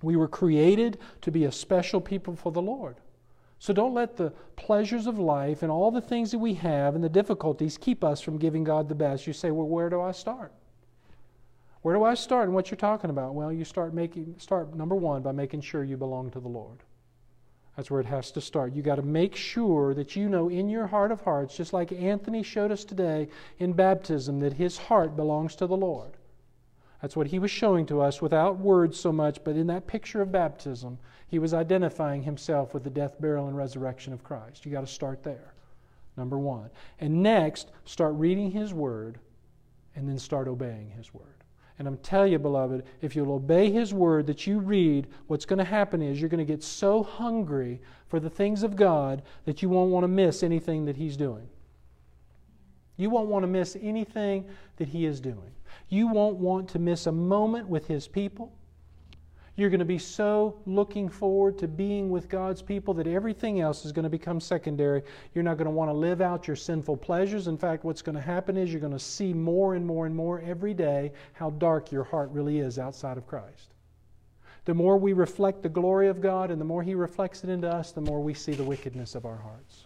We 0.00 0.14
were 0.14 0.28
created 0.28 0.98
to 1.22 1.32
be 1.32 1.46
a 1.46 1.50
special 1.50 2.00
people 2.00 2.36
for 2.36 2.52
the 2.52 2.62
Lord. 2.62 2.98
So 3.58 3.72
don't 3.72 3.94
let 3.94 4.16
the 4.16 4.30
pleasures 4.54 5.08
of 5.08 5.18
life 5.18 5.64
and 5.64 5.72
all 5.72 5.90
the 5.90 6.00
things 6.00 6.30
that 6.30 6.38
we 6.38 6.54
have 6.54 6.94
and 6.94 7.02
the 7.02 7.08
difficulties 7.08 7.76
keep 7.76 8.04
us 8.04 8.20
from 8.20 8.38
giving 8.38 8.62
God 8.62 8.88
the 8.88 8.94
best. 8.94 9.26
You 9.26 9.32
say, 9.32 9.50
well, 9.50 9.66
where 9.66 9.90
do 9.90 10.00
I 10.00 10.12
start? 10.12 10.52
Where 11.80 11.96
do 11.96 12.04
I 12.04 12.14
start 12.14 12.44
and 12.44 12.54
what 12.54 12.70
you're 12.70 12.76
talking 12.76 13.10
about? 13.10 13.34
Well, 13.34 13.52
you 13.52 13.64
start 13.64 13.92
making 13.92 14.36
start 14.38 14.72
number 14.72 14.94
1 14.94 15.22
by 15.22 15.32
making 15.32 15.62
sure 15.62 15.82
you 15.82 15.96
belong 15.96 16.30
to 16.30 16.38
the 16.38 16.46
Lord. 16.46 16.78
That's 17.76 17.90
where 17.90 18.00
it 18.00 18.06
has 18.06 18.30
to 18.30 18.40
start. 18.40 18.72
You 18.72 18.82
got 18.82 18.96
to 18.96 19.02
make 19.02 19.34
sure 19.34 19.94
that 19.94 20.14
you 20.14 20.28
know 20.28 20.48
in 20.48 20.68
your 20.68 20.86
heart 20.86 21.10
of 21.10 21.22
hearts, 21.22 21.56
just 21.56 21.72
like 21.72 21.90
Anthony 21.90 22.44
showed 22.44 22.70
us 22.70 22.84
today 22.84 23.28
in 23.58 23.72
baptism, 23.72 24.38
that 24.38 24.52
his 24.52 24.78
heart 24.78 25.16
belongs 25.16 25.56
to 25.56 25.66
the 25.66 25.76
Lord. 25.76 26.12
That's 27.02 27.16
what 27.16 27.26
he 27.26 27.40
was 27.40 27.50
showing 27.50 27.84
to 27.86 28.00
us 28.00 28.22
without 28.22 28.58
words 28.58 28.98
so 28.98 29.12
much, 29.12 29.42
but 29.42 29.56
in 29.56 29.66
that 29.66 29.88
picture 29.88 30.22
of 30.22 30.32
baptism, 30.32 30.98
he 31.26 31.40
was 31.40 31.52
identifying 31.52 32.22
himself 32.22 32.72
with 32.72 32.84
the 32.84 32.90
death, 32.90 33.20
burial, 33.20 33.48
and 33.48 33.56
resurrection 33.56 34.12
of 34.12 34.22
Christ. 34.22 34.64
You 34.64 34.72
got 34.72 34.82
to 34.82 34.86
start 34.86 35.22
there. 35.22 35.52
Number 36.16 36.38
one. 36.38 36.70
And 37.00 37.22
next, 37.22 37.72
start 37.84 38.14
reading 38.14 38.50
his 38.50 38.72
word 38.72 39.18
and 39.96 40.08
then 40.08 40.18
start 40.18 40.46
obeying 40.46 40.90
his 40.90 41.12
word. 41.12 41.42
And 41.78 41.88
I'm 41.88 41.96
telling 41.98 42.30
you, 42.30 42.38
beloved, 42.38 42.84
if 43.00 43.16
you'll 43.16 43.32
obey 43.32 43.70
His 43.70 43.92
word 43.92 44.26
that 44.28 44.46
you 44.46 44.60
read, 44.60 45.08
what's 45.26 45.44
going 45.44 45.58
to 45.58 45.64
happen 45.64 46.02
is 46.02 46.20
you're 46.20 46.28
going 46.28 46.38
to 46.38 46.44
get 46.44 46.62
so 46.62 47.02
hungry 47.02 47.80
for 48.06 48.20
the 48.20 48.30
things 48.30 48.62
of 48.62 48.76
God 48.76 49.22
that 49.46 49.62
you 49.62 49.68
won't 49.68 49.90
want 49.90 50.04
to 50.04 50.08
miss 50.08 50.42
anything 50.42 50.84
that 50.84 50.96
He's 50.96 51.16
doing. 51.16 51.48
You 52.96 53.10
won't 53.10 53.28
want 53.28 53.42
to 53.42 53.48
miss 53.48 53.76
anything 53.80 54.46
that 54.76 54.88
He 54.88 55.06
is 55.06 55.20
doing. 55.20 55.50
You 55.88 56.08
won't 56.08 56.36
want 56.36 56.68
to 56.70 56.78
miss 56.78 57.06
a 57.06 57.12
moment 57.12 57.68
with 57.68 57.86
His 57.86 58.08
people. 58.08 58.52
You're 59.54 59.68
going 59.68 59.80
to 59.80 59.84
be 59.84 59.98
so 59.98 60.58
looking 60.64 61.10
forward 61.10 61.58
to 61.58 61.68
being 61.68 62.08
with 62.08 62.30
God's 62.30 62.62
people 62.62 62.94
that 62.94 63.06
everything 63.06 63.60
else 63.60 63.84
is 63.84 63.92
going 63.92 64.04
to 64.04 64.08
become 64.08 64.40
secondary. 64.40 65.02
You're 65.34 65.44
not 65.44 65.58
going 65.58 65.66
to 65.66 65.70
want 65.70 65.90
to 65.90 65.94
live 65.94 66.22
out 66.22 66.46
your 66.46 66.56
sinful 66.56 66.96
pleasures. 66.96 67.48
In 67.48 67.58
fact, 67.58 67.84
what's 67.84 68.00
going 68.00 68.14
to 68.14 68.22
happen 68.22 68.56
is 68.56 68.72
you're 68.72 68.80
going 68.80 68.94
to 68.94 68.98
see 68.98 69.34
more 69.34 69.74
and 69.74 69.86
more 69.86 70.06
and 70.06 70.16
more 70.16 70.40
every 70.40 70.72
day 70.72 71.12
how 71.34 71.50
dark 71.50 71.92
your 71.92 72.04
heart 72.04 72.30
really 72.30 72.60
is 72.60 72.78
outside 72.78 73.18
of 73.18 73.26
Christ. 73.26 73.74
The 74.64 74.74
more 74.74 74.96
we 74.96 75.12
reflect 75.12 75.62
the 75.62 75.68
glory 75.68 76.08
of 76.08 76.22
God 76.22 76.50
and 76.50 76.58
the 76.58 76.64
more 76.64 76.82
He 76.82 76.94
reflects 76.94 77.44
it 77.44 77.50
into 77.50 77.68
us, 77.68 77.92
the 77.92 78.00
more 78.00 78.22
we 78.22 78.32
see 78.32 78.52
the 78.52 78.64
wickedness 78.64 79.14
of 79.14 79.26
our 79.26 79.36
hearts. 79.36 79.84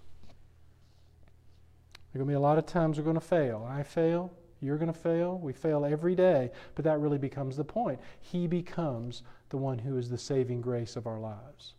There 2.13 2.23
are 2.23 2.25
going 2.25 2.29
to 2.29 2.33
be 2.33 2.37
a 2.37 2.41
lot 2.41 2.59
of 2.59 2.67
times 2.67 2.99
we're 2.99 3.05
going 3.05 3.15
to 3.15 3.21
fail. 3.21 3.67
I 3.69 3.83
fail. 3.83 4.33
You're 4.61 4.79
going 4.79 4.93
to 4.93 4.99
fail. 4.99 5.39
We 5.39 5.53
fail 5.53 5.85
every 5.85 6.15
day. 6.15 6.51
But 6.75 6.85
that 6.85 7.01
really 7.01 7.19
becomes 7.19 7.57
the 7.57 7.65
point. 7.65 8.01
He 8.21 8.47
becomes 8.47 9.23
the 9.51 9.57
one 9.57 9.79
who 9.79 9.99
is 9.99 10.09
the 10.09 10.19
saving 10.19 10.61
grace 10.61 10.97
of 10.97 11.07
our 11.07 11.21
lives. 11.21 11.75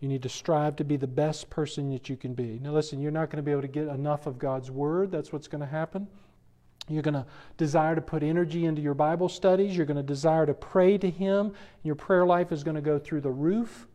You 0.00 0.08
need 0.08 0.22
to 0.22 0.28
strive 0.28 0.76
to 0.76 0.84
be 0.84 0.96
the 0.96 1.06
best 1.06 1.48
person 1.48 1.90
that 1.90 2.08
you 2.08 2.16
can 2.16 2.34
be. 2.34 2.58
Now, 2.60 2.72
listen, 2.72 3.00
you're 3.00 3.12
not 3.12 3.30
going 3.30 3.36
to 3.36 3.42
be 3.42 3.52
able 3.52 3.62
to 3.62 3.68
get 3.68 3.86
enough 3.86 4.26
of 4.26 4.38
God's 4.38 4.68
Word. 4.68 5.12
That's 5.12 5.32
what's 5.32 5.46
going 5.46 5.60
to 5.60 5.66
happen. 5.66 6.08
You're 6.88 7.02
going 7.02 7.14
to 7.14 7.26
desire 7.56 7.94
to 7.94 8.00
put 8.00 8.24
energy 8.24 8.64
into 8.64 8.82
your 8.82 8.94
Bible 8.94 9.28
studies. 9.28 9.76
You're 9.76 9.86
going 9.86 9.96
to 9.96 10.02
desire 10.02 10.44
to 10.46 10.54
pray 10.54 10.98
to 10.98 11.08
Him. 11.08 11.54
Your 11.84 11.94
prayer 11.94 12.26
life 12.26 12.50
is 12.50 12.64
going 12.64 12.74
to 12.74 12.80
go 12.80 12.98
through 12.98 13.20
the 13.20 13.30
roof. 13.30 13.86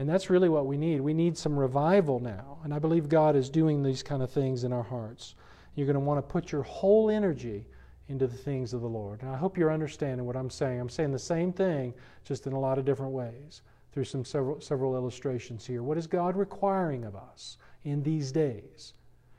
And 0.00 0.08
that's 0.08 0.30
really 0.30 0.48
what 0.48 0.64
we 0.64 0.78
need. 0.78 1.02
We 1.02 1.12
need 1.12 1.36
some 1.36 1.58
revival 1.58 2.20
now. 2.20 2.56
And 2.64 2.72
I 2.72 2.78
believe 2.78 3.06
God 3.06 3.36
is 3.36 3.50
doing 3.50 3.82
these 3.82 4.02
kind 4.02 4.22
of 4.22 4.30
things 4.30 4.64
in 4.64 4.72
our 4.72 4.82
hearts. 4.82 5.34
You're 5.74 5.86
going 5.86 5.92
to 5.92 6.00
want 6.00 6.16
to 6.16 6.32
put 6.32 6.50
your 6.50 6.62
whole 6.62 7.10
energy 7.10 7.66
into 8.08 8.26
the 8.26 8.34
things 8.34 8.72
of 8.72 8.80
the 8.80 8.88
Lord. 8.88 9.20
And 9.20 9.30
I 9.30 9.36
hope 9.36 9.58
you're 9.58 9.70
understanding 9.70 10.26
what 10.26 10.36
I'm 10.36 10.48
saying. 10.48 10.80
I'm 10.80 10.88
saying 10.88 11.12
the 11.12 11.18
same 11.18 11.52
thing, 11.52 11.92
just 12.24 12.46
in 12.46 12.54
a 12.54 12.58
lot 12.58 12.78
of 12.78 12.86
different 12.86 13.12
ways, 13.12 13.60
through 13.92 14.04
some 14.04 14.24
several, 14.24 14.58
several 14.62 14.96
illustrations 14.96 15.66
here. 15.66 15.82
What 15.82 15.98
is 15.98 16.06
God 16.06 16.34
requiring 16.34 17.04
of 17.04 17.14
us 17.14 17.58
in 17.84 18.02
these 18.02 18.32
days? 18.32 18.94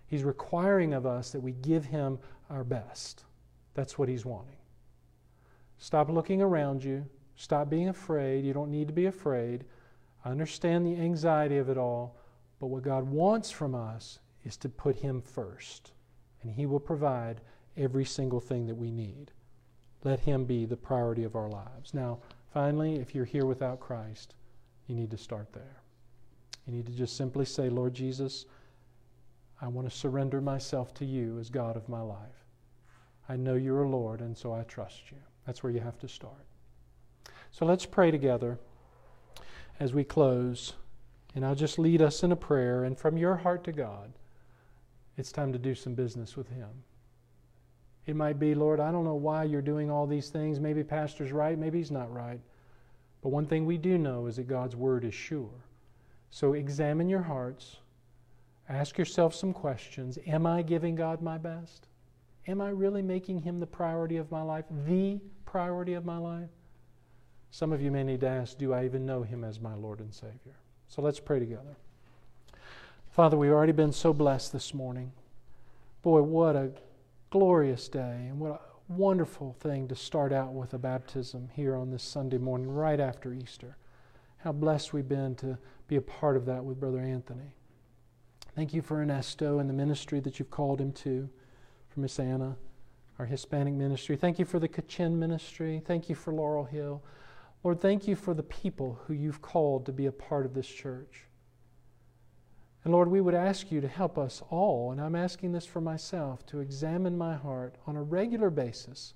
He's 0.05 0.24
requiring 0.24 0.93
of 0.93 1.07
us 1.07 1.32
that 1.32 1.41
we 1.41 1.53
give 1.53 1.86
Him 1.86 2.20
our 2.51 2.64
best. 2.64 3.24
That's 3.74 3.97
what 3.97 4.09
He's 4.09 4.26
wanting. 4.26 4.59
Stop 5.80 6.12
looking 6.12 6.39
around 6.39 6.84
you. 6.84 7.03
Stop 7.36 7.68
being 7.68 7.89
afraid. 7.89 8.45
You 8.45 8.53
don't 8.53 8.70
need 8.70 8.88
to 8.89 8.93
be 8.93 9.07
afraid. 9.07 9.66
I 10.24 10.30
understand 10.30 10.86
the 10.86 11.00
anxiety 11.00 11.58
of 11.58 11.70
it 11.70 11.78
all, 11.78 12.18
but 12.60 12.68
what 12.68 12.84
God 12.84 13.04
wants 13.10 13.50
from 13.50 13.74
us 13.74 14.20
is 14.44 14.58
to 14.58 14.70
put 14.70 14.96
Him 14.96 15.22
first, 15.22 15.92
and 16.42 16.52
He 16.52 16.66
will 16.66 16.80
provide 16.80 17.42
every 17.78 18.06
single 18.06 18.40
thing 18.40 18.68
that 18.68 18.76
we 18.76 18.92
need. 18.92 19.32
Let 20.04 20.20
Him 20.20 20.46
be 20.46 20.66
the 20.66 20.78
priority 20.78 21.24
of 21.24 21.36
our 21.36 21.50
lives. 21.50 21.94
Now, 21.94 22.20
finally, 22.54 22.96
if 22.96 23.16
you're 23.16 23.26
here 23.26 23.46
without 23.46 23.80
Christ, 23.80 24.36
you 24.88 24.96
need 24.96 25.12
to 25.12 25.18
start 25.18 25.54
there. 25.54 25.82
You 26.68 26.74
need 26.74 26.86
to 26.86 26.92
just 26.92 27.18
simply 27.18 27.46
say, 27.46 27.70
Lord 27.70 27.94
Jesus, 27.94 28.46
I 29.62 29.68
want 29.68 29.90
to 29.90 29.96
surrender 29.96 30.42
myself 30.42 30.94
to 30.96 31.06
you 31.06 31.40
as 31.40 31.50
God 31.50 31.76
of 31.76 31.90
my 31.90 32.02
life. 32.02 32.46
I 33.30 33.38
know 33.38 33.56
you're 33.56 33.84
a 33.84 33.90
Lord, 33.90 34.22
and 34.22 34.38
so 34.38 34.54
I 34.54 34.64
trust 34.64 35.12
you. 35.12 35.18
That's 35.46 35.64
where 35.64 35.72
you 35.72 35.80
have 35.80 36.00
to 36.00 36.08
start. 36.08 36.46
So 37.52 37.66
let's 37.66 37.86
pray 37.86 38.12
together 38.12 38.60
as 39.80 39.94
we 39.94 40.04
close. 40.04 40.74
And 41.34 41.46
I'll 41.46 41.56
just 41.56 41.80
lead 41.80 42.02
us 42.02 42.24
in 42.24 42.32
a 42.32 42.36
prayer. 42.36 42.84
And 42.84 42.98
from 42.98 43.18
your 43.18 43.36
heart 43.36 43.64
to 43.66 43.72
God, 43.72 44.12
it's 45.18 45.32
time 45.32 45.54
to 45.54 45.60
do 45.60 45.76
some 45.76 45.94
business 45.94 46.36
with 46.36 46.50
Him. 46.50 46.70
It 48.06 48.16
might 48.16 48.40
be, 48.40 48.56
Lord, 48.56 48.80
I 48.80 48.92
don't 48.92 49.06
know 49.06 49.16
why 49.16 49.44
you're 49.44 49.62
doing 49.62 49.92
all 49.92 50.08
these 50.08 50.30
things. 50.30 50.60
Maybe 50.60 50.84
Pastor's 50.84 51.32
right, 51.32 51.58
maybe 51.58 51.78
he's 51.78 51.92
not 51.92 52.12
right. 52.12 52.42
But 53.22 53.30
one 53.30 53.46
thing 53.46 53.66
we 53.66 53.78
do 53.78 53.98
know 53.98 54.26
is 54.26 54.38
that 54.38 54.48
God's 54.48 54.76
word 54.76 55.06
is 55.06 55.14
sure. 55.14 55.66
So 56.32 56.54
examine 56.54 57.10
your 57.10 57.22
hearts. 57.22 57.78
Ask 58.68 58.98
yourself 58.98 59.36
some 59.36 59.54
questions. 59.54 60.18
Am 60.26 60.46
I 60.46 60.62
giving 60.62 60.96
God 60.96 61.22
my 61.22 61.38
best? 61.38 61.88
Am 62.48 62.62
I 62.62 62.70
really 62.70 63.04
making 63.04 63.42
him 63.42 63.60
the 63.60 63.68
priority 63.68 64.18
of 64.18 64.32
my 64.32 64.42
life? 64.42 64.66
The 64.88 65.20
priority 65.46 65.94
of 65.94 66.06
my 66.06 66.18
life? 66.18 66.50
Some 67.52 67.74
of 67.74 67.82
you 67.82 67.91
may 67.91 68.04
need 68.04 68.22
to 68.22 68.30
ask, 68.30 68.58
Do 68.58 68.74
I 68.74 68.86
even 68.86 69.06
know 69.06 69.24
him 69.24 69.43
as 69.43 69.60
my 69.60 69.76
Lord 69.76 69.99
and 69.99 70.14
Savior? 70.14 70.56
So 70.88 71.02
let's 71.02 71.20
pray 71.20 71.39
together. 71.39 71.76
Father, 73.12 73.38
we've 73.38 73.52
already 73.52 73.74
been 73.74 73.91
so 73.91 74.14
blessed 74.14 74.54
this 74.54 74.74
morning. 74.74 75.12
Boy, 76.02 76.22
what 76.22 76.56
a 76.56 76.72
glorious 77.30 77.89
day, 77.89 78.28
and 78.30 78.39
what 78.39 78.52
a 78.52 78.60
wonderful 78.93 79.54
thing 79.60 79.88
to 79.89 79.95
start 79.95 80.32
out 80.32 80.54
with 80.54 80.74
a 80.74 80.78
baptism 80.78 81.49
here 81.54 81.76
on 81.76 81.91
this 81.91 82.04
Sunday 82.04 82.38
morning, 82.38 82.70
right 82.70 82.99
after 82.99 83.34
Easter. 83.34 83.76
How 84.38 84.54
blessed 84.54 84.93
we've 84.93 85.08
been 85.08 85.36
to 85.36 85.58
be 85.88 85.97
a 85.97 86.02
part 86.02 86.38
of 86.38 86.45
that 86.45 86.64
with 86.64 86.80
Brother 86.80 87.02
Anthony. 87.02 87.54
Thank 88.56 88.74
you 88.74 88.82
for 88.82 89.02
Ernesto 89.02 89.60
and 89.60 89.70
the 89.70 89.74
ministry 89.74 90.22
that 90.22 90.39
you've 90.39 90.52
called 90.52 90.80
him 90.80 90.93
to, 90.93 91.30
for 91.89 91.99
Miss 91.99 92.18
Anna, 92.18 92.56
our 93.20 93.26
Hispanic 93.26 93.74
ministry. 93.74 94.16
Thank 94.16 94.39
you 94.39 94.45
for 94.45 94.58
the 94.58 94.70
Kachin 94.70 95.14
ministry. 95.14 95.82
Thank 95.86 96.08
you 96.10 96.16
for 96.16 96.34
Laurel 96.34 96.66
Hill. 96.66 97.02
Lord, 97.64 97.80
thank 97.80 98.07
you 98.07 98.16
for 98.16 98.34
the 98.34 98.43
people 98.43 98.99
who 99.05 99.14
you've 99.14 99.41
called 99.41 99.86
to 99.86 99.91
be 99.91 100.07
a 100.07 100.12
part 100.12 100.45
of 100.45 100.53
this 100.53 100.68
church. 100.68 101.26
And 102.84 102.91
Lord, 102.91 103.09
we 103.09 103.22
would 103.22 103.36
ask 103.36 103.72
you 103.72 103.80
to 103.82 103.88
help 103.88 104.18
us 104.18 104.41
all, 104.49 104.91
and 104.91 104.99
I'm 104.99 105.16
asking 105.16 105.51
this 105.51 105.68
for 105.68 105.82
myself, 105.82 106.45
to 106.47 106.59
examine 106.59 107.18
my 107.18 107.36
heart 107.36 107.76
on 107.86 107.95
a 107.95 108.01
regular 108.01 108.49
basis 108.49 109.14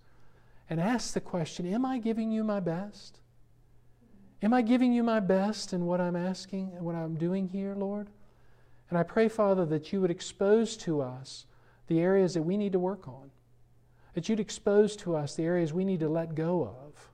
and 0.69 0.79
ask 0.79 1.13
the 1.13 1.21
question 1.21 1.65
Am 1.65 1.85
I 1.85 1.97
giving 1.97 2.31
you 2.31 2.43
my 2.43 2.59
best? 2.59 3.19
Am 4.43 4.53
I 4.53 4.61
giving 4.61 4.93
you 4.93 5.01
my 5.01 5.19
best 5.19 5.73
in 5.73 5.85
what 5.85 5.99
I'm 5.99 6.15
asking 6.15 6.73
and 6.75 6.85
what 6.85 6.95
I'm 6.95 7.15
doing 7.15 7.47
here, 7.47 7.73
Lord? 7.73 8.09
And 8.89 8.99
I 8.99 9.03
pray, 9.03 9.27
Father, 9.27 9.65
that 9.65 9.91
you 9.91 10.01
would 10.01 10.11
expose 10.11 10.77
to 10.77 11.01
us 11.01 11.45
the 11.87 11.99
areas 11.99 12.35
that 12.35 12.43
we 12.43 12.57
need 12.57 12.73
to 12.73 12.79
work 12.79 13.07
on, 13.07 13.31
that 14.13 14.29
you'd 14.29 14.39
expose 14.39 14.95
to 14.97 15.15
us 15.15 15.35
the 15.35 15.43
areas 15.43 15.73
we 15.73 15.85
need 15.85 16.01
to 16.01 16.09
let 16.09 16.35
go 16.35 16.63
of, 16.63 17.09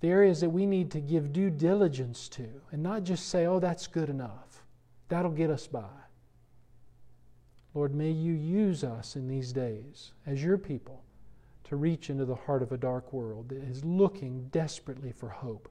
the 0.00 0.08
areas 0.08 0.40
that 0.40 0.50
we 0.50 0.66
need 0.66 0.90
to 0.92 1.00
give 1.00 1.32
due 1.32 1.50
diligence 1.50 2.28
to, 2.28 2.48
and 2.70 2.82
not 2.82 3.02
just 3.02 3.28
say, 3.28 3.46
oh, 3.46 3.58
that's 3.58 3.86
good 3.86 4.08
enough. 4.08 4.62
That'll 5.08 5.30
get 5.30 5.50
us 5.50 5.66
by. 5.66 5.88
Lord, 7.74 7.94
may 7.94 8.10
you 8.10 8.32
use 8.32 8.84
us 8.84 9.16
in 9.16 9.28
these 9.28 9.52
days 9.52 10.12
as 10.26 10.42
your 10.42 10.58
people 10.58 11.02
to 11.64 11.76
reach 11.76 12.10
into 12.10 12.24
the 12.24 12.34
heart 12.34 12.62
of 12.62 12.72
a 12.72 12.78
dark 12.78 13.12
world 13.12 13.50
that 13.50 13.62
is 13.62 13.84
looking 13.84 14.48
desperately 14.50 15.12
for 15.12 15.28
hope 15.28 15.68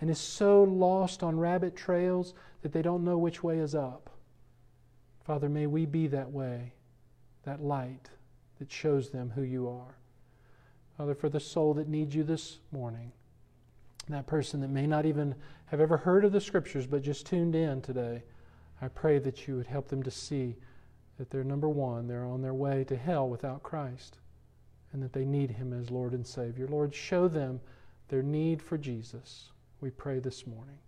and 0.00 0.08
is 0.08 0.18
so 0.18 0.62
lost 0.62 1.22
on 1.22 1.38
rabbit 1.38 1.76
trails 1.76 2.34
that 2.62 2.72
they 2.72 2.82
don't 2.82 3.04
know 3.04 3.18
which 3.18 3.42
way 3.42 3.58
is 3.58 3.74
up. 3.74 4.10
Father, 5.24 5.48
may 5.48 5.66
we 5.66 5.86
be 5.86 6.06
that 6.06 6.30
way, 6.30 6.72
that 7.44 7.62
light 7.62 8.08
that 8.58 8.70
shows 8.70 9.10
them 9.10 9.32
who 9.34 9.42
you 9.42 9.68
are. 9.68 9.96
Father, 10.96 11.14
for 11.14 11.28
the 11.28 11.40
soul 11.40 11.74
that 11.74 11.88
needs 11.88 12.14
you 12.14 12.22
this 12.22 12.58
morning, 12.72 13.12
that 14.08 14.26
person 14.26 14.60
that 14.60 14.70
may 14.70 14.86
not 14.86 15.06
even 15.06 15.34
have 15.66 15.80
ever 15.80 15.96
heard 15.96 16.24
of 16.24 16.32
the 16.32 16.40
scriptures 16.40 16.86
but 16.86 17.02
just 17.02 17.26
tuned 17.26 17.54
in 17.54 17.80
today, 17.80 18.22
I 18.82 18.88
pray 18.88 19.18
that 19.18 19.46
you 19.46 19.56
would 19.56 19.66
help 19.66 19.88
them 19.88 20.02
to 20.02 20.10
see 20.10 20.56
that 21.18 21.30
they're 21.30 21.44
number 21.44 21.68
one, 21.68 22.06
they're 22.06 22.24
on 22.24 22.40
their 22.40 22.54
way 22.54 22.84
to 22.84 22.96
hell 22.96 23.28
without 23.28 23.62
Christ, 23.62 24.18
and 24.92 25.02
that 25.02 25.12
they 25.12 25.24
need 25.24 25.50
Him 25.50 25.72
as 25.72 25.90
Lord 25.90 26.14
and 26.14 26.26
Savior. 26.26 26.66
Lord, 26.66 26.94
show 26.94 27.28
them 27.28 27.60
their 28.08 28.22
need 28.22 28.62
for 28.62 28.78
Jesus. 28.78 29.50
We 29.80 29.90
pray 29.90 30.18
this 30.18 30.46
morning. 30.46 30.78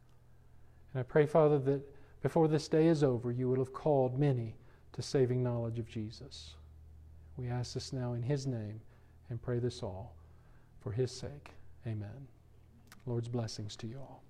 And 0.92 1.00
I 1.00 1.02
pray, 1.02 1.26
Father, 1.26 1.58
that 1.58 1.82
before 2.22 2.48
this 2.48 2.66
day 2.68 2.86
is 2.86 3.04
over, 3.04 3.30
you 3.30 3.48
will 3.48 3.58
have 3.58 3.72
called 3.72 4.18
many 4.18 4.56
to 4.92 5.02
saving 5.02 5.42
knowledge 5.42 5.78
of 5.78 5.88
Jesus. 5.88 6.54
We 7.36 7.48
ask 7.48 7.74
this 7.74 7.92
now 7.92 8.14
in 8.14 8.22
His 8.22 8.46
name 8.46 8.80
and 9.30 9.40
pray 9.40 9.58
this 9.58 9.82
all 9.82 10.14
for 10.80 10.92
His 10.92 11.10
sake. 11.10 11.50
Amen. 11.86 12.28
Lord's 13.06 13.28
blessings 13.28 13.76
to 13.76 13.86
you 13.86 13.98
all. 13.98 14.21